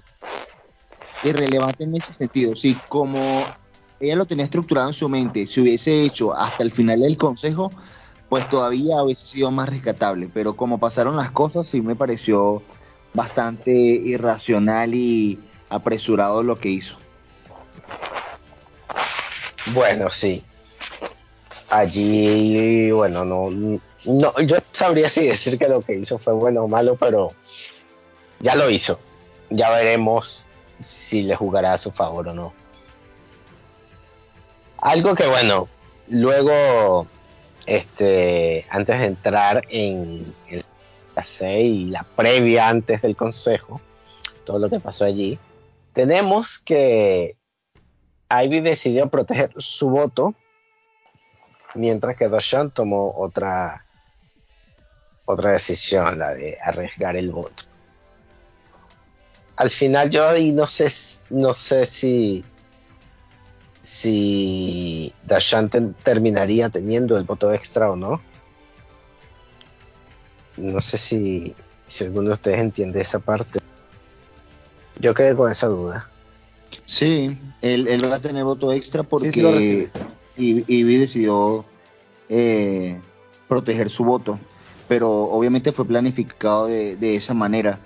irrelevante 1.23 1.83
en 1.83 1.95
ese 1.95 2.13
sentido. 2.13 2.55
Si 2.55 2.75
como 2.87 3.45
ella 3.99 4.15
lo 4.15 4.25
tenía 4.25 4.45
estructurado 4.45 4.87
en 4.87 4.93
su 4.93 5.09
mente, 5.09 5.45
si 5.45 5.59
hubiese 5.59 6.03
hecho 6.03 6.33
hasta 6.33 6.63
el 6.63 6.71
final 6.71 7.01
del 7.01 7.17
consejo, 7.17 7.69
pues 8.29 8.47
todavía 8.47 9.03
hubiese 9.03 9.25
sido 9.25 9.51
más 9.51 9.67
rescatable. 9.67 10.29
Pero 10.33 10.55
como 10.55 10.79
pasaron 10.79 11.17
las 11.17 11.31
cosas, 11.31 11.67
sí 11.67 11.81
me 11.81 11.97
pareció 11.97 12.63
bastante 13.13 13.71
irracional 13.71 14.93
y 14.95 15.37
apresurado 15.69 16.43
lo 16.43 16.57
que 16.57 16.69
hizo. 16.69 16.95
Bueno, 19.73 20.09
sí. 20.09 20.43
Allí, 21.69 22.91
bueno, 22.91 23.23
no, 23.23 23.49
no, 24.05 24.41
yo 24.41 24.57
sabría 24.71 25.07
si 25.07 25.27
decir 25.27 25.57
que 25.57 25.69
lo 25.69 25.81
que 25.81 25.97
hizo 25.97 26.17
fue 26.17 26.33
bueno 26.33 26.63
o 26.63 26.67
malo, 26.67 26.95
pero 26.95 27.33
ya 28.39 28.55
lo 28.55 28.69
hizo. 28.69 28.99
Ya 29.49 29.69
veremos 29.69 30.45
si 30.79 31.23
le 31.23 31.35
jugará 31.35 31.73
a 31.73 31.77
su 31.77 31.91
favor 31.91 32.27
o 32.29 32.33
no. 32.33 32.53
Algo 34.77 35.15
que 35.15 35.27
bueno, 35.27 35.69
luego, 36.07 37.07
este, 37.65 38.65
antes 38.69 38.99
de 38.99 39.05
entrar 39.05 39.63
en 39.69 40.33
el 40.49 40.65
y 41.41 41.85
la 41.85 42.03
previa 42.03 42.67
antes 42.67 43.01
del 43.03 43.15
consejo, 43.15 43.79
todo 44.43 44.57
lo 44.57 44.69
que 44.69 44.79
pasó 44.79 45.05
allí, 45.05 45.37
tenemos 45.93 46.57
que 46.57 47.35
Ivy 48.31 48.61
decidió 48.61 49.09
proteger 49.09 49.51
su 49.57 49.89
voto, 49.89 50.33
mientras 51.75 52.15
que 52.15 52.29
Doshan 52.29 52.71
tomó 52.71 53.13
otra, 53.17 53.85
otra 55.25 55.51
decisión, 55.51 56.19
la 56.19 56.33
de 56.33 56.57
arriesgar 56.61 57.17
el 57.17 57.31
voto. 57.31 57.63
Al 59.57 59.69
final 59.69 60.09
yo 60.09 60.27
ahí 60.27 60.53
no 60.53 60.65
sé, 60.65 60.87
no 61.29 61.53
sé 61.53 61.85
si, 61.85 62.43
si 63.81 65.13
Dashan 65.23 65.69
terminaría 66.03 66.69
teniendo 66.69 67.17
el 67.17 67.25
voto 67.25 67.53
extra 67.53 67.91
o 67.91 67.95
no. 67.95 68.21
No 70.57 70.79
sé 70.79 70.97
si, 70.97 71.53
si 71.85 72.05
alguno 72.05 72.29
de 72.29 72.33
ustedes 72.33 72.59
entiende 72.59 73.01
esa 73.01 73.19
parte. 73.19 73.59
Yo 74.99 75.13
quedé 75.13 75.35
con 75.35 75.51
esa 75.51 75.67
duda. 75.67 76.10
Sí, 76.91 77.37
él, 77.61 77.87
él 77.87 78.11
va 78.11 78.17
a 78.17 78.19
tener 78.19 78.43
voto 78.43 78.73
extra 78.73 79.01
porque 79.03 79.31
sí. 79.31 79.87
Ivy 80.35 80.65
Ivy 80.67 80.97
decidió 80.97 81.63
eh, 82.27 82.99
proteger 83.47 83.89
su 83.89 84.03
voto, 84.03 84.37
pero 84.89 85.09
obviamente 85.09 85.71
fue 85.71 85.85
planificado 85.85 86.67
de, 86.67 86.97
de 86.97 87.15
esa 87.15 87.33
manera. 87.33 87.79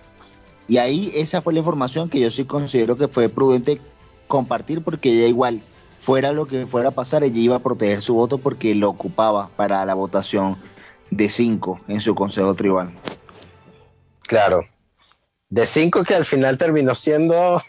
Y 0.67 0.77
ahí 0.77 1.11
esa 1.13 1.43
fue 1.43 1.53
la 1.53 1.59
información 1.59 2.09
que 2.09 2.19
yo 2.19 2.31
sí 2.31 2.45
considero 2.45 2.97
que 2.97 3.07
fue 3.07 3.29
prudente 3.29 3.79
compartir 4.27 4.83
porque 4.83 5.11
ella 5.11 5.27
igual, 5.27 5.61
fuera 6.01 6.31
lo 6.31 6.47
que 6.47 6.65
fuera 6.65 6.89
a 6.89 6.95
pasar, 6.95 7.23
ella 7.23 7.37
iba 7.37 7.57
a 7.57 7.63
proteger 7.63 8.01
su 8.01 8.15
voto 8.15 8.39
porque 8.39 8.73
lo 8.73 8.89
ocupaba 8.89 9.49
para 9.55 9.85
la 9.85 9.93
votación 9.93 10.57
de 11.11 11.29
5 11.29 11.81
en 11.89 12.01
su 12.01 12.15
consejo 12.15 12.55
tribal. 12.55 12.91
Claro. 14.23 14.65
De 15.49 15.67
5 15.67 16.03
que 16.05 16.15
al 16.15 16.25
final 16.25 16.57
terminó 16.57 16.95
siendo 16.95 17.61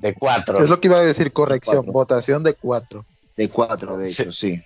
de 0.00 0.14
4. 0.14 0.62
Es 0.62 0.68
lo 0.70 0.80
que 0.80 0.88
iba 0.88 0.98
a 0.98 1.02
decir, 1.02 1.32
corrección, 1.32 1.76
Cuatro. 1.76 1.92
votación 1.92 2.42
de 2.42 2.54
cuatro. 2.54 3.04
De 3.36 3.48
4, 3.48 3.96
de 3.98 4.10
hecho, 4.10 4.32
sí. 4.32 4.62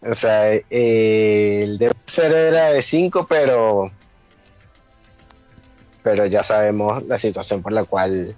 O 0.00 0.14
sea, 0.14 0.52
eh, 0.54 1.60
el 1.62 1.78
de 1.78 1.92
ser 2.04 2.32
era 2.32 2.66
de 2.66 2.82
5, 2.82 3.26
pero 3.28 3.90
pero 6.02 6.26
ya 6.26 6.42
sabemos 6.42 7.04
la 7.06 7.18
situación 7.18 7.62
por 7.62 7.72
la 7.72 7.84
cual 7.84 8.34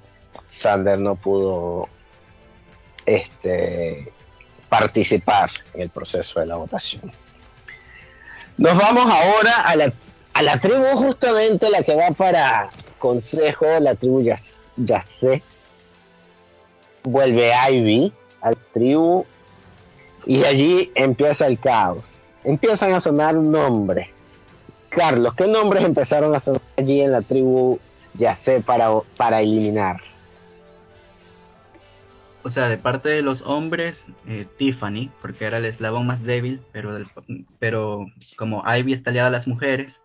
Sander 0.51 0.99
no 0.99 1.17
pudo 1.17 1.89
este 3.07 4.13
participar 4.69 5.51
en 5.73 5.83
el 5.83 5.91
proceso 5.91 6.41
de 6.41 6.47
la 6.47 6.57
votación. 6.57 7.13
Nos 8.57 8.77
vamos 8.77 9.05
ahora 9.13 9.63
a 9.65 9.77
la, 9.77 9.93
a 10.35 10.43
la 10.43 10.61
tribu 10.61 10.85
justamente 10.97 11.71
la 11.71 11.83
que 11.83 11.95
va 11.95 12.11
para 12.11 12.69
consejo, 12.99 13.67
la 13.81 13.95
tribu 13.95 14.23
Yasé. 14.77 15.43
Vuelve 17.05 17.53
Ivy 17.71 18.13
a 18.41 18.51
la 18.51 18.57
tribu 18.73 19.25
y 20.27 20.43
allí 20.45 20.91
empieza 20.95 21.47
el 21.47 21.59
caos. 21.59 22.35
Empiezan 22.45 22.95
a 22.95 23.01
sonar 23.01 23.35
nombres. 23.35 24.09
Carlos, 24.89 25.35
¿qué 25.35 25.47
nombres 25.47 25.85
empezaron 25.85 26.35
a 26.35 26.41
sonar 26.41 26.63
allí 26.79 27.03
en 27.03 27.13
la 27.13 27.21
tribu 27.23 27.79
Yasé 28.15 28.61
para, 28.61 28.89
para 29.17 29.41
eliminar? 29.43 30.01
O 32.43 32.51
sea, 32.51 32.69
de 32.69 32.79
parte 32.79 33.09
de 33.09 33.23
los 33.23 33.43
hombres, 33.43 34.07
eh, 34.27 34.47
Tiffany, 34.59 35.11
porque 35.21 35.47
era 35.47 35.59
el 35.59 35.65
eslabón 35.65 36.07
más 36.07 36.23
débil, 36.23 36.63
pero, 36.73 36.95
del- 36.95 37.09
pero 37.59 38.07
como 38.37 38.63
Ivy 38.67 38.93
está 38.93 39.11
aliada 39.11 39.29
a 39.29 39.33
las 39.33 39.49
mujeres, 39.49 40.03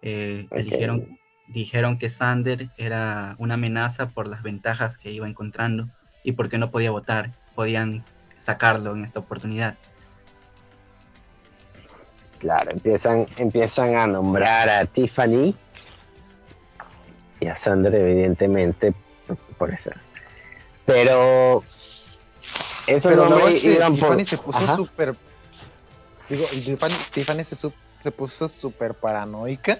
eh, 0.00 0.48
eligieron, 0.50 1.18
dijeron 1.48 1.98
que 1.98 2.08
Sander 2.08 2.68
era 2.78 3.36
una 3.38 3.54
amenaza 3.54 4.08
por 4.08 4.26
las 4.26 4.42
ventajas 4.42 4.98
que 4.98 5.12
iba 5.12 5.28
encontrando 5.28 5.88
y 6.22 6.32
porque 6.32 6.58
no 6.58 6.70
podía 6.70 6.90
votar, 6.90 7.30
podían 7.54 8.04
sacarlo 8.38 8.94
en 8.94 9.04
esta 9.04 9.20
oportunidad. 9.20 9.76
Claro, 12.38 12.72
empiezan, 12.72 13.28
empiezan 13.36 13.96
a 13.96 14.06
nombrar 14.06 14.68
a 14.68 14.84
Tiffany 14.86 15.54
y 17.40 17.46
a 17.46 17.56
Sander, 17.56 17.94
evidentemente, 17.94 18.94
por, 19.58 19.72
eso. 19.72 19.90
Pero 20.86 21.62
eso 22.86 23.08
Pero 23.08 23.28
no 23.28 23.36
me 23.36 23.52
iban 23.52 23.96
por. 23.96 24.16
Tiffany 24.16 24.24
se 24.24 24.38
puso 24.38 24.58
Ajá. 24.58 24.76
súper. 24.76 25.14
Digo, 26.28 26.46
Tiffany, 26.46 26.94
Tiffany 27.12 27.44
se, 27.44 27.56
su- 27.56 27.72
se 28.02 28.10
puso 28.10 28.48
súper 28.48 28.94
paranoica 28.94 29.78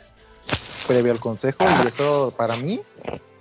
previo 0.87 1.13
al 1.13 1.21
consejo 1.21 1.65
y 1.83 1.87
eso 1.87 2.33
para 2.37 2.57
mí, 2.57 2.81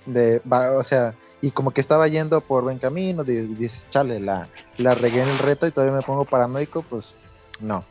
de, 0.06 0.42
o 0.50 0.84
sea, 0.84 1.14
y 1.42 1.52
como 1.52 1.72
que 1.72 1.82
estaba 1.82 2.08
yendo 2.08 2.42
por 2.42 2.64
buen 2.64 2.78
camino, 2.78 3.24
dices, 3.24 3.88
chale, 3.90 4.20
la, 4.20 4.48
la 4.78 4.94
regué 4.94 5.22
en 5.22 5.30
el 5.30 5.40
reto 5.40 5.68
y 5.68 5.72
todavía 5.72 5.96
me 5.96 6.04
pongo 6.04 6.26
paranoico, 6.26 6.84
pues 6.84 7.18
no. 7.60 7.84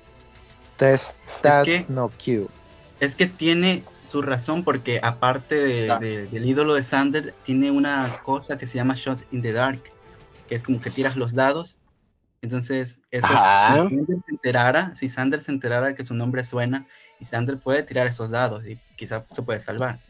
Test, 0.77 1.19
that's 1.43 1.91
no 1.91 2.09
cute. 2.09 2.49
Es 3.01 3.15
que 3.17 3.27
tiene 3.27 3.85
su 4.07 4.23
razón 4.23 4.65
porque 4.65 5.01
aparte 5.03 5.55
de, 5.57 6.29
del 6.31 6.45
ídolo 6.45 6.75
de 6.75 6.83
Sander, 6.83 7.35
tiene 7.45 7.71
una 7.71 8.21
cosa 8.23 8.57
que 8.57 8.67
se 8.67 8.77
llama 8.77 8.95
Shot 8.97 9.21
in 9.33 9.43
the 9.43 9.53
Dark, 9.53 9.83
que 10.49 10.55
es 10.55 10.63
como 10.63 10.81
que 10.81 10.91
tiras 10.91 11.17
los 11.17 11.35
dados. 11.35 11.79
Entonces, 12.43 13.01
eso, 13.11 13.29
si 13.29 13.35
Sander 13.35 14.07
se 14.07 14.31
enterara, 14.31 14.95
si 14.97 15.09
Sander 15.09 15.43
se 15.43 15.51
enterara 15.51 15.95
que 15.95 16.05
su 16.05 16.15
nombre 16.15 16.45
suena, 16.45 16.87
y 17.21 17.27
Sander 17.27 17.59
puede 17.59 17.83
tirar 17.83 18.07
esos 18.07 18.31
dados 18.31 18.67
y 18.67 18.79
quizá 18.97 19.27
se 19.31 19.43
puede 19.43 19.61
salvar. 19.61 20.01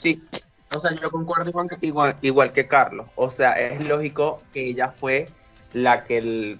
Sí, 0.00 0.22
o 0.74 0.80
sea, 0.80 0.92
yo 1.00 1.10
concuerdo 1.10 1.50
igual, 1.80 2.16
igual, 2.22 2.52
que 2.52 2.66
Carlos. 2.66 3.06
O 3.14 3.30
sea, 3.30 3.52
es 3.52 3.84
lógico 3.86 4.42
que 4.52 4.66
ella 4.66 4.90
fue 4.90 5.28
la 5.72 6.04
que 6.04 6.58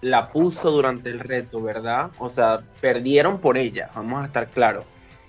la 0.00 0.28
puso 0.28 0.70
durante 0.70 1.10
el 1.10 1.18
reto, 1.20 1.62
¿verdad? 1.62 2.10
O 2.18 2.30
sea, 2.30 2.60
perdieron 2.80 3.38
por 3.40 3.56
ella, 3.56 3.90
vamos 3.94 4.22
a 4.22 4.26
estar 4.26 4.48
claros. 4.48 4.84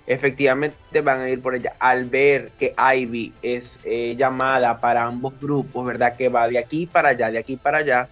Efectivamente 0.06 1.00
van 1.02 1.20
a 1.20 1.28
ir 1.28 1.42
por 1.42 1.54
ella. 1.54 1.74
Al 1.78 2.04
ver 2.04 2.50
que 2.58 2.74
Ivy 2.78 3.34
es 3.42 3.78
eh, 3.84 4.14
llamada 4.16 4.80
para 4.80 5.04
ambos 5.04 5.38
grupos, 5.40 5.86
¿verdad? 5.86 6.16
Que 6.16 6.28
va 6.28 6.48
de 6.48 6.58
aquí 6.58 6.86
para 6.86 7.10
allá, 7.10 7.30
de 7.30 7.38
aquí 7.38 7.56
para 7.56 7.78
allá, 7.78 8.08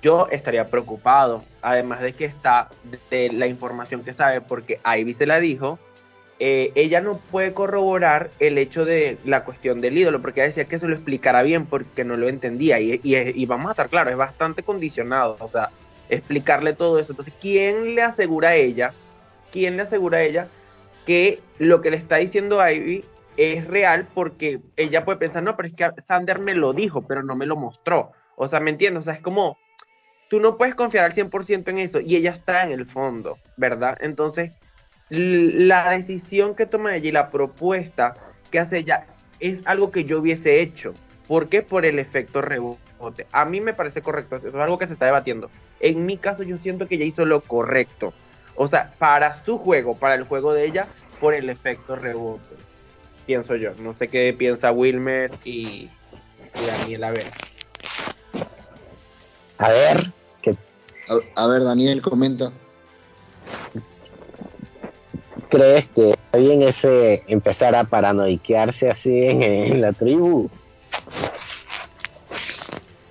yo 0.00 0.28
estaría 0.30 0.68
preocupado. 0.68 1.42
Además 1.62 2.00
de 2.00 2.12
que 2.12 2.24
está 2.24 2.68
de 3.10 3.32
la 3.32 3.46
información 3.46 4.02
que 4.02 4.12
sabe, 4.12 4.40
porque 4.40 4.80
Ivy 4.84 5.14
se 5.14 5.26
la 5.26 5.38
dijo, 5.38 5.78
eh, 6.44 6.72
ella 6.74 7.00
no 7.00 7.18
puede 7.18 7.54
corroborar 7.54 8.30
el 8.40 8.58
hecho 8.58 8.84
de 8.84 9.16
la 9.24 9.44
cuestión 9.44 9.80
del 9.80 9.96
ídolo, 9.96 10.20
porque 10.20 10.40
ella 10.40 10.48
decía 10.48 10.64
que 10.64 10.76
se 10.76 10.88
lo 10.88 10.92
explicara 10.92 11.44
bien 11.44 11.66
porque 11.66 12.02
no 12.02 12.16
lo 12.16 12.28
entendía. 12.28 12.80
Y, 12.80 13.46
vamos 13.46 13.68
a 13.68 13.70
estar 13.70 13.88
claros, 13.88 14.10
es 14.10 14.18
bastante 14.18 14.64
condicionado, 14.64 15.36
o 15.38 15.48
sea, 15.48 15.70
explicarle 16.08 16.72
todo 16.72 16.98
eso. 16.98 17.12
Entonces, 17.12 17.32
¿quién 17.40 17.94
le 17.94 18.02
asegura 18.02 18.48
a 18.48 18.54
ella? 18.56 18.92
¿Quién 19.52 19.76
le 19.76 19.84
asegura 19.84 20.18
a 20.18 20.22
ella 20.24 20.48
que 21.06 21.38
lo 21.60 21.80
que 21.80 21.92
le 21.92 21.96
está 21.96 22.16
diciendo 22.16 22.58
Ivy 22.68 23.04
es 23.36 23.64
real? 23.68 24.08
Porque 24.12 24.58
ella 24.76 25.04
puede 25.04 25.18
pensar, 25.18 25.44
no, 25.44 25.56
pero 25.56 25.68
es 25.68 25.74
que 25.74 26.02
Sander 26.02 26.40
me 26.40 26.56
lo 26.56 26.72
dijo, 26.72 27.02
pero 27.06 27.22
no 27.22 27.36
me 27.36 27.46
lo 27.46 27.54
mostró. 27.54 28.10
O 28.34 28.48
sea, 28.48 28.58
¿me 28.58 28.70
entiendes? 28.70 29.02
O 29.02 29.04
sea, 29.04 29.14
es 29.14 29.20
como, 29.20 29.58
tú 30.28 30.40
no 30.40 30.56
puedes 30.56 30.74
confiar 30.74 31.04
al 31.04 31.12
100% 31.12 31.68
en 31.68 31.78
eso 31.78 32.00
y 32.00 32.16
ella 32.16 32.32
está 32.32 32.64
en 32.64 32.72
el 32.72 32.86
fondo, 32.86 33.38
¿verdad? 33.56 33.96
Entonces, 34.00 34.50
la 35.12 35.90
decisión 35.90 36.54
que 36.54 36.64
toma 36.64 36.96
ella 36.96 37.08
y 37.08 37.12
la 37.12 37.30
propuesta 37.30 38.14
que 38.50 38.58
hace 38.58 38.78
ella 38.78 39.06
es 39.40 39.60
algo 39.66 39.90
que 39.90 40.06
yo 40.06 40.20
hubiese 40.20 40.62
hecho. 40.62 40.94
¿Por 41.28 41.48
qué? 41.48 41.60
Por 41.60 41.84
el 41.84 41.98
efecto 41.98 42.40
rebote. 42.40 43.26
A 43.30 43.44
mí 43.44 43.60
me 43.60 43.74
parece 43.74 44.00
correcto, 44.00 44.36
eso 44.36 44.48
es 44.48 44.54
algo 44.54 44.78
que 44.78 44.86
se 44.86 44.94
está 44.94 45.04
debatiendo. 45.04 45.50
En 45.80 46.06
mi 46.06 46.16
caso 46.16 46.42
yo 46.42 46.56
siento 46.56 46.88
que 46.88 46.94
ella 46.94 47.04
hizo 47.04 47.26
lo 47.26 47.42
correcto. 47.42 48.14
O 48.54 48.68
sea, 48.68 48.94
para 48.98 49.44
su 49.44 49.58
juego, 49.58 49.96
para 49.96 50.14
el 50.14 50.22
juego 50.24 50.54
de 50.54 50.64
ella, 50.64 50.86
por 51.20 51.34
el 51.34 51.50
efecto 51.50 51.94
rebote. 51.94 52.56
Pienso 53.26 53.54
yo. 53.56 53.72
No 53.80 53.94
sé 53.94 54.08
qué 54.08 54.32
piensa 54.32 54.72
Wilmer 54.72 55.30
y, 55.44 55.90
y 56.54 56.66
Daniel. 56.66 57.04
A 57.04 57.10
ver. 57.10 57.26
A 59.58 59.68
ver. 59.68 60.12
a 61.36 61.46
ver, 61.46 61.64
Daniel, 61.64 62.00
comenta. 62.00 62.50
Crees 65.52 65.86
que 65.90 66.10
está 66.10 66.38
bien 66.38 66.62
ese 66.62 67.22
empezar 67.28 67.74
a 67.74 67.84
paranoiquearse 67.84 68.90
así 68.90 69.22
en, 69.24 69.82
la 69.82 69.92
tribu? 69.92 70.48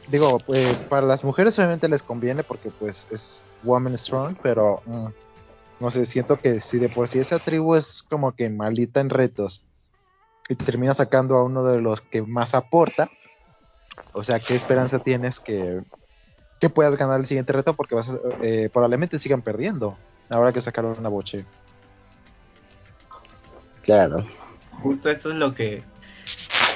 Digo, 0.07 0.39
pues 0.39 0.77
para 0.89 1.05
las 1.05 1.23
mujeres 1.23 1.57
obviamente 1.59 1.87
les 1.87 2.01
conviene 2.01 2.43
porque 2.43 2.71
pues 2.71 3.05
es 3.11 3.43
woman 3.63 3.95
strong, 3.97 4.35
pero 4.41 4.81
mm, 4.85 5.07
no 5.79 5.91
sé, 5.91 6.05
siento 6.07 6.37
que 6.37 6.59
si 6.59 6.79
de 6.79 6.89
por 6.89 7.07
sí 7.07 7.19
esa 7.19 7.37
tribu 7.37 7.75
es 7.75 8.01
como 8.09 8.31
que 8.31 8.49
malita 8.49 8.99
en 8.99 9.11
retos 9.11 9.63
y 10.49 10.55
termina 10.55 10.95
sacando 10.95 11.37
a 11.37 11.43
uno 11.43 11.63
de 11.63 11.79
los 11.79 12.01
que 12.01 12.23
más 12.23 12.55
aporta, 12.55 13.09
o 14.13 14.23
sea, 14.23 14.39
¿qué 14.39 14.55
esperanza 14.55 14.97
tienes 14.99 15.39
que, 15.39 15.79
que 16.59 16.69
puedas 16.69 16.97
ganar 16.97 17.19
el 17.19 17.27
siguiente 17.27 17.53
reto? 17.53 17.75
Porque 17.75 17.95
vas 17.95 18.09
eh, 18.41 18.69
probablemente 18.73 19.19
sigan 19.19 19.43
perdiendo 19.43 19.95
ahora 20.31 20.51
que 20.51 20.59
sacaron 20.59 20.95
una 20.97 21.09
boche. 21.09 21.45
Claro. 23.81 24.25
Justo 24.81 25.09
eso 25.09 25.31
es 25.31 25.37
lo 25.37 25.53
que 25.53 25.83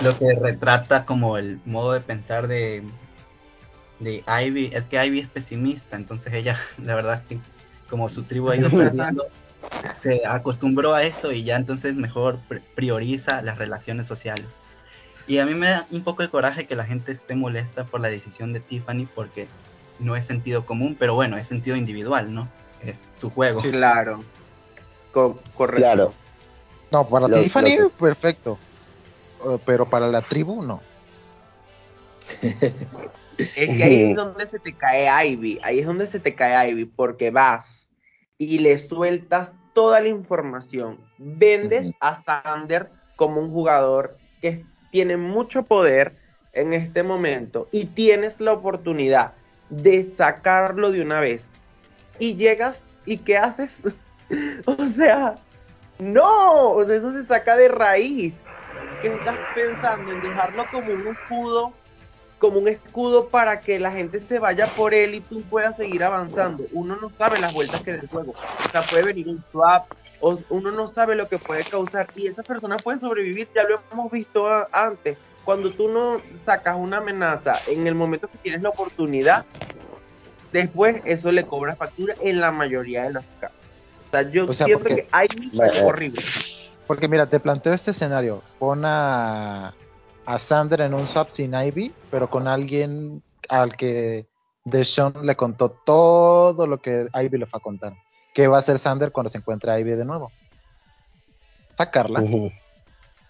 lo 0.03 0.17
que 0.17 0.33
retrata 0.33 1.05
como 1.05 1.37
el 1.37 1.59
modo 1.65 1.93
de 1.93 2.01
pensar 2.01 2.47
de 2.47 2.83
de 3.99 4.23
Ivy, 4.27 4.71
es 4.73 4.85
que 4.85 5.03
Ivy 5.03 5.19
es 5.19 5.29
pesimista, 5.29 5.95
entonces 5.95 6.33
ella, 6.33 6.57
la 6.83 6.95
verdad 6.95 7.23
que 7.27 7.39
como 7.89 8.09
su 8.09 8.23
tribu 8.23 8.49
ha 8.49 8.57
ido 8.57 8.69
perdiendo, 8.71 9.25
se 9.95 10.25
acostumbró 10.25 10.93
a 10.93 11.03
eso 11.03 11.31
y 11.31 11.43
ya 11.43 11.55
entonces 11.55 11.95
mejor 11.95 12.39
prioriza 12.75 13.41
las 13.41 13.57
relaciones 13.57 14.07
sociales. 14.07 14.57
Y 15.27 15.39
a 15.39 15.45
mí 15.45 15.55
me 15.55 15.69
da 15.69 15.87
un 15.89 16.03
poco 16.03 16.21
de 16.21 16.29
coraje 16.29 16.67
que 16.67 16.75
la 16.75 16.85
gente 16.85 17.11
esté 17.11 17.35
molesta 17.35 17.85
por 17.85 17.99
la 17.99 18.09
decisión 18.09 18.53
de 18.53 18.59
Tiffany 18.59 19.07
porque 19.07 19.47
no 19.97 20.15
es 20.15 20.25
sentido 20.25 20.65
común, 20.65 20.95
pero 20.99 21.15
bueno, 21.15 21.37
es 21.37 21.47
sentido 21.47 21.75
individual, 21.75 22.31
¿no? 22.33 22.47
Es 22.83 22.99
su 23.15 23.31
juego. 23.31 23.61
Claro. 23.61 24.23
correcto. 25.11 25.77
Claro. 25.77 26.13
No, 26.91 27.07
para 27.07 27.27
Tiffany, 27.27 27.89
perfecto. 27.99 28.57
Uh, 29.43 29.57
pero 29.65 29.89
para 29.89 30.07
la 30.07 30.21
tribu, 30.21 30.63
no. 30.63 30.81
es 32.41 33.69
que 33.69 33.83
ahí 33.83 34.03
es 34.03 34.15
donde 34.15 34.47
se 34.47 34.59
te 34.59 34.73
cae 34.73 35.27
Ivy. 35.27 35.59
Ahí 35.63 35.79
es 35.79 35.85
donde 35.85 36.07
se 36.07 36.19
te 36.19 36.35
cae 36.35 36.71
Ivy. 36.71 36.85
Porque 36.85 37.31
vas 37.31 37.89
y 38.37 38.59
le 38.59 38.87
sueltas 38.87 39.51
toda 39.73 39.99
la 39.99 40.07
información. 40.07 40.99
Vendes 41.17 41.93
a 41.99 42.23
Sander 42.23 42.89
como 43.15 43.41
un 43.41 43.51
jugador 43.51 44.17
que 44.41 44.65
tiene 44.91 45.17
mucho 45.17 45.63
poder 45.63 46.15
en 46.53 46.73
este 46.73 47.03
momento 47.03 47.67
y 47.71 47.85
tienes 47.85 48.39
la 48.39 48.53
oportunidad 48.53 49.33
de 49.69 50.11
sacarlo 50.17 50.91
de 50.91 51.01
una 51.01 51.19
vez. 51.19 51.45
Y 52.19 52.35
llegas 52.35 52.81
y 53.05 53.17
¿qué 53.17 53.37
haces? 53.37 53.81
o 54.65 54.87
sea, 54.87 55.35
no, 55.99 56.81
eso 56.81 57.11
se 57.11 57.25
saca 57.25 57.55
de 57.55 57.67
raíz. 57.69 58.35
¿Qué 59.01 59.07
estás 59.13 59.37
pensando 59.53 60.11
en 60.11 60.21
dejarlo 60.21 60.65
como 60.67 60.91
un 60.91 61.07
escudo, 61.07 61.73
como 62.39 62.59
un 62.59 62.67
escudo 62.67 63.27
para 63.27 63.61
que 63.61 63.79
la 63.79 63.91
gente 63.91 64.19
se 64.19 64.39
vaya 64.39 64.67
por 64.75 64.93
él 64.93 65.15
y 65.15 65.21
tú 65.21 65.41
puedas 65.43 65.77
seguir 65.77 66.03
avanzando? 66.03 66.65
Uno 66.73 66.97
no 66.97 67.09
sabe 67.17 67.39
las 67.39 67.53
vueltas 67.53 67.81
que 67.81 67.93
del 67.93 68.07
juego. 68.07 68.33
O 68.33 68.69
sea, 68.71 68.81
puede 68.83 69.03
venir 69.03 69.29
un 69.29 69.43
swap, 69.51 69.85
o 70.19 70.37
uno 70.49 70.71
no 70.71 70.87
sabe 70.87 71.15
lo 71.15 71.27
que 71.29 71.37
puede 71.37 71.63
causar 71.63 72.07
y 72.15 72.27
esa 72.27 72.43
persona 72.43 72.77
puede 72.77 72.99
sobrevivir, 72.99 73.47
ya 73.55 73.63
lo 73.63 73.79
hemos 73.91 74.11
visto 74.11 74.47
antes. 74.71 75.17
Cuando 75.43 75.71
tú 75.71 75.87
no 75.87 76.21
sacas 76.45 76.75
una 76.75 76.97
amenaza 76.97 77.53
en 77.67 77.85
el 77.85 77.95
momento 77.95 78.27
que 78.27 78.37
tienes 78.39 78.61
la 78.63 78.69
oportunidad, 78.69 79.45
después 80.51 81.01
eso 81.05 81.31
le 81.31 81.45
cobra 81.45 81.75
factura 81.75 82.15
en 82.21 82.41
la 82.41 82.51
mayoría 82.51 83.03
de 83.03 83.13
los 83.13 83.23
casos 83.39 83.54
yo 84.23 84.51
siento 84.51 84.83
que 84.83 85.07
hay 85.11 85.27
horrible. 85.83 86.21
Porque 86.87 87.07
mira, 87.07 87.27
te 87.27 87.39
planteo 87.39 87.73
este 87.73 87.91
escenario. 87.91 88.41
Pon 88.59 88.85
a, 88.85 89.73
a 90.25 90.39
Sander 90.39 90.81
en 90.81 90.93
un 90.93 91.05
swap 91.07 91.29
sin 91.29 91.53
Ivy, 91.53 91.93
pero 92.11 92.29
con 92.29 92.47
alguien 92.47 93.23
al 93.49 93.75
que 93.75 94.27
Deshaun 94.65 95.25
le 95.25 95.35
contó 95.35 95.69
todo 95.69 96.67
lo 96.67 96.81
que 96.81 97.07
Ivy 97.13 97.37
le 97.37 97.45
fue 97.45 97.57
a 97.57 97.63
contar. 97.63 97.93
¿Qué 98.33 98.47
va 98.47 98.57
a 98.57 98.59
hacer 98.59 98.79
Sander 98.79 99.11
cuando 99.11 99.29
se 99.29 99.37
encuentre 99.37 99.71
a 99.71 99.79
Ivy 99.79 99.91
de 99.91 100.05
nuevo? 100.05 100.31
Sacarla. 101.77 102.23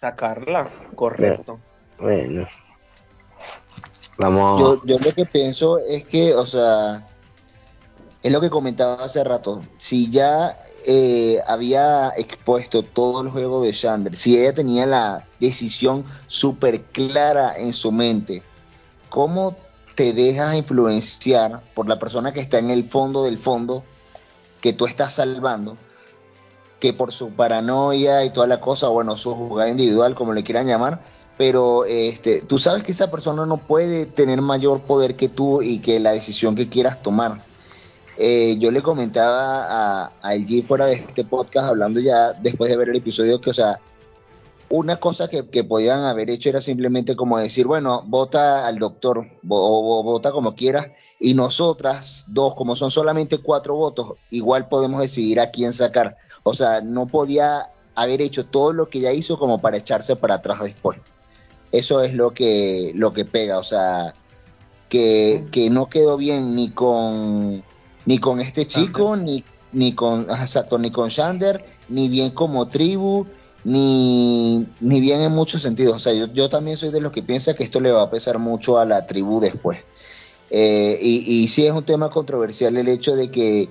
Sacarla, 0.01 0.69
correcto. 0.95 1.59
Bueno. 1.99 2.47
Vamos. 4.17 4.61
Yo, 4.61 4.85
yo 4.85 4.99
lo 4.99 5.11
que 5.13 5.25
pienso 5.25 5.79
es 5.79 6.05
que, 6.05 6.33
o 6.33 6.45
sea, 6.45 7.05
es 8.25 8.31
lo 8.31 8.41
que 8.41 8.49
comentaba 8.49 8.95
hace 9.05 9.23
rato. 9.23 9.61
Si 9.77 10.09
ya 10.09 10.57
eh, 10.87 11.43
había 11.45 12.09
expuesto 12.17 12.81
todo 12.81 13.21
el 13.21 13.29
juego 13.29 13.61
de 13.61 13.71
Chandler, 13.71 14.17
si 14.17 14.35
ella 14.35 14.51
tenía 14.51 14.87
la 14.87 15.27
decisión 15.39 16.05
súper 16.25 16.81
clara 16.85 17.55
en 17.55 17.71
su 17.71 17.91
mente, 17.91 18.41
¿cómo 19.09 19.55
te 19.93 20.11
dejas 20.11 20.55
influenciar 20.55 21.61
por 21.75 21.87
la 21.87 21.99
persona 21.99 22.33
que 22.33 22.39
está 22.39 22.57
en 22.57 22.71
el 22.71 22.89
fondo 22.89 23.23
del 23.25 23.37
fondo 23.37 23.83
que 24.59 24.73
tú 24.73 24.87
estás 24.87 25.13
salvando? 25.13 25.77
Que 26.79 26.93
por 26.93 27.13
su 27.13 27.29
paranoia 27.29 28.25
y 28.25 28.31
toda 28.31 28.47
la 28.47 28.59
cosa, 28.59 28.87
bueno, 28.87 29.17
su 29.17 29.35
jugada 29.35 29.69
individual, 29.69 30.15
como 30.15 30.33
le 30.33 30.43
quieran 30.43 30.65
llamar, 30.65 30.99
pero 31.37 31.85
este, 31.85 32.41
tú 32.41 32.57
sabes 32.57 32.81
que 32.81 32.93
esa 32.93 33.11
persona 33.11 33.45
no 33.45 33.57
puede 33.57 34.07
tener 34.07 34.41
mayor 34.41 34.81
poder 34.81 35.15
que 35.15 35.29
tú 35.29 35.61
y 35.61 35.77
que 35.77 35.99
la 35.99 36.13
decisión 36.13 36.55
que 36.55 36.69
quieras 36.69 37.03
tomar 37.03 37.44
eh, 38.17 38.55
yo 38.59 38.71
le 38.71 38.81
comentaba 38.81 40.03
a, 40.03 40.11
a 40.21 40.35
LG 40.35 40.63
fuera 40.63 40.85
de 40.85 40.93
este 40.95 41.23
podcast, 41.23 41.69
hablando 41.69 41.99
ya 41.99 42.33
después 42.33 42.69
de 42.69 42.77
ver 42.77 42.89
el 42.89 42.97
episodio, 42.97 43.41
que, 43.41 43.49
o 43.49 43.53
sea, 43.53 43.79
una 44.69 44.99
cosa 44.99 45.27
que, 45.27 45.47
que 45.49 45.63
podían 45.63 46.03
haber 46.05 46.29
hecho 46.29 46.49
era 46.49 46.61
simplemente 46.61 47.15
como 47.15 47.37
decir, 47.37 47.67
bueno, 47.67 48.03
vota 48.05 48.65
al 48.67 48.79
doctor 48.79 49.27
o 49.47 50.03
vota 50.03 50.31
como 50.31 50.55
quieras 50.55 50.87
y 51.19 51.33
nosotras 51.33 52.25
dos, 52.27 52.55
como 52.55 52.75
son 52.75 52.91
solamente 52.91 53.37
cuatro 53.37 53.75
votos, 53.75 54.13
igual 54.31 54.67
podemos 54.67 55.01
decidir 55.01 55.39
a 55.39 55.51
quién 55.51 55.73
sacar. 55.73 56.17
O 56.43 56.53
sea, 56.53 56.81
no 56.81 57.07
podía 57.07 57.69
haber 57.95 58.21
hecho 58.21 58.45
todo 58.45 58.73
lo 58.73 58.89
que 58.89 58.99
ya 58.99 59.13
hizo 59.13 59.39
como 59.39 59.59
para 59.61 59.77
echarse 59.77 60.15
para 60.15 60.35
atrás 60.35 60.61
después. 60.61 60.99
Eso 61.71 62.01
es 62.01 62.13
lo 62.13 62.31
que, 62.31 62.91
lo 62.95 63.13
que 63.13 63.25
pega, 63.25 63.57
o 63.57 63.63
sea, 63.63 64.13
que, 64.89 65.45
que 65.51 65.69
no 65.69 65.89
quedó 65.89 66.17
bien 66.17 66.55
ni 66.55 66.69
con 66.69 67.63
ni 68.05 68.17
con 68.17 68.39
este 68.39 68.67
chico, 68.67 69.15
ni, 69.15 69.43
ni 69.71 69.93
con 69.93 70.29
exacto, 70.29 70.77
ni 70.77 70.91
con 70.91 71.09
Shander, 71.09 71.65
ni 71.89 72.09
bien 72.09 72.31
como 72.31 72.67
tribu, 72.67 73.25
ni, 73.63 74.65
ni 74.79 75.01
bien 75.01 75.21
en 75.21 75.31
muchos 75.31 75.61
sentidos. 75.61 75.95
O 75.95 75.99
sea, 75.99 76.13
yo, 76.13 76.27
yo 76.33 76.49
también 76.49 76.77
soy 76.77 76.91
de 76.91 77.01
los 77.01 77.11
que 77.11 77.23
piensa 77.23 77.53
que 77.53 77.63
esto 77.63 77.79
le 77.79 77.91
va 77.91 78.03
a 78.03 78.11
pesar 78.11 78.39
mucho 78.39 78.77
a 78.79 78.85
la 78.85 79.07
tribu 79.07 79.39
después. 79.39 79.79
Eh, 80.51 80.99
y, 81.01 81.43
y 81.43 81.47
sí 81.47 81.65
es 81.65 81.71
un 81.71 81.83
tema 81.83 82.09
controversial 82.09 82.77
el 82.77 82.87
hecho 82.87 83.15
de 83.15 83.31
que 83.31 83.69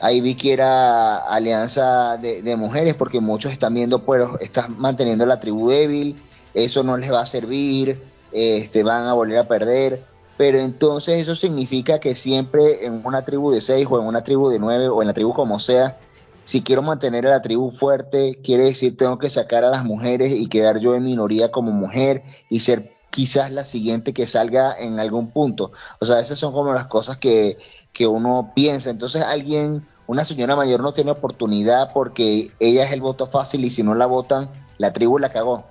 Ivy 0.00 0.36
quiera 0.36 1.16
alianza 1.16 2.16
de, 2.18 2.42
de, 2.42 2.56
mujeres, 2.56 2.94
porque 2.94 3.20
muchos 3.20 3.50
están 3.50 3.74
viendo, 3.74 4.04
pues, 4.04 4.22
estás 4.40 4.68
manteniendo 4.70 5.26
la 5.26 5.40
tribu 5.40 5.68
débil, 5.70 6.16
eso 6.54 6.84
no 6.84 6.96
les 6.96 7.12
va 7.12 7.22
a 7.22 7.26
servir, 7.26 8.00
este, 8.30 8.84
van 8.84 9.06
a 9.06 9.14
volver 9.14 9.38
a 9.38 9.48
perder. 9.48 10.04
Pero 10.38 10.58
entonces 10.58 11.20
eso 11.20 11.34
significa 11.34 11.98
que 11.98 12.14
siempre 12.14 12.86
en 12.86 13.04
una 13.04 13.24
tribu 13.24 13.50
de 13.50 13.60
seis 13.60 13.86
o 13.90 14.00
en 14.00 14.06
una 14.06 14.22
tribu 14.22 14.48
de 14.48 14.60
nueve 14.60 14.88
o 14.88 15.02
en 15.02 15.08
la 15.08 15.12
tribu 15.12 15.34
como 15.34 15.58
sea, 15.58 15.98
si 16.44 16.62
quiero 16.62 16.80
mantener 16.80 17.26
a 17.26 17.30
la 17.30 17.42
tribu 17.42 17.70
fuerte, 17.72 18.38
quiere 18.42 18.64
decir 18.64 18.96
tengo 18.96 19.18
que 19.18 19.30
sacar 19.30 19.64
a 19.64 19.70
las 19.70 19.84
mujeres 19.84 20.32
y 20.32 20.46
quedar 20.46 20.78
yo 20.78 20.94
en 20.94 21.04
minoría 21.04 21.50
como 21.50 21.72
mujer 21.72 22.22
y 22.48 22.60
ser 22.60 22.94
quizás 23.10 23.50
la 23.50 23.64
siguiente 23.64 24.12
que 24.12 24.28
salga 24.28 24.78
en 24.78 25.00
algún 25.00 25.30
punto. 25.32 25.72
O 26.00 26.06
sea, 26.06 26.20
esas 26.20 26.38
son 26.38 26.52
como 26.52 26.72
las 26.72 26.86
cosas 26.86 27.16
que, 27.16 27.58
que 27.92 28.06
uno 28.06 28.52
piensa. 28.54 28.90
Entonces 28.90 29.22
alguien, 29.22 29.86
una 30.06 30.24
señora 30.24 30.54
mayor 30.54 30.80
no 30.80 30.94
tiene 30.94 31.10
oportunidad 31.10 31.92
porque 31.92 32.52
ella 32.60 32.84
es 32.84 32.92
el 32.92 33.00
voto 33.00 33.26
fácil 33.26 33.64
y 33.64 33.70
si 33.70 33.82
no 33.82 33.96
la 33.96 34.06
votan, 34.06 34.48
la 34.78 34.92
tribu 34.92 35.18
la 35.18 35.32
cagó. 35.32 35.64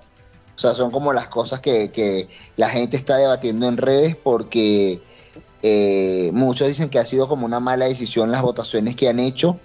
O 0.58 0.60
sea, 0.60 0.74
son 0.74 0.90
como 0.90 1.12
las 1.12 1.28
cosas 1.28 1.60
que, 1.60 1.92
que 1.92 2.26
la 2.56 2.68
gente 2.68 2.96
está 2.96 3.16
debatiendo 3.16 3.68
en 3.68 3.76
redes 3.76 4.16
porque 4.16 5.00
eh, 5.62 6.32
muchos 6.34 6.66
dicen 6.66 6.88
que 6.88 6.98
ha 6.98 7.04
sido 7.04 7.28
como 7.28 7.46
una 7.46 7.60
mala 7.60 7.84
decisión 7.84 8.32
las 8.32 8.42
votaciones 8.42 8.96
que 8.96 9.08
han 9.08 9.20
hecho, 9.20 9.60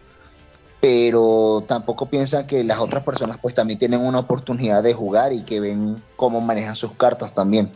pero 0.79 1.63
tampoco 1.67 2.05
piensan 2.05 2.45
que 2.45 2.63
las 2.63 2.77
otras 2.77 3.01
personas 3.03 3.39
pues 3.41 3.55
también 3.55 3.79
tienen 3.79 4.01
una 4.01 4.19
oportunidad 4.19 4.83
de 4.83 4.93
jugar 4.93 5.33
y 5.33 5.41
que 5.41 5.59
ven 5.59 5.99
cómo 6.15 6.41
manejan 6.41 6.75
sus 6.75 6.91
cartas 6.91 7.33
también. 7.33 7.71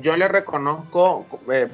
Yo 0.00 0.16
le 0.16 0.26
reconozco 0.26 1.24
eh, 1.48 1.68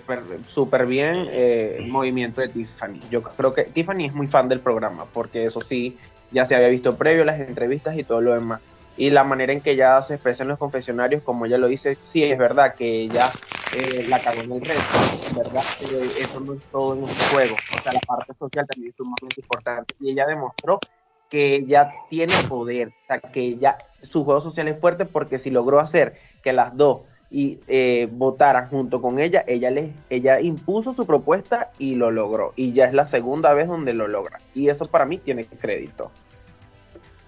súper 0.49 0.85
bien 0.85 1.29
eh, 1.31 1.77
el 1.79 1.89
movimiento 1.89 2.43
de 2.43 2.49
Tiffany. 2.49 3.01
Yo 3.11 3.23
creo 3.23 3.55
que 3.55 3.65
Tiffany 3.65 4.05
es 4.05 4.13
muy 4.13 4.27
fan 4.27 4.51
del 4.51 4.61
programa, 4.61 5.07
porque 5.15 5.47
eso 5.47 5.61
sí, 5.67 5.97
ya 6.31 6.45
se 6.45 6.55
había 6.55 6.69
visto 6.69 6.95
previo 6.95 7.25
las 7.25 7.41
entrevistas 7.41 7.97
y 7.97 8.05
todo 8.05 8.21
lo 8.21 8.35
demás 8.35 8.61
y 8.99 9.11
la 9.11 9.23
manera 9.23 9.53
en 9.53 9.61
que 9.61 9.71
ella 9.71 10.03
se 10.03 10.15
expresa 10.15 10.43
en 10.43 10.49
los 10.49 10.59
confesionarios, 10.59 11.23
como 11.23 11.47
ella 11.47 11.57
lo 11.57 11.69
dice, 11.69 11.97
sí 12.03 12.25
es 12.25 12.37
verdad 12.37 12.75
que 12.77 13.03
ella 13.03 13.33
eh, 13.73 14.05
la 14.09 14.21
cagó 14.21 14.43
en 14.43 14.53
el 14.53 14.61
resto, 14.61 14.99
¿verdad? 15.37 15.63
Pero 15.79 16.01
eso 16.01 16.41
no 16.41 16.55
es 16.55 16.61
todo 16.73 16.95
en 16.95 17.03
un 17.05 17.09
juego, 17.31 17.55
o 17.55 17.83
sea, 17.83 17.93
la 17.93 18.01
parte 18.01 18.35
social 18.37 18.67
también 18.67 18.91
es 18.91 18.97
sumamente 18.97 19.41
importante 19.41 19.95
y 20.01 20.11
ella 20.11 20.27
demostró 20.27 20.83
que 21.31 21.57
ella 21.57 21.93
tiene 22.11 22.35
poder, 22.49 22.89
o 22.89 23.07
sea, 23.07 23.21
que 23.21 23.41
ella, 23.41 23.79
su 24.03 24.25
juego 24.25 24.41
social 24.41 24.67
es 24.67 24.81
fuerte 24.81 25.05
porque 25.05 25.39
si 25.39 25.51
logró 25.51 25.79
hacer 25.79 26.17
que 26.43 26.53
las 26.53 26.77
dos 26.77 27.03
y 27.31 27.61
eh, 27.69 28.09
votaran 28.11 28.69
junto 28.69 29.01
con 29.01 29.21
ella, 29.21 29.45
ella 29.47 29.71
les, 29.71 29.95
ella 30.11 30.41
impuso 30.41 30.93
su 30.93 31.07
propuesta 31.07 31.71
y 31.79 31.95
lo 31.95 32.11
logró, 32.11 32.53
y 32.57 32.73
ya 32.73 32.87
es 32.87 32.95
la 32.95 33.07
segunda 33.07 33.55
vez 33.55 33.69
donde 33.69 33.95
lo 33.95 34.09
logra, 34.09 34.41
y 34.55 34.71
eso 34.71 34.87
para 34.87 35.05
mí 35.05 35.19
tiene 35.19 35.45
crédito. 35.45 36.11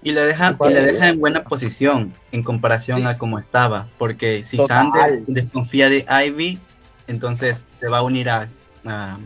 Y 0.02 0.12
le 0.12 0.22
deja, 0.22 0.56
y 0.58 0.68
le 0.72 0.80
deja 0.80 1.08
en 1.08 1.20
buena 1.20 1.44
posición 1.44 2.14
en 2.32 2.42
comparación 2.42 3.00
sí. 3.00 3.06
a 3.06 3.18
como 3.18 3.38
estaba. 3.38 3.86
Porque 3.98 4.42
si 4.44 4.56
Total. 4.56 4.90
Sander 4.92 5.22
desconfía 5.26 5.90
de 5.90 6.06
Ivy, 6.26 6.58
entonces 7.06 7.64
se 7.72 7.88
va 7.88 7.98
a 7.98 8.02
unir 8.02 8.30
a, 8.30 8.48
a, 8.86 9.18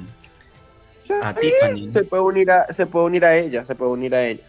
a 1.22 1.34
sí, 1.34 1.40
Tiffany. 1.40 1.92
Se 1.92 2.02
puede, 2.02 2.22
unir 2.22 2.50
a, 2.50 2.66
se 2.74 2.86
puede 2.86 3.04
unir 3.06 3.24
a 3.24 3.36
ella, 3.36 3.64
se 3.64 3.74
puede 3.74 3.92
unir 3.92 4.14
a 4.14 4.24
ella. 4.26 4.42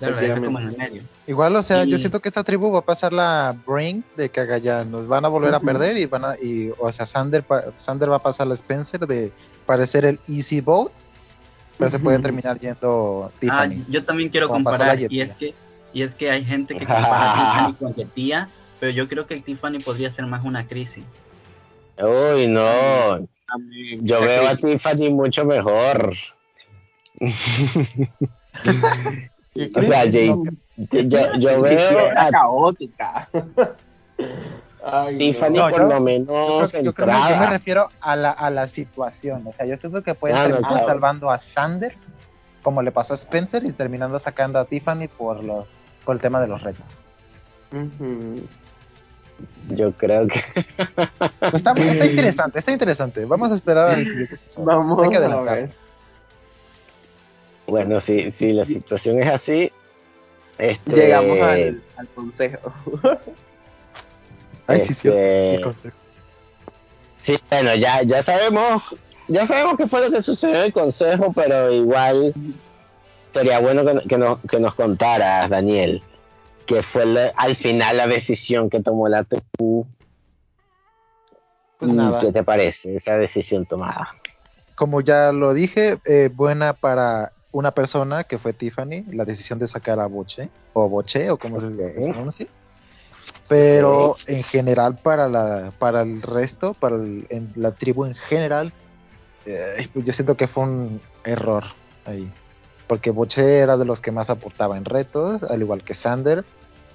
Claro, 0.00 0.14
la 0.14 0.20
deja 0.22 0.40
como 0.40 0.58
en 0.60 0.68
el 0.68 0.76
medio. 0.76 1.02
Igual, 1.26 1.54
o 1.56 1.62
sea, 1.62 1.84
Y- 1.84 1.90
yo 1.90 1.98
siento 1.98 2.20
que 2.20 2.28
esta 2.28 2.44
tribu 2.44 2.70
va 2.72 2.78
a 2.80 2.84
pasar 2.84 3.12
la 3.12 3.56
brain 3.66 4.02
de 4.16 4.28
Cagayán. 4.30 4.90
Nos 4.90 5.06
van 5.08 5.24
a 5.24 5.28
volver 5.28 5.54
a 5.54 5.60
perder 5.60 5.96
y 5.96 6.06
van 6.06 6.24
a, 6.24 6.34
y, 6.40 6.72
o 6.78 6.90
sea, 6.92 7.04
Sander, 7.04 7.44
Sander 7.76 8.10
va 8.10 8.16
a 8.16 8.22
pasar 8.22 8.48
a 8.50 8.54
Spencer 8.54 9.06
de 9.06 9.32
parecer 9.66 10.04
el 10.04 10.18
easy 10.28 10.60
vote, 10.60 10.94
pero 11.78 11.90
se 11.90 11.98
puede 11.98 12.18
terminar 12.20 12.58
yendo 12.58 13.24
Ah, 13.32 13.38
Tiffany. 13.40 13.84
yo 13.88 14.04
también 14.04 14.28
quiero 14.28 14.48
comparar. 14.48 14.98
la 14.98 15.06
Y 15.10 15.20
es 15.20 15.32
que 15.34 15.52
y 15.92 16.02
es 16.02 16.14
que 16.14 16.30
hay 16.30 16.44
gente 16.44 16.74
que 16.76 16.86
compara 16.86 17.32
a 17.32 17.34
Tiffany 17.34 17.74
con 17.78 17.94
Yetia, 17.94 18.50
pero 18.80 18.92
yo 18.92 19.08
creo 19.08 19.26
que 19.26 19.34
el 19.34 19.42
Tiffany 19.42 19.78
podría 19.80 20.10
ser 20.10 20.26
más 20.26 20.44
una 20.44 20.66
crisis. 20.66 21.04
Uy, 21.98 22.46
no. 22.46 23.26
Yo 24.02 24.20
veo 24.20 24.46
a 24.46 24.54
Tiffany 24.56 25.10
mucho 25.10 25.44
mejor. 25.44 26.12
o 29.74 29.82
sea, 29.82 30.02
Jay, 30.10 30.32
yo, 30.76 31.32
yo 31.38 31.62
veo 31.62 32.10
a 32.16 32.30
caótica. 32.30 33.28
Ay, 34.90 35.18
Tiffany 35.18 35.58
No, 35.58 35.68
por 35.68 35.80
yo- 35.80 35.88
lo 35.88 35.94
Yo 35.94 36.00
menos 36.00 36.72
creo, 36.72 36.82
yo 36.84 36.94
creo 36.94 37.06
que 37.08 37.12
yo 37.30 37.36
me 37.36 37.46
refiero 37.46 37.88
a 38.00 38.16
la, 38.16 38.30
a 38.30 38.48
la 38.50 38.66
situación. 38.68 39.44
O 39.46 39.52
sea, 39.52 39.66
yo 39.66 39.76
siento 39.76 40.02
que 40.02 40.14
pueden 40.14 40.36
Ah, 40.36 40.44
no, 40.44 40.48
terminar 40.50 40.70
claro. 40.72 40.86
salvando 40.86 41.30
a 41.30 41.38
Sander, 41.38 41.94
como 42.62 42.80
le 42.82 42.92
pasó 42.92 43.14
a 43.14 43.16
Spencer, 43.16 43.64
y 43.64 43.72
terminando 43.72 44.18
sacando 44.18 44.58
a 44.58 44.64
Tiffany 44.64 45.08
por 45.08 45.44
los 45.44 45.66
por 46.04 46.16
el 46.16 46.20
tema 46.22 46.40
de 46.40 46.46
los 46.48 46.62
retos. 46.62 46.84
Yo 49.68 49.92
creo 49.92 50.26
que 50.26 50.40
Pues 51.38 51.54
está, 51.54 51.72
está 51.72 52.06
interesante, 52.06 52.58
está 52.58 52.72
interesante. 52.72 53.24
Vamos 53.24 53.52
a 53.52 53.54
esperar 53.54 53.90
al 53.90 54.04
siguiente 54.04 54.34
episodio. 54.34 54.66
Vamos 54.66 55.02
Hay 55.04 55.10
que 55.10 55.16
a 55.16 55.18
adelantar. 55.18 55.54
ver. 55.56 55.70
bueno, 57.66 58.00
si, 58.00 58.30
si 58.30 58.52
la 58.52 58.64
situación 58.64 59.20
es 59.22 59.28
así, 59.28 59.70
este, 60.58 60.92
Llegamos 60.92 61.40
al, 61.40 61.82
al 61.96 62.08
consejo. 62.08 62.72
Ay, 64.66 64.80
sí, 64.86 64.94
sí. 64.94 65.08
Este- 65.08 65.54
qué 65.56 65.60
consejo. 65.62 65.96
Sí, 67.18 67.38
bueno, 67.50 67.74
ya, 67.76 68.02
ya 68.02 68.22
sabemos, 68.22 68.82
ya 69.28 69.44
sabemos 69.46 69.76
qué 69.76 69.86
fue 69.86 70.00
lo 70.04 70.10
que 70.10 70.22
sucedió 70.22 70.56
en 70.56 70.62
el 70.66 70.72
consejo, 70.72 71.32
pero 71.32 71.70
igual 71.72 72.32
sería 73.32 73.58
bueno 73.60 73.84
que, 73.84 74.08
que 74.08 74.18
nos, 74.18 74.38
que 74.48 74.58
nos 74.60 74.74
contaras, 74.74 75.48
Daniel, 75.50 76.02
qué 76.66 76.82
fue 76.82 77.06
la- 77.06 77.32
al 77.36 77.56
final 77.56 77.96
la 77.96 78.06
decisión 78.06 78.68
que 78.70 78.80
tomó 78.80 79.08
la 79.08 79.24
TQ 79.24 79.86
Pues 81.78 81.92
nada. 81.92 82.20
qué 82.20 82.32
te 82.32 82.42
parece 82.42 82.96
esa 82.96 83.16
decisión 83.16 83.64
tomada. 83.66 84.14
Como 84.74 85.00
ya 85.00 85.32
lo 85.32 85.54
dije, 85.54 85.98
eh, 86.04 86.30
buena 86.32 86.72
para 86.72 87.32
una 87.52 87.70
persona 87.72 88.24
que 88.24 88.38
fue 88.38 88.52
Tiffany, 88.52 89.04
la 89.12 89.24
decisión 89.24 89.58
de 89.58 89.66
sacar 89.66 89.98
a 90.00 90.06
Boche, 90.06 90.50
o 90.72 90.88
Boche, 90.88 91.30
o 91.30 91.38
como 91.38 91.58
se 91.60 91.66
Ok. 91.66 91.72
se 91.76 92.12
pronuncia. 92.12 92.46
Pero 93.48 94.16
en 94.26 94.42
general, 94.44 94.98
para 95.02 95.28
la 95.28 95.72
para 95.78 96.02
el 96.02 96.20
resto, 96.22 96.74
para 96.74 96.96
el- 96.96 97.26
en 97.30 97.50
la 97.56 97.72
tribu 97.72 98.04
en 98.04 98.14
general, 98.14 98.72
eh, 99.46 99.88
pues 99.92 100.04
yo 100.04 100.12
siento 100.12 100.36
que 100.36 100.46
fue 100.46 100.64
un 100.64 101.00
error 101.24 101.64
ahí. 102.04 102.30
Porque 102.88 103.10
Boche 103.12 103.58
era 103.58 103.76
de 103.76 103.84
los 103.84 104.00
que 104.00 104.10
más 104.10 104.30
aportaba 104.30 104.76
en 104.76 104.84
retos, 104.84 105.42
al 105.44 105.60
igual 105.60 105.84
que 105.84 105.94
Sander 105.94 106.44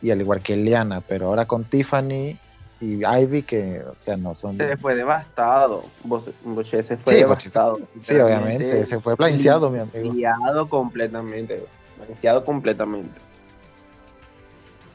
y 0.01 0.11
al 0.11 0.19
igual 0.19 0.41
que 0.41 0.57
Liana. 0.57 1.01
Pero 1.07 1.27
ahora 1.27 1.45
con 1.45 1.63
Tiffany 1.63 2.37
y 2.81 3.05
Ivy, 3.05 3.43
que, 3.43 3.81
o 3.87 3.95
sea, 3.99 4.17
no 4.17 4.33
son. 4.33 4.57
Se 4.57 4.75
fue 4.75 4.95
devastado. 4.95 5.85
Bo- 6.03 6.25
Boucher 6.43 6.85
se 6.85 6.97
fue 6.97 7.13
Sí, 7.13 7.19
devastado. 7.19 7.79
sí, 7.99 8.15
obviamente, 8.17 8.85
se 8.85 8.99
fue 8.99 9.15
blanceado, 9.15 9.69
mi 9.69 9.79
amigo. 9.79 10.13
Blanceado 10.13 10.67
completamente. 10.67 11.63
Blanceado 12.05 12.43
completamente. 12.43 13.21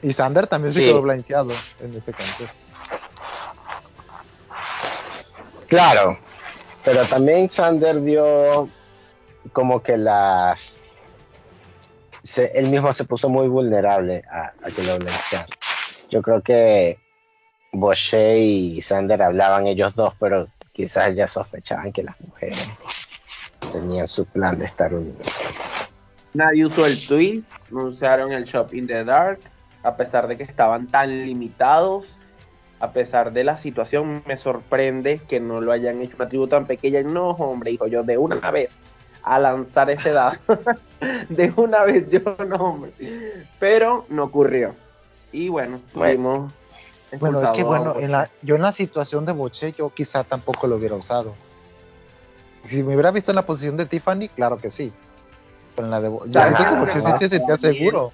Y 0.01 0.11
Sander 0.11 0.47
también 0.47 0.71
Sí. 0.71 0.81
se 0.81 0.87
quedó 0.89 1.01
blanqueado 1.01 1.49
en 1.79 1.95
este 1.95 2.11
consejo. 2.13 2.53
Claro, 5.67 6.17
pero 6.83 7.03
también 7.05 7.49
Sander 7.49 8.01
dio 8.01 8.69
como 9.53 9.81
que 9.83 9.97
las... 9.97 10.78
Él 12.53 12.69
mismo 12.69 12.91
se 12.93 13.05
puso 13.05 13.29
muy 13.29 13.47
vulnerable 13.47 14.23
a, 14.31 14.51
que 14.75 14.83
lo 14.83 14.97
blanquearan. 14.97 15.47
Yo 16.09 16.21
creo 16.21 16.41
que 16.41 16.97
Bosché 17.71 18.39
y 18.39 18.81
Sander 18.81 19.21
hablaban 19.21 19.67
ellos 19.67 19.95
dos, 19.95 20.13
pero 20.19 20.47
quizás 20.71 21.15
ya 21.15 21.27
sospechaban 21.27 21.91
que 21.91 22.03
las 22.03 22.19
mujeres 22.21 22.69
tenían 23.71 24.07
su 24.07 24.25
plan 24.25 24.57
de 24.57 24.65
estar 24.65 24.93
unidos. 24.93 25.27
Nadie 26.33 26.65
usó 26.65 26.85
el 26.85 27.07
tweet, 27.07 27.43
no 27.71 27.85
usaron 27.85 28.31
el 28.31 28.45
Shop 28.45 28.73
in 28.73 28.87
the 28.87 29.03
Dark, 29.03 29.39
a 29.83 29.95
pesar 29.95 30.27
de 30.27 30.37
que 30.37 30.43
estaban 30.43 30.87
tan 30.87 31.19
limitados, 31.19 32.17
a 32.79 32.91
pesar 32.91 33.33
de 33.33 33.43
la 33.43 33.57
situación, 33.57 34.23
me 34.25 34.37
sorprende 34.37 35.19
que 35.27 35.39
no 35.39 35.61
lo 35.61 35.71
hayan 35.71 36.01
hecho 36.01 36.15
una 36.17 36.29
tribu 36.29 36.47
tan 36.47 36.65
pequeña. 36.65 37.01
No, 37.01 37.31
hombre, 37.31 37.71
hijo, 37.71 37.87
yo 37.87 38.03
de 38.03 38.17
una 38.17 38.51
vez 38.51 38.69
a 39.35 39.39
lanzar 39.39 39.89
ese 39.89 40.11
dado. 40.11 40.37
de 41.29 41.53
una 41.55 41.83
vez 41.85 42.09
yo 42.09 42.19
no, 42.47 42.55
hombre. 42.57 42.91
Pero 43.59 44.05
no 44.09 44.23
ocurrió. 44.25 44.75
Y 45.31 45.49
bueno, 45.49 45.79
Bueno. 45.93 46.51
fuimos 47.11 47.21
Bueno, 47.21 47.41
es 47.43 47.49
que 47.51 47.63
bueno, 47.63 47.93
Boche. 47.93 48.05
en 48.05 48.11
la, 48.11 48.29
yo 48.41 48.55
en 48.55 48.61
la 48.63 48.71
situación 48.71 49.25
de 49.25 49.31
Boche, 49.31 49.71
yo 49.77 49.91
quizá 49.93 50.23
tampoco 50.23 50.65
lo 50.67 50.77
hubiera 50.77 50.95
usado. 50.95 51.35
Si 52.63 52.81
me 52.83 52.93
hubiera 52.93 53.11
visto 53.11 53.31
en 53.31 53.35
la 53.35 53.45
posición 53.45 53.77
de 53.77 53.85
Tiffany, 53.85 54.29
claro 54.29 54.57
que 54.57 54.69
sí. 54.69 54.91
Pero 55.75 55.85
en 55.85 55.91
la 55.91 56.01
de 56.01 56.09
Bo- 56.09 56.25
yo 56.25 56.41
Ah, 56.41 56.45
siento 56.47 56.65
que 56.73 56.79
Boche 56.79 56.99
sí 57.01 57.11
se 57.19 57.29
sentía 57.29 57.57
seguro. 57.57 58.11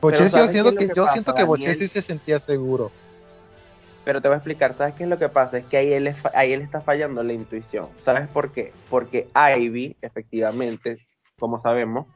Boche 0.00 0.18
yo 0.24 0.28
¿sabes 0.28 0.46
qué 0.46 0.52
siento 0.52 0.70
que, 0.72 0.86
que 0.88 0.94
yo 0.94 1.02
pasa, 1.02 1.12
siento 1.12 1.34
que 1.34 1.44
Boche 1.44 1.74
sí 1.74 1.88
se 1.88 2.02
sentía 2.02 2.38
seguro. 2.38 2.90
Pero 4.08 4.22
te 4.22 4.28
voy 4.28 4.36
a 4.36 4.38
explicar, 4.38 4.72
¿sabes 4.72 4.94
qué 4.94 5.02
es 5.02 5.10
lo 5.10 5.18
que 5.18 5.28
pasa? 5.28 5.58
Es 5.58 5.66
que 5.66 5.76
ahí 5.76 5.92
él, 5.92 6.14
ahí 6.32 6.54
él 6.54 6.62
está 6.62 6.80
fallando 6.80 7.22
la 7.22 7.34
intuición. 7.34 7.90
¿Sabes 7.98 8.26
por 8.26 8.52
qué? 8.52 8.72
Porque 8.88 9.28
Ivy, 9.34 9.98
efectivamente, 10.00 11.06
como 11.38 11.60
sabemos, 11.60 12.06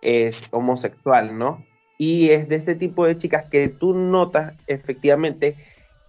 es 0.00 0.42
homosexual, 0.52 1.36
¿no? 1.36 1.62
Y 1.98 2.30
es 2.30 2.48
de 2.48 2.56
este 2.56 2.74
tipo 2.74 3.04
de 3.04 3.18
chicas 3.18 3.44
que 3.50 3.68
tú 3.68 3.92
notas 3.92 4.54
efectivamente, 4.66 5.58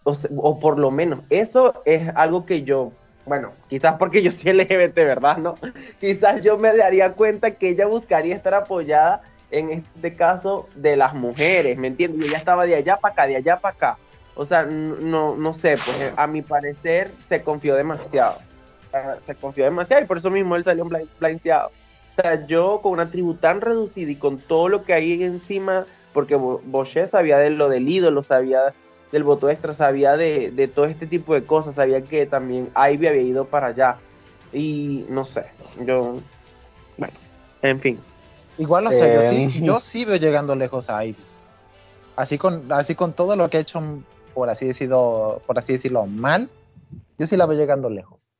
o 0.06 0.58
por 0.58 0.80
lo 0.80 0.90
menos, 0.90 1.20
eso 1.30 1.82
es 1.84 2.08
algo 2.16 2.46
que 2.46 2.64
yo, 2.64 2.94
bueno, 3.26 3.52
quizás 3.68 3.98
porque 4.00 4.24
yo 4.24 4.32
soy 4.32 4.54
LGBT, 4.54 4.96
¿verdad? 4.96 5.36
¿No? 5.36 5.56
Quizás 6.00 6.44
yo 6.44 6.58
me 6.58 6.74
daría 6.78 7.12
cuenta 7.12 7.52
que 7.52 7.72
ella 7.72 7.88
buscaría 7.88 8.38
estar 8.38 8.54
apoyada 8.54 9.22
en 9.52 9.72
este 9.72 10.16
caso 10.16 10.70
de 10.76 10.96
las 10.96 11.14
mujeres, 11.14 11.78
¿me 11.78 11.88
entiendes? 11.88 12.22
Y 12.22 12.30
ella 12.30 12.38
estaba 12.38 12.66
de 12.66 12.76
allá 12.76 12.96
para 12.96 13.12
acá, 13.12 13.28
de 13.28 13.36
allá 13.36 13.58
para 13.58 13.76
acá. 13.76 13.98
O 14.36 14.46
sea, 14.46 14.62
n- 14.62 14.96
no, 15.02 15.36
no 15.36 15.54
sé, 15.54 15.78
pues 15.78 16.00
eh, 16.02 16.14
a 16.18 16.28
mi 16.28 16.42
parecer 16.42 17.12
se 17.30 17.42
confió 17.44 17.76
demasiado. 17.76 18.38
Ah, 18.94 19.16
Se 19.26 19.36
confió 19.36 19.64
demasiado 19.66 20.04
y 20.04 20.06
por 20.06 20.18
eso 20.18 20.30
mismo 20.30 20.56
él 20.56 20.64
salió 20.64 20.86
blind- 20.86 21.10
blindeado. 21.20 21.72
O 22.18 22.22
sea, 22.22 22.46
yo 22.48 22.80
con 22.82 22.94
una 22.94 23.10
tribu 23.12 23.36
tan 23.36 23.60
reducida 23.62 24.12
y 24.12 24.16
con 24.16 24.38
todo 24.40 24.70
lo 24.70 24.84
que 24.84 24.94
hay 24.94 25.22
encima, 25.24 25.86
porque 26.14 26.36
Bo- 26.36 26.62
Bochet 26.66 27.12
sabía 27.12 27.38
de 27.38 27.50
lo 27.50 27.68
del 27.70 27.90
ídolo, 27.90 28.24
sabía 28.24 28.74
del 29.12 29.24
voto 29.24 29.50
extra, 29.50 29.74
sabía 29.74 30.16
de, 30.18 30.52
de 30.52 30.68
todo 30.68 30.86
este 30.86 31.08
tipo 31.08 31.34
de 31.34 31.44
cosas, 31.46 31.76
sabía 31.76 32.02
que 32.02 32.26
también 32.26 32.70
Ivy 32.76 33.08
había 33.08 33.22
ido 33.22 33.46
para 33.46 33.68
allá. 33.68 33.98
Y 34.54 35.06
no 35.10 35.26
sé, 35.26 35.46
yo, 35.86 36.20
bueno, 36.98 37.14
en 37.62 37.82
fin. 37.82 38.00
Igual, 38.58 38.88
o 38.88 38.92
sea, 38.92 39.08
yo, 39.14 39.20
Eh, 39.22 39.50
sí, 39.52 39.62
yo 39.64 39.80
sí 39.82 40.06
veo 40.06 40.16
llegando 40.16 40.56
lejos 40.56 40.90
a 40.90 41.04
Ivy. 41.06 41.18
Así 42.16 42.38
con, 42.38 42.72
así 42.72 42.96
con 42.96 43.12
todo 43.14 43.36
lo 43.36 43.50
que 43.50 43.58
ha 43.58 43.62
hecho, 43.62 43.82
por 44.36 44.50
así 44.50 44.68
decirlo, 44.68 45.42
por 45.48 45.58
así 45.58 45.74
decirlo, 45.74 46.06
mal, 46.06 46.50
yo 47.18 47.26
sí 47.26 47.38
la 47.38 47.46
veo 47.46 47.58
llegando 47.58 47.90
lejos. 47.90 48.34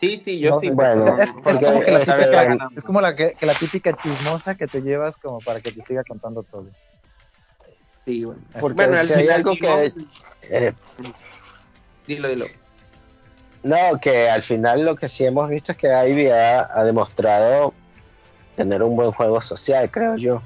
Sí, 0.00 0.20
sí, 0.24 0.40
yo 0.40 0.50
No 0.50 0.60
sí. 0.60 0.70
Bueno, 0.70 1.16
es, 1.18 1.28
es 1.28 1.32
porque, 1.44 1.64
como 1.66 1.80
que 1.80 1.90
la 1.92 2.00
típica, 2.00 2.26
ganando. 2.26 2.68
es 2.76 2.84
como 2.84 3.00
la 3.00 3.14
que, 3.14 3.34
que 3.34 3.46
la 3.46 3.54
típica 3.54 3.96
chismosa 3.96 4.56
que 4.56 4.66
te 4.66 4.80
llevas 4.80 5.16
como 5.16 5.40
para 5.40 5.60
que 5.60 5.70
te 5.70 5.84
siga 5.86 6.02
contando 6.04 6.42
todo. 6.42 6.66
Sí, 8.04 8.24
bueno. 8.24 8.42
Porque 8.58 8.74
Bueno, 8.76 8.98
al 8.98 9.06
si 9.06 9.14
hay 9.14 9.28
algo 9.28 9.52
que... 9.52 9.92
eh, 10.50 10.72
Dilo, 12.06 12.28
dilo. 12.28 12.46
no, 13.62 13.76
que 14.00 14.28
al 14.28 14.42
final 14.42 14.84
lo 14.84 14.96
que 14.96 15.08
sí 15.08 15.26
hemos 15.26 15.48
visto 15.48 15.72
es 15.72 15.78
que 15.78 15.86
Ivy 16.08 16.26
ha, 16.28 16.66
ha 16.76 16.82
demostrado 16.82 17.72
tener 18.56 18.82
un 18.82 18.96
buen 18.96 19.12
juego 19.12 19.40
social, 19.40 19.90
creo 19.92 20.16
yo. 20.16 20.42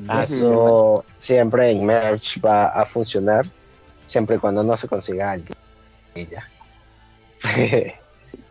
Y 0.00 0.06
Ah, 0.08 0.24
eso 0.24 1.04
siempre 1.18 1.70
en 1.70 1.86
Merge 1.86 2.40
va 2.40 2.66
a 2.68 2.84
funcionar, 2.84 3.44
siempre 4.06 4.36
y 4.36 4.38
cuando 4.38 4.62
no 4.62 4.76
se 4.76 4.88
consiga 4.88 5.30
alguien. 5.32 5.56
Y 6.14 6.26
ya. 6.26 6.48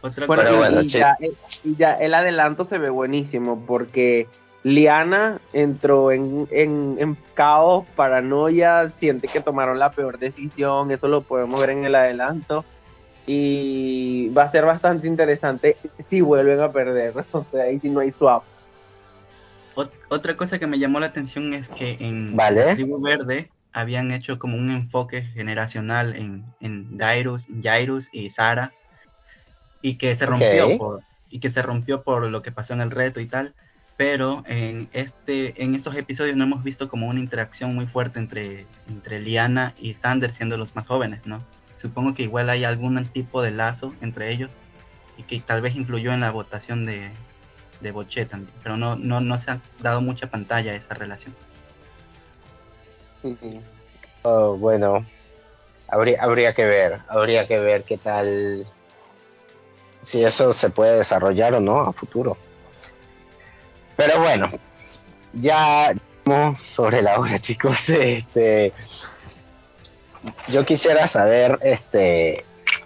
Otra 0.02 0.26
Bueno, 0.28 0.44
y, 0.44 0.46
cosa, 0.46 0.58
bueno, 0.58 0.82
y 0.82 0.90
sí. 0.90 0.98
ya, 1.00 1.18
eh, 1.20 1.34
y 1.64 1.76
ya 1.76 1.94
el 1.94 2.14
adelanto 2.14 2.66
se 2.66 2.78
ve 2.78 2.90
buenísimo 2.90 3.64
porque 3.68 4.28
Liana 4.64 5.40
entró 5.54 6.12
en, 6.12 6.48
en, 6.52 6.96
en 7.00 7.18
caos, 7.34 7.86
paranoia, 7.96 8.92
siente 9.00 9.28
que 9.28 9.42
tomaron 9.42 9.80
la 9.80 9.92
peor 9.92 10.20
decisión, 10.20 10.92
eso 10.92 11.08
lo 11.08 11.22
podemos 11.22 11.60
ver 11.62 11.72
en 11.72 11.86
el 11.86 11.96
adelanto. 11.96 12.66
Y 13.28 14.30
va 14.30 14.44
a 14.44 14.52
ser 14.52 14.66
bastante 14.66 15.08
interesante 15.08 15.78
si 16.10 16.22
vuelven 16.22 16.60
a 16.60 16.72
perder, 16.72 17.14
o 17.32 17.46
sea, 17.52 17.64
ahí 17.66 17.80
si 17.80 17.90
no 17.90 18.00
hay 18.00 18.12
swap. 18.12 18.44
Ot- 19.76 19.92
otra 20.10 20.36
cosa 20.36 20.60
que 20.60 20.68
me 20.68 20.80
llamó 20.80 21.00
la 21.00 21.08
atención 21.08 21.54
es 21.54 21.70
que 21.70 21.98
en 22.00 22.36
Vale. 22.36 22.66
la 22.66 22.76
tribu 22.76 23.02
verde 23.02 23.50
habían 23.74 24.12
hecho 24.12 24.38
como 24.38 24.58
un 24.58 24.70
enfoque 24.70 25.22
generacional 25.22 26.16
en, 26.16 26.44
en 26.60 26.98
Jairus, 26.98 27.48
Jairus 27.62 28.10
y 28.12 28.30
Sara 28.30 28.74
y 29.82 29.96
que 29.96 30.16
se 30.16 30.26
rompió 30.26 30.78
por 30.78 31.02
y 31.30 31.40
que 31.40 31.50
se 31.50 31.62
rompió 31.62 32.04
por 32.04 32.28
lo 32.30 32.42
que 32.42 32.52
pasó 32.52 32.74
en 32.74 32.82
el 32.82 32.92
reto 32.92 33.20
y 33.22 33.26
tal 33.26 33.54
pero 33.98 34.44
en 34.48 34.90
este 34.94 35.64
en 35.64 35.76
estos 35.76 35.96
episodios 35.96 36.36
no 36.36 36.44
hemos 36.44 36.64
visto 36.64 36.90
como 36.90 37.08
una 37.08 37.20
interacción 37.20 37.74
muy 37.74 37.88
fuerte 37.88 38.20
entre 38.20 38.66
entre 38.88 39.20
Liana 39.20 39.74
y 39.80 39.94
Sander 39.94 40.34
siendo 40.34 40.58
los 40.58 40.76
más 40.76 40.86
jóvenes 40.88 41.26
no 41.26 41.46
supongo 41.78 42.14
que 42.14 42.24
igual 42.24 42.50
hay 42.50 42.64
algún 42.64 43.04
tipo 43.06 43.42
de 43.42 43.52
lazo 43.52 43.94
entre 44.02 44.32
ellos 44.32 44.60
y 45.18 45.24
que 45.24 45.40
tal 45.40 45.62
vez 45.62 45.76
influyó 45.76 46.14
en 46.14 46.20
la 46.20 46.32
votación 46.32 46.86
de 46.86 47.10
de 47.82 47.92
Bochet 47.92 48.30
también 48.30 48.54
pero 48.64 48.78
no 48.78 48.96
no 48.96 49.20
no 49.20 49.38
se 49.40 49.52
ha 49.52 49.62
dado 49.80 50.02
mucha 50.02 50.28
pantalla 50.28 50.72
a 50.72 50.76
esa 50.76 50.94
relación 50.94 51.36
Oh, 54.24 54.56
bueno, 54.58 55.06
habría, 55.88 56.24
habría 56.24 56.54
que 56.54 56.66
ver, 56.66 57.02
habría 57.08 57.48
que 57.48 57.60
ver 57.60 57.84
qué 57.84 57.98
tal, 57.98 58.68
si 60.02 60.24
eso 60.24 60.54
se 60.54 60.70
puede 60.70 60.98
desarrollar 60.98 61.54
o 61.54 61.60
no 61.60 61.82
a 61.82 61.94
futuro. 61.94 62.38
Pero 63.96 64.20
bueno, 64.20 64.50
ya 65.34 65.94
sobre 66.58 67.02
la 67.02 67.20
hora, 67.20 67.40
chicos. 67.40 67.90
Este, 67.90 68.74
yo 70.48 70.66
quisiera 70.66 71.08
saber, 71.08 71.60
este, 71.62 72.46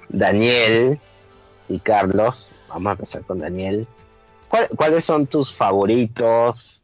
Daniel 0.10 1.00
y 1.68 1.80
Carlos, 1.80 2.54
vamos 2.70 2.88
a 2.88 2.92
empezar 2.92 3.22
con 3.24 3.40
Daniel. 3.40 3.88
¿Cuál- 4.56 4.70
¿Cuáles 4.78 5.04
son 5.04 5.28
tus 5.28 5.54
favoritos? 5.54 6.82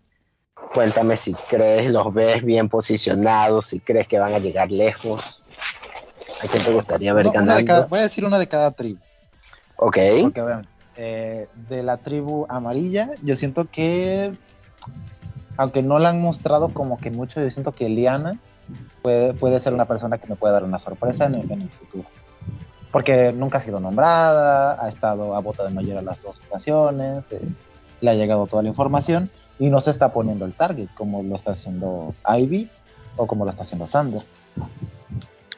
Cuéntame 0.73 1.15
si 1.15 1.33
crees, 1.49 1.89
los 1.89 2.13
ves 2.13 2.43
bien 2.43 2.67
posicionados, 2.67 3.67
si 3.67 3.79
crees 3.79 4.09
que 4.09 4.19
van 4.19 4.33
a 4.33 4.39
llegar 4.39 4.69
lejos. 4.69 5.41
¿A 6.41 6.47
quién 6.47 6.65
te 6.65 6.73
gustaría 6.73 7.13
ver 7.13 7.27
de 7.27 7.31
ganando? 7.31 7.65
cada- 7.65 7.87
voy 7.87 7.99
a 7.99 8.03
decir 8.03 8.25
una 8.25 8.39
de 8.39 8.49
cada 8.49 8.71
tribu. 8.71 8.99
Ok, 9.77 9.97
Porque 10.21 10.41
vean, 10.41 10.67
eh, 10.97 11.47
de 11.69 11.81
la 11.81 11.95
tribu 11.95 12.45
amarilla, 12.49 13.09
yo 13.23 13.37
siento 13.37 13.65
que, 13.71 14.35
aunque 15.55 15.81
no 15.81 15.97
la 15.97 16.09
han 16.09 16.19
mostrado 16.21 16.73
como 16.73 16.99
que 16.99 17.09
mucho, 17.09 17.39
yo 17.41 17.49
siento 17.51 17.71
que 17.73 17.87
Liana 17.87 18.33
puede, 19.01 19.33
puede 19.33 19.61
ser 19.61 19.73
una 19.73 19.85
persona 19.85 20.17
que 20.17 20.27
me 20.27 20.35
puede 20.35 20.51
dar 20.53 20.65
una 20.65 20.77
sorpresa 20.77 21.27
en 21.27 21.35
el, 21.35 21.49
en 21.49 21.61
el 21.61 21.69
futuro. 21.69 22.09
Porque 22.91 23.31
nunca 23.31 23.57
ha 23.57 23.61
sido 23.61 23.79
nombrada, 23.79 24.83
ha 24.83 24.89
estado 24.89 25.35
a 25.35 25.39
bota 25.39 25.63
de 25.63 25.69
mayor 25.69 25.97
a 25.97 26.01
las 26.01 26.21
dos 26.23 26.41
ocasiones, 26.47 27.23
eh, 27.31 27.39
le 28.01 28.11
ha 28.11 28.13
llegado 28.15 28.47
toda 28.47 28.63
la 28.63 28.69
información 28.69 29.29
y 29.59 29.69
no 29.69 29.79
se 29.79 29.91
está 29.91 30.11
poniendo 30.11 30.45
el 30.45 30.53
target 30.53 30.87
como 30.95 31.23
lo 31.23 31.35
está 31.35 31.51
haciendo 31.51 32.13
Ivy 32.27 32.69
o 33.15 33.27
como 33.27 33.45
lo 33.45 33.51
está 33.51 33.63
haciendo 33.63 33.87
Sander. 33.87 34.23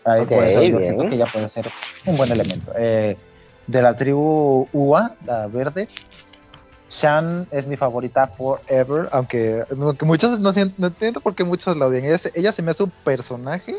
Ahí 0.05 0.21
Ok, 0.23 0.29
por 0.29 0.43
eso 0.43 0.61
yo 0.63 0.81
siento 0.81 1.07
que 1.09 1.15
ella 1.15 1.25
puede 1.25 1.47
ser 1.49 1.71
un 2.05 2.17
buen 2.17 2.31
elemento. 2.31 2.71
Eh, 2.75 3.17
de 3.65 3.81
la 3.81 3.95
tribu 3.95 4.67
UA, 4.73 5.11
la 5.25 5.47
verde, 5.47 5.87
Shan 6.89 7.47
es 7.49 7.65
mi 7.65 7.75
favorita 7.77 8.27
forever, 8.27 9.07
aunque, 9.11 9.63
aunque 9.71 10.05
muchos 10.05 10.39
no, 10.39 10.51
entiendo 10.51 11.21
por 11.21 11.33
qué 11.33 11.43
muchos 11.43 11.75
la 11.77 11.87
odian. 11.87 12.03
Ella, 12.05 12.17
se- 12.19 12.31
ella 12.35 12.51
se 12.51 12.61
me 12.61 12.71
hace 12.71 12.83
un 12.83 12.91
personaje 13.03 13.77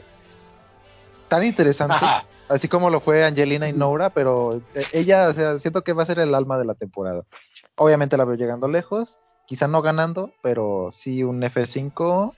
tan 1.29 1.45
interesante, 1.45 1.95
así 2.49 2.69
como 2.69 2.91
lo 2.91 3.01
fue 3.01 3.25
Angelina 3.25 3.69
y 3.69 3.73
Nora, 3.73 4.11
pero 4.11 4.57
eh, 4.75 4.85
ella, 4.93 5.29
o 5.29 5.33
sea, 5.35 5.59
siento 5.59 5.83
que 5.83 5.93
va 5.93 6.03
a 6.03 6.07
ser 6.07 6.19
el 6.19 6.35
alma 6.35 6.59
de 6.59 6.65
la 6.65 6.75
temporada. 6.75 7.23
Obviamente 7.77 8.17
la 8.17 8.25
veo 8.25 8.37
llegando 8.37 8.69
lejos, 8.69 9.19
quizá 9.47 9.69
no 9.69 9.83
ganando, 9.83 10.33
pero 10.43 10.89
sí 10.93 11.23
un 11.23 11.43
F5. 11.43 12.35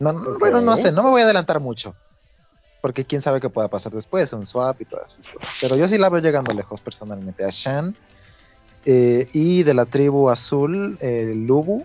No. 0.00 0.38
Bueno, 0.38 0.60
no 0.60 0.76
sé, 0.76 0.92
no 0.92 1.02
me 1.02 1.10
voy 1.10 1.22
a 1.22 1.24
adelantar 1.24 1.60
mucho. 1.60 1.94
Porque 2.80 3.04
quién 3.04 3.20
sabe 3.20 3.40
qué 3.40 3.50
pueda 3.50 3.66
pasar 3.68 3.92
después, 3.92 4.32
un 4.32 4.46
swap 4.46 4.80
y 4.80 4.84
todas 4.84 5.12
esas 5.14 5.28
cosas. 5.28 5.50
Pero 5.60 5.76
yo 5.76 5.88
sí 5.88 5.98
la 5.98 6.08
veo 6.08 6.20
llegando 6.20 6.54
lejos 6.54 6.80
personalmente. 6.80 7.44
A 7.44 7.48
Shan. 7.50 7.96
eh, 8.84 9.28
y 9.32 9.64
de 9.64 9.74
la 9.74 9.84
tribu 9.86 10.30
azul, 10.30 10.96
eh, 11.00 11.32
Lubu. 11.34 11.84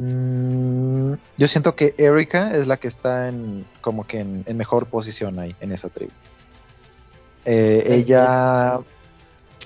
mm, 0.00 1.14
yo 1.38 1.48
siento 1.48 1.74
que 1.74 1.94
Erika 1.96 2.52
es 2.54 2.66
la 2.66 2.76
que 2.76 2.88
está 2.88 3.28
en 3.28 3.64
como 3.80 4.06
que 4.06 4.20
en, 4.20 4.44
en 4.46 4.56
mejor 4.58 4.86
posición 4.86 5.38
ahí, 5.38 5.56
en 5.60 5.72
esa 5.72 5.88
tribu. 5.88 6.12
Eh, 7.50 7.94
ella, 7.94 8.78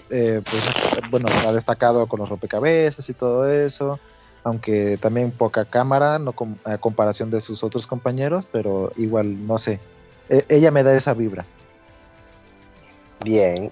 eh, 0.08 0.40
pues, 0.48 1.10
bueno, 1.10 1.28
ha 1.48 1.52
destacado 1.52 2.06
con 2.06 2.20
los 2.20 2.28
rompecabezas 2.28 3.08
y 3.08 3.12
todo 3.14 3.50
eso. 3.50 3.98
aunque 4.44 4.98
también 4.98 5.30
poca 5.30 5.64
cámara, 5.64 6.18
no 6.18 6.32
com- 6.32 6.56
a 6.64 6.76
comparación 6.76 7.30
de 7.30 7.40
sus 7.40 7.62
otros 7.62 7.86
compañeros, 7.86 8.44
pero 8.50 8.92
igual, 8.96 9.46
no 9.46 9.56
sé. 9.56 9.78
E- 10.28 10.44
ella 10.48 10.72
me 10.72 10.82
da 10.82 10.94
esa 10.94 11.14
vibra. 11.14 11.44
Bien. 13.24 13.70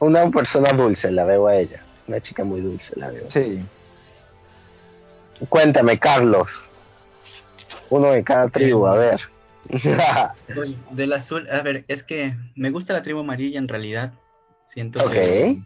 Una 0.00 0.28
persona 0.30 0.70
dulce 0.72 1.12
la 1.12 1.24
veo 1.24 1.46
a 1.46 1.54
ella. 1.56 1.84
Una 2.08 2.18
chica 2.20 2.42
muy 2.42 2.60
dulce 2.60 2.94
la 2.96 3.10
veo. 3.10 3.30
Sí. 3.30 3.64
Cuéntame, 5.48 5.98
Carlos. 6.00 6.68
Uno 7.90 8.10
de 8.10 8.24
cada 8.24 8.48
tribu, 8.48 8.86
a 8.88 8.96
ver. 8.96 9.20
Del 10.92 11.12
azul, 11.12 11.48
a 11.50 11.62
ver, 11.62 11.84
es 11.88 12.02
que 12.02 12.34
me 12.56 12.70
gusta 12.70 12.92
la 12.92 13.02
tribu 13.02 13.20
amarilla 13.20 13.58
en 13.58 13.68
realidad. 13.68 14.12
Siento 14.64 15.08
que 15.10 15.56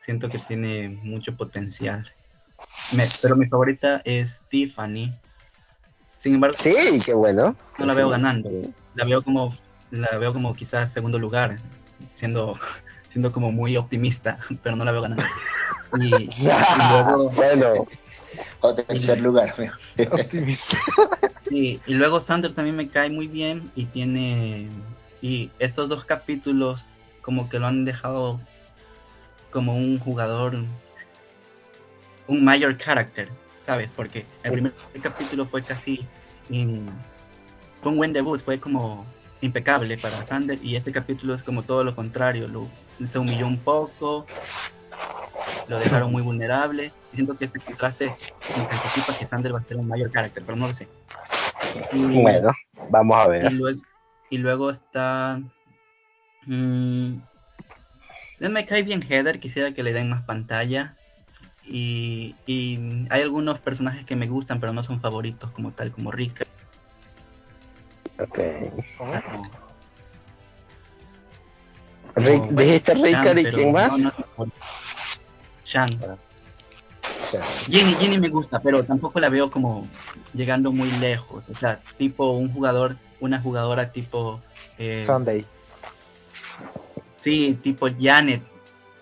siento 0.00 0.28
que 0.30 0.38
tiene 0.38 0.88
mucho 0.88 1.36
potencial. 1.36 2.12
Me- 2.92 3.08
pero 3.22 3.36
mi 3.36 3.46
favorita 3.46 4.02
es 4.04 4.42
Tiffany. 4.48 5.12
Sin 6.18 6.34
embargo, 6.34 6.56
sí, 6.58 7.02
qué 7.04 7.14
bueno. 7.14 7.56
no 7.78 7.86
la 7.86 7.94
veo 7.94 8.08
ganando. 8.08 8.50
La 8.94 9.04
veo 9.04 9.22
como 9.22 9.56
la 9.90 10.18
veo 10.18 10.32
como 10.32 10.54
quizás 10.54 10.92
segundo 10.92 11.18
lugar, 11.18 11.58
siendo 12.14 12.58
siendo 13.08 13.32
como 13.32 13.52
muy 13.52 13.76
optimista, 13.76 14.38
pero 14.62 14.76
no 14.76 14.84
la 14.84 14.92
veo 14.92 15.02
ganando. 15.02 15.24
Y, 15.98 16.24
y 16.24 16.30
luego 16.90 17.30
bueno, 17.30 17.86
O 18.60 18.74
tercer 18.74 19.20
lugar. 19.20 19.54
Optimista. 20.12 20.78
Sí, 21.50 21.78
y 21.86 21.92
luego 21.94 22.22
Sander 22.22 22.54
también 22.54 22.74
me 22.74 22.88
cae 22.88 23.10
muy 23.10 23.26
bien 23.26 23.70
y 23.76 23.84
tiene 23.84 24.70
y 25.20 25.50
estos 25.58 25.90
dos 25.90 26.06
capítulos 26.06 26.86
como 27.20 27.50
que 27.50 27.58
lo 27.58 27.66
han 27.66 27.84
dejado 27.84 28.40
como 29.50 29.76
un 29.76 29.98
jugador 29.98 30.56
un 32.26 32.44
mayor 32.44 32.78
character, 32.78 33.28
¿sabes? 33.66 33.92
Porque 33.92 34.24
el 34.42 34.52
primer 34.52 34.72
capítulo 35.02 35.44
fue 35.44 35.62
casi 35.62 36.06
in- 36.48 36.88
fue 37.82 37.92
un 37.92 37.98
buen 37.98 38.14
debut, 38.14 38.40
fue 38.40 38.58
como 38.58 39.06
impecable 39.42 39.98
para 39.98 40.24
Sander 40.24 40.58
y 40.64 40.76
este 40.76 40.92
capítulo 40.92 41.34
es 41.34 41.42
como 41.42 41.62
todo 41.64 41.84
lo 41.84 41.94
contrario, 41.94 42.48
lo, 42.48 42.68
se 43.08 43.18
humilló 43.18 43.46
un 43.46 43.58
poco, 43.58 44.26
lo 45.68 45.78
dejaron 45.78 46.12
muy 46.12 46.22
vulnerable 46.22 46.92
y 47.12 47.16
siento 47.16 47.36
que 47.36 47.46
este 47.46 47.60
contraste 47.60 48.14
anticipa 48.70 49.14
que 49.18 49.26
Sander 49.26 49.54
va 49.54 49.58
a 49.58 49.62
ser 49.62 49.76
un 49.76 49.88
mayor 49.88 50.10
character, 50.12 50.42
pero 50.44 50.56
no 50.56 50.68
lo 50.68 50.74
sé. 50.74 50.88
Y, 51.92 52.22
bueno, 52.22 52.52
vamos 52.90 53.16
a 53.16 53.26
y 53.28 53.30
ver. 53.30 53.52
luego, 53.52 53.80
y 54.30 54.38
luego 54.38 54.70
está. 54.70 55.40
mm, 56.46 57.14
me 58.40 58.66
cae 58.66 58.82
bien 58.82 59.02
Heather, 59.02 59.40
quisiera 59.40 59.72
que 59.72 59.82
le 59.82 59.92
den 59.92 60.10
más 60.10 60.22
pantalla. 60.24 60.96
Y, 61.66 62.36
y 62.44 63.06
hay 63.08 63.22
algunos 63.22 63.58
personajes 63.60 64.04
que 64.04 64.16
me 64.16 64.28
gustan, 64.28 64.60
pero 64.60 64.74
no 64.74 64.84
son 64.84 65.00
favoritos 65.00 65.50
como 65.52 65.72
tal, 65.72 65.90
como 65.92 66.10
Rika. 66.12 66.44
Ok. 68.18 68.38
como- 68.98 69.50
Rick- 72.16 72.48
¿Dijiste 72.50 72.92
y 72.94 73.44
quién 73.50 73.72
más? 73.72 73.98
no, 73.98 74.12
no 74.36 74.46
O 75.64 77.26
sea, 77.26 77.42
Ginny, 77.70 77.94
Ginny 77.96 78.18
me 78.18 78.28
gusta, 78.28 78.60
pero 78.60 78.84
tampoco 78.84 79.18
la 79.20 79.28
veo 79.28 79.50
como 79.50 79.88
llegando 80.34 80.72
muy 80.72 80.90
lejos. 80.90 81.48
O 81.48 81.54
sea, 81.56 81.80
tipo 81.96 82.32
un 82.32 82.52
jugador, 82.52 82.96
una 83.20 83.40
jugadora 83.40 83.90
tipo. 83.92 84.40
eh, 84.78 85.02
Sunday. 85.06 85.46
sí, 87.20 87.58
tipo 87.62 87.88
Janet, 87.98 88.42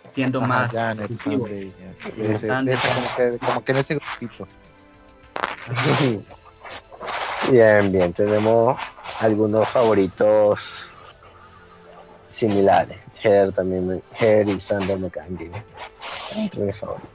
siendo 0.09 0.39
Ajá, 0.39 0.47
más. 0.47 0.73
Janet. 0.73 1.11
Sunday. 1.19 1.73
ese- 2.17 2.49
Sunday. 2.49 2.75
ese 2.75 2.89
como, 2.89 3.17
que, 3.17 3.39
como 3.45 3.65
que 3.65 3.73
en 3.73 3.79
ese 3.79 3.95
grupito. 3.97 4.49
Bien, 7.51 7.91
bien, 7.91 8.13
tenemos 8.13 8.77
algunos 9.19 9.69
favoritos 9.69 10.82
similares. 12.33 12.99
Her 13.23 13.53
también, 13.53 13.87
me, 13.87 14.01
Her 14.19 14.49
y 14.49 14.59
Sander 14.59 14.99
me 14.99 15.11
caen 15.11 15.37
bien. 15.37 15.53
Entre 16.37 16.61
mis 16.65 16.77
favoritos. 16.79 17.11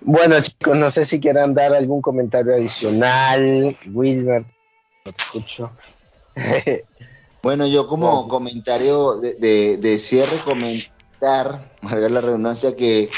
Bueno, 0.00 0.40
chicos, 0.40 0.76
no 0.76 0.90
sé 0.90 1.04
si 1.04 1.20
quieran 1.20 1.54
dar 1.54 1.74
algún 1.74 2.00
comentario 2.00 2.54
adicional. 2.54 3.76
Wilmer, 3.92 4.44
no 5.04 5.12
te 5.12 5.22
escucho. 5.22 5.70
Bueno, 7.40 7.68
yo 7.68 7.86
como 7.86 8.26
comentario 8.26 9.20
de, 9.20 9.34
de- 9.36 9.76
de 9.76 9.98
cierre, 10.00 10.38
comentar, 10.44 11.70
valga 11.82 12.08
la 12.08 12.20
redundancia, 12.20 12.74
que 12.74 13.10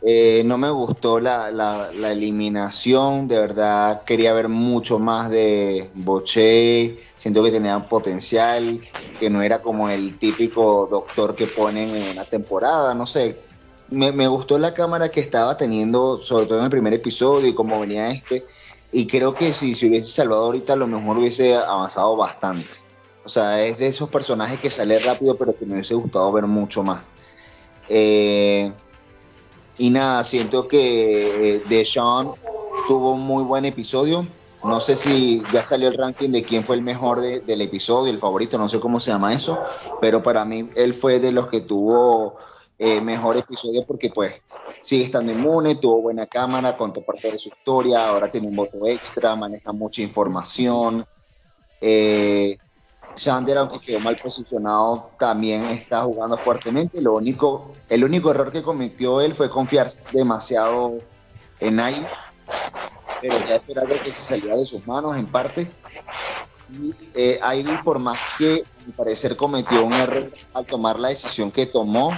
eh, 0.00 0.42
no 0.44 0.58
me 0.58 0.70
gustó 0.70 1.20
la, 1.20 1.50
la- 1.50 1.90
eliminación, 2.12 3.26
de 3.28 3.38
verdad 3.38 4.04
quería 4.06 4.32
ver 4.32 4.48
mucho 4.48 4.98
más 4.98 5.30
de 5.30 5.90
Boche, 5.94 6.98
siento 7.16 7.42
que 7.42 7.50
tenía 7.50 7.88
potencial, 7.88 8.80
que 9.16 9.28
no 9.30 9.42
era 9.42 9.60
como 9.62 9.90
el 9.90 10.18
típico 10.18 10.86
doctor 10.90 11.34
que 11.34 11.48
ponen 11.48 11.94
en 11.96 12.04
una 12.04 12.24
temporada, 12.26 12.94
no 12.94 13.06
sé. 13.06 13.44
Me, 13.88 14.12
me 14.12 14.28
gustó 14.28 14.58
la 14.58 14.74
cámara 14.74 15.10
que 15.10 15.20
estaba 15.20 15.56
teniendo, 15.56 16.22
sobre 16.22 16.46
todo 16.46 16.58
en 16.58 16.64
el 16.66 16.70
primer 16.70 16.92
episodio 16.92 17.48
y 17.48 17.54
cómo 17.54 17.80
venía 17.80 18.10
este, 18.10 18.46
y 18.90 19.06
creo 19.08 19.34
que 19.34 19.52
si 19.54 19.74
se 19.74 19.86
hubiese 19.88 20.12
salvado 20.12 20.44
ahorita, 20.46 20.74
a 20.74 20.76
lo 20.76 20.86
mejor 20.86 21.18
hubiese 21.18 21.54
avanzado 21.56 22.16
bastante. 22.16 22.76
O 23.22 23.28
sea, 23.28 23.62
es 23.64 23.78
de 23.78 23.88
esos 23.88 24.08
personajes 24.10 24.60
que 24.60 24.70
sale 24.70 24.98
rápido, 25.00 25.36
pero 25.38 25.56
que 25.58 25.66
me 25.66 25.74
hubiese 25.74 25.94
gustado 25.94 26.30
ver 26.32 26.46
mucho 26.46 26.82
más. 26.82 27.06
Eh, 27.86 28.72
y 29.78 29.90
nada, 29.90 30.24
siento 30.24 30.68
que 30.68 31.56
eh, 31.56 31.62
Deshaun 31.68 32.34
tuvo 32.88 33.12
un 33.12 33.20
muy 33.22 33.44
buen 33.44 33.64
episodio. 33.64 34.26
No 34.64 34.80
sé 34.80 34.96
si 34.96 35.44
ya 35.52 35.64
salió 35.64 35.88
el 35.88 35.96
ranking 35.96 36.30
de 36.30 36.44
quién 36.44 36.64
fue 36.64 36.76
el 36.76 36.82
mejor 36.82 37.20
de- 37.20 37.40
del 37.40 37.60
episodio, 37.62 38.12
el 38.12 38.18
favorito, 38.18 38.58
no 38.58 38.68
sé 38.68 38.80
cómo 38.80 38.98
se 39.00 39.10
llama 39.12 39.32
eso, 39.34 39.58
pero 40.00 40.22
para 40.22 40.44
mí 40.44 40.68
él 40.76 40.94
fue 40.94 41.20
de 41.20 41.30
los 41.32 41.48
que 41.48 41.60
tuvo 41.62 42.38
eh, 42.78 43.00
mejor 43.00 43.36
episodio 43.36 43.84
porque 43.86 44.10
pues 44.10 44.34
sigue 44.82 45.04
estando 45.04 45.32
inmune, 45.32 45.76
tuvo 45.76 46.02
buena 46.02 46.26
cámara, 46.26 46.76
contó 46.76 47.04
parte 47.04 47.30
de 47.30 47.38
su 47.38 47.48
historia, 47.50 48.06
ahora 48.06 48.30
tiene 48.30 48.48
un 48.48 48.56
voto 48.56 48.78
extra, 48.86 49.36
maneja 49.36 49.72
mucha 49.72 50.02
información. 50.02 51.04
Eh, 51.80 52.58
Sander, 53.18 53.58
aunque 53.58 53.80
quedó 53.80 54.00
mal 54.00 54.16
posicionado, 54.16 55.10
también 55.18 55.64
está 55.66 56.02
jugando 56.02 56.38
fuertemente. 56.38 57.00
Lo 57.00 57.14
único, 57.14 57.72
el 57.88 58.04
único 58.04 58.30
error 58.30 58.52
que 58.52 58.62
cometió 58.62 59.20
él 59.20 59.34
fue 59.34 59.50
confiar 59.50 59.88
demasiado 60.12 60.98
en 61.60 61.78
Ivy, 61.78 62.06
pero 63.20 63.34
ya 63.48 63.56
eso 63.56 63.64
era 63.68 63.82
algo 63.82 63.94
que 64.02 64.12
se 64.12 64.22
salía 64.22 64.54
de 64.54 64.64
sus 64.64 64.86
manos 64.86 65.16
en 65.16 65.26
parte. 65.26 65.70
Y 66.70 66.92
eh, 67.14 67.40
Ivy, 67.56 67.78
por 67.84 67.98
más 67.98 68.18
que 68.36 68.64
mi 68.86 68.92
parecer 68.92 69.36
cometió 69.36 69.84
un 69.84 69.94
error 69.94 70.32
al 70.54 70.66
tomar 70.66 70.98
la 70.98 71.08
decisión 71.08 71.50
que 71.50 71.66
tomó, 71.66 72.12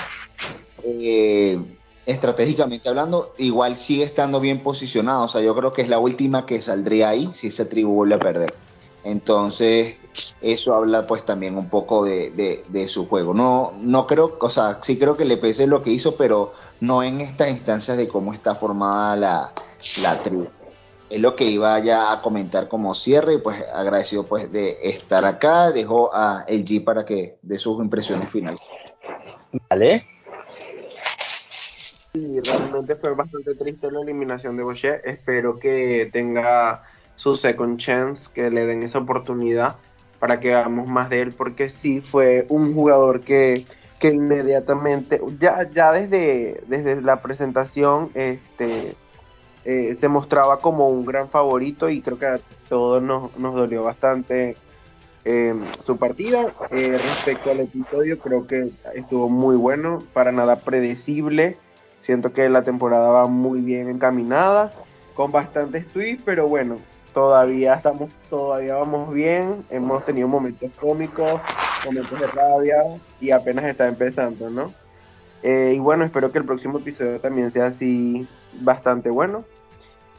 eh, 0.85 1.59
estratégicamente 2.07 2.89
hablando, 2.89 3.35
igual 3.39 3.77
sigue 3.77 4.05
estando 4.05 4.41
bien 4.41 4.63
posicionado. 4.63 5.25
O 5.25 5.29
sea, 5.29 5.41
yo 5.41 5.55
creo 5.55 5.73
que 5.73 5.83
es 5.83 5.89
la 5.89 5.99
última 5.99 6.47
que 6.47 6.61
saldría 6.61 7.11
ahí 7.11 7.31
si 7.33 7.49
esa 7.49 7.69
tribu 7.69 7.95
vuelve 7.95 8.17
a 8.17 8.19
perder. 8.19 8.55
Entonces, 9.05 9.97
eso 10.41 10.75
habla 10.75 11.07
pues 11.07 11.25
también 11.25 11.57
un 11.57 11.69
poco 11.69 12.05
de, 12.05 12.31
de- 12.31 12.65
de 12.69 12.89
su 12.89 13.07
juego. 13.09 13.35
No, 13.35 13.73
no 13.81 14.07
creo, 14.07 14.37
o 14.41 14.51
sea, 14.51 14.79
sí 14.83 14.99
creo 14.99 15.17
que 15.17 15.25
le 15.25 15.37
pese 15.37 15.67
lo 15.67 15.83
que 15.83 15.91
hizo, 15.91 16.17
pero 16.17 16.53
no 16.81 17.03
en 17.03 17.21
estas 17.21 17.51
instancias 17.51 17.97
de 17.97 18.09
cómo 18.09 18.33
está 18.33 18.55
formada 18.55 19.17
la, 19.17 19.53
la 20.03 20.17
tribu. 20.23 20.47
Es 21.11 21.21
lo 21.21 21.35
que 21.35 21.45
iba 21.45 21.77
ya 21.81 22.13
a 22.13 22.23
comentar 22.23 22.69
como 22.69 22.95
cierre 22.95 23.35
y 23.35 23.39
pues 23.39 23.65
agradecido 23.75 24.25
pues 24.27 24.51
de 24.53 24.77
estar 24.83 25.25
acá. 25.25 25.73
Dejo 25.73 26.15
a 26.15 26.45
el 26.47 26.65
G 26.65 26.85
para 26.85 27.05
que 27.05 27.37
dé 27.43 27.59
sus 27.59 27.83
impresiones 27.83 28.29
finales. 28.31 28.61
Vale. 29.69 30.07
Sí, 32.13 32.41
realmente 32.41 32.97
fue 32.97 33.15
bastante 33.15 33.55
triste 33.55 33.91
la 33.91 34.01
eliminación 34.01 34.57
de 34.57 34.63
Boucher. 34.63 35.01
Espero 35.05 35.59
que 35.59 36.09
tenga 36.13 36.83
su 37.17 37.37
second 37.37 37.79
chance, 37.79 38.29
que 38.33 38.51
le 38.51 38.67
den 38.67 38.83
esa 38.83 38.99
oportunidad 38.99 39.77
para 40.21 40.39
que 40.39 40.55
hagamos 40.55 40.87
más 40.87 41.11
de 41.11 41.23
él, 41.23 41.33
porque 41.33 41.69
sí 41.69 42.01
fue 42.01 42.47
un 42.49 42.75
jugador 42.75 43.23
que, 43.23 43.67
que 43.99 44.09
inmediatamente, 44.09 45.21
ya, 45.41 45.69
ya 45.73 45.91
desde, 45.93 46.63
desde 46.69 47.01
la 47.03 47.21
presentación, 47.23 48.11
este, 48.15 48.95
eh, 49.65 49.97
se 49.99 50.09
mostraba 50.09 50.59
como 50.59 50.89
un 50.89 51.05
gran 51.05 51.29
favorito 51.29 51.89
y 51.89 52.03
creo 52.03 52.19
que 52.19 52.27
a 52.27 52.41
todos 52.69 53.03
nos, 53.03 53.37
nos 53.39 53.55
dolió 53.55 53.83
bastante 53.83 54.57
eh, 55.25 55.55
su 55.87 55.97
partida. 55.97 56.53
Eh, 56.71 56.99
respecto 56.99 57.51
al 57.51 57.61
episodio, 57.61 58.19
creo 58.19 58.47
que 58.47 58.71
estuvo 58.95 59.29
muy 59.29 59.57
bueno, 59.57 60.03
para 60.13 60.33
nada 60.33 60.57
predecible. 60.57 61.57
Siento 62.03 62.33
que 62.33 62.49
la 62.49 62.63
temporada 62.63 63.09
va 63.09 63.27
muy 63.27 63.61
bien 63.61 63.89
encaminada, 63.89 64.73
con 65.15 65.33
bastantes 65.33 65.87
tweets, 65.89 66.23
pero 66.25 66.49
bueno, 66.49 66.79
todavía 67.13 67.75
estamos, 67.75 68.11
todavía 68.29 68.77
vamos 68.77 69.13
bien. 69.13 69.65
Hemos 69.71 70.05
tenido 70.05 70.29
momentos 70.29 70.71
cómicos, 70.81 71.41
momentos 71.85 72.21
de 72.21 72.27
rabia 72.27 72.77
y 73.21 73.31
apenas 73.31 73.65
está 73.65 73.89
empezando, 73.89 74.51
¿no? 74.51 74.73
Eh, 75.43 75.73
y 75.77 75.79
bueno, 75.79 76.05
espero 76.05 76.31
que 76.33 76.39
el 76.39 76.45
próximo 76.45 76.79
episodio 76.79 77.21
también 77.21 77.51
sea 77.53 77.67
así 77.67 78.29
bastante 78.61 79.11
bueno. 79.11 79.45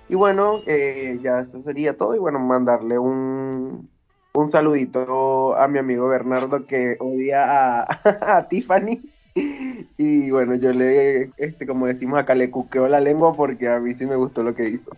Y 0.09 0.15
bueno, 0.15 0.59
eh, 0.67 1.19
ya 1.21 1.39
eso 1.39 1.61
sería 1.63 1.95
todo. 1.95 2.15
Y 2.15 2.19
bueno, 2.19 2.39
mandarle 2.39 2.97
un, 2.99 3.89
un 4.33 4.51
saludito 4.51 5.55
a 5.55 5.67
mi 5.67 5.79
amigo 5.79 6.07
Bernardo 6.07 6.65
que 6.65 6.97
odia 6.99 7.81
a, 7.81 8.47
Tiffany. 8.49 9.01
Y 9.33 10.29
bueno, 10.29 10.55
yo 10.55 10.73
le, 10.73 11.31
este, 11.37 11.65
como 11.65 11.87
decimos 11.87 12.19
acá, 12.19 12.35
le 12.35 12.51
cuqueo 12.51 12.87
la 12.87 12.99
lengua 12.99 13.33
porque 13.33 13.69
a 13.69 13.79
mí 13.79 13.93
sí 13.93 14.05
me 14.05 14.17
gustó 14.17 14.43
lo 14.43 14.53
que 14.53 14.67
hizo. 14.67 14.91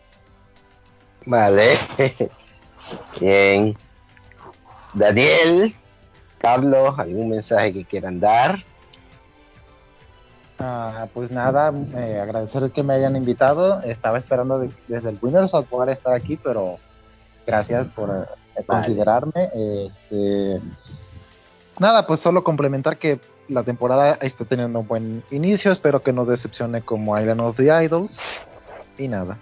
Vale. 1.26 1.69
Bien. 3.19 3.76
Daniel, 4.93 5.74
Carlos, 6.38 6.97
¿algún 6.99 7.30
mensaje 7.30 7.74
que 7.74 7.86
quieran 7.86 8.19
dar? 8.19 8.63
Ah, 10.59 11.07
pues 11.13 11.32
nada, 11.32 11.74
eh, 11.95 12.19
agradecer 12.21 12.71
que 12.71 12.84
me 12.84 12.93
hayan 12.93 13.15
invitado. 13.15 13.82
Estaba 13.82 14.17
esperando 14.17 14.59
de- 14.59 14.71
desde 14.88 15.09
el 15.09 15.19
Winners 15.21 15.53
al 15.53 15.65
poder 15.65 15.89
estar 15.89 16.13
aquí, 16.13 16.38
pero 16.38 16.78
gracias 17.47 17.89
por 17.89 18.09
eh, 18.55 18.63
considerarme. 18.65 19.49
Este, 19.88 20.61
nada, 21.80 22.05
pues 22.05 22.19
solo 22.19 22.43
complementar 22.43 22.97
que 22.97 23.19
la 23.49 23.63
temporada 23.63 24.13
está 24.21 24.45
teniendo 24.45 24.80
un 24.82 24.88
buen 24.88 25.24
inicio. 25.32 25.71
Espero 25.71 26.01
que 26.03 26.13
no 26.13 26.24
decepcione 26.24 26.82
como 26.82 27.17
Island 27.19 27.41
of 27.41 27.57
the 27.57 27.84
Idols. 27.84 28.19
Y 28.97 29.07
nada. 29.07 29.38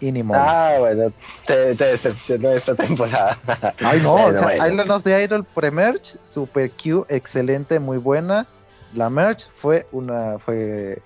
Y 0.00 0.12
ni 0.12 0.22
modo. 0.22 0.40
Ah, 0.40 0.76
bueno, 0.78 1.12
te, 1.46 1.74
te 1.74 1.84
decepcionó 1.84 2.50
esta 2.50 2.74
temporada. 2.74 3.38
Ay, 3.78 4.00
no, 4.00 4.12
Bueno, 4.12 4.28
o 4.28 4.34
sea, 4.34 4.42
bueno. 4.42 4.66
Island 4.66 4.90
of 4.90 5.02
the 5.04 5.22
Idol 5.24 5.44
pre-merge, 5.44 6.18
super 6.22 6.70
Q, 6.70 7.06
excelente, 7.08 7.78
muy 7.78 7.98
buena. 7.98 8.46
La 8.92 9.10
merge 9.10 9.46
fue 9.60 9.86
una, 9.92 10.38
fue 10.38 11.02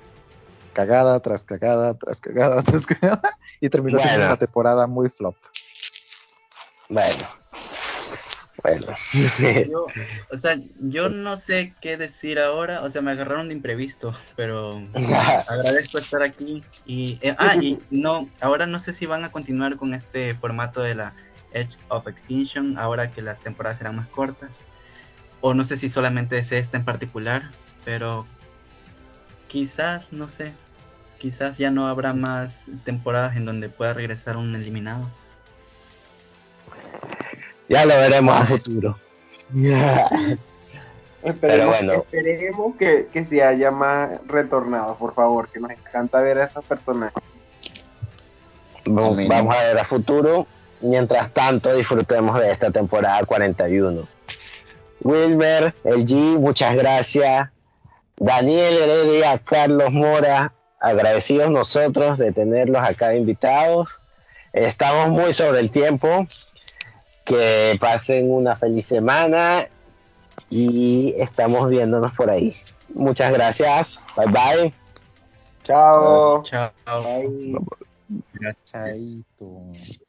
cagada 0.73 1.21
tras 1.21 1.45
cagada, 1.45 1.95
tras 1.95 2.19
cagada, 2.19 2.63
tras 2.65 2.87
cagada, 2.87 3.37
y 3.61 3.69
terminó 3.69 3.99
siendo 3.99 4.27
una 4.27 4.37
temporada 4.37 4.87
muy 4.87 5.09
flop. 5.09 5.37
Bueno. 6.89 7.38
Bueno. 8.63 8.87
Yo, 9.69 9.87
o 10.31 10.37
sea, 10.37 10.59
yo 10.81 11.09
no 11.09 11.37
sé 11.37 11.75
qué 11.81 11.97
decir 11.97 12.39
ahora, 12.39 12.83
o 12.83 12.91
sea, 12.91 13.03
me 13.03 13.13
agarraron 13.13 13.49
de 13.49 13.55
imprevisto, 13.55 14.13
pero 14.37 14.83
agradezco 15.49 15.99
estar 15.99 16.23
aquí 16.23 16.63
y 16.85 17.19
eh, 17.21 17.37
ah, 17.39 17.57
y 17.57 17.79
no, 17.91 18.29
ahora 18.41 18.67
no 18.67 18.81
sé 18.81 18.93
si 18.95 19.07
van 19.07 19.25
a 19.25 19.33
continuar 19.33 19.77
con 19.77 19.95
este 19.95 20.35
formato 20.35 20.83
de 20.83 20.95
la 20.95 21.15
Edge 21.53 21.77
of 21.89 22.07
Extinction, 22.09 22.79
ahora 22.79 23.11
que 23.11 23.23
las 23.23 23.39
temporadas 23.41 23.79
serán 23.79 23.97
más 23.97 24.09
cortas, 24.09 24.61
o 25.41 25.55
no 25.55 25.65
sé 25.65 25.77
si 25.77 25.89
solamente 25.89 26.39
es 26.39 26.53
esta 26.53 26.77
en 26.77 26.85
particular, 26.85 27.51
pero 27.85 28.27
quizás, 29.47 30.13
no 30.13 30.29
sé, 30.29 30.53
quizás 31.19 31.59
ya 31.59 31.71
no 31.71 31.89
habrá 31.89 32.13
más 32.13 32.63
temporadas 32.85 33.37
en 33.37 33.45
donde 33.45 33.69
pueda 33.69 33.95
regresar 33.95 34.37
un 34.37 34.55
eliminado. 34.55 35.09
Ya 37.69 37.85
lo 37.85 37.95
veremos 37.97 38.41
a 38.41 38.45
futuro. 38.45 38.99
Esperemos, 41.23 41.67
bueno. 41.67 41.93
esperemos 41.95 42.77
que, 42.77 43.09
que 43.13 43.25
se 43.25 43.43
haya 43.43 43.71
más 43.71 44.11
retornados, 44.27 44.97
por 44.99 45.15
favor, 45.15 45.49
que 45.49 45.59
nos 45.61 45.71
encanta 45.71 46.21
ver 46.21 46.39
a 46.41 46.45
esos 46.45 46.65
personajes. 46.65 47.23
Vamos 48.85 49.57
a 49.57 49.65
ver 49.65 49.79
a 49.79 49.85
futuro. 49.85 50.47
Mientras 50.81 51.33
tanto, 51.33 51.75
disfrutemos 51.75 52.39
de 52.39 52.53
esta 52.53 52.71
temporada 52.71 53.25
41. 53.25 54.07
Wilmer, 55.03 55.75
el 55.85 56.05
G, 56.05 56.39
muchas 56.39 56.77
gracias. 56.77 57.51
Daniel 58.17 58.79
Heredia, 58.79 59.39
Carlos 59.39 59.93
Mora, 59.93 60.53
agradecidos 60.81 61.51
nosotros 61.51 62.19
de 62.19 62.33
tenerlos 62.33 62.83
acá 62.83 63.15
invitados. 63.15 64.01
Estamos 64.53 65.09
muy 65.09 65.33
sobre 65.33 65.61
el 65.61 65.71
tiempo. 65.71 66.27
Que 67.29 67.77
pasen 67.79 68.33
una 68.33 68.57
feliz 68.57 68.87
semana 68.87 69.69
y 70.51 71.15
estamos 71.19 71.69
viéndonos 71.69 72.13
por 72.15 72.31
ahí. 72.31 72.57
Muchas 72.95 73.33
gracias. 73.33 74.01
Bye 74.17 74.27
bye. 74.27 74.75
Chao. 75.63 76.43
Chao. 76.43 76.73
Bye. 76.87 77.59
Gracias. 78.33 78.65
Chaito. 78.65 79.73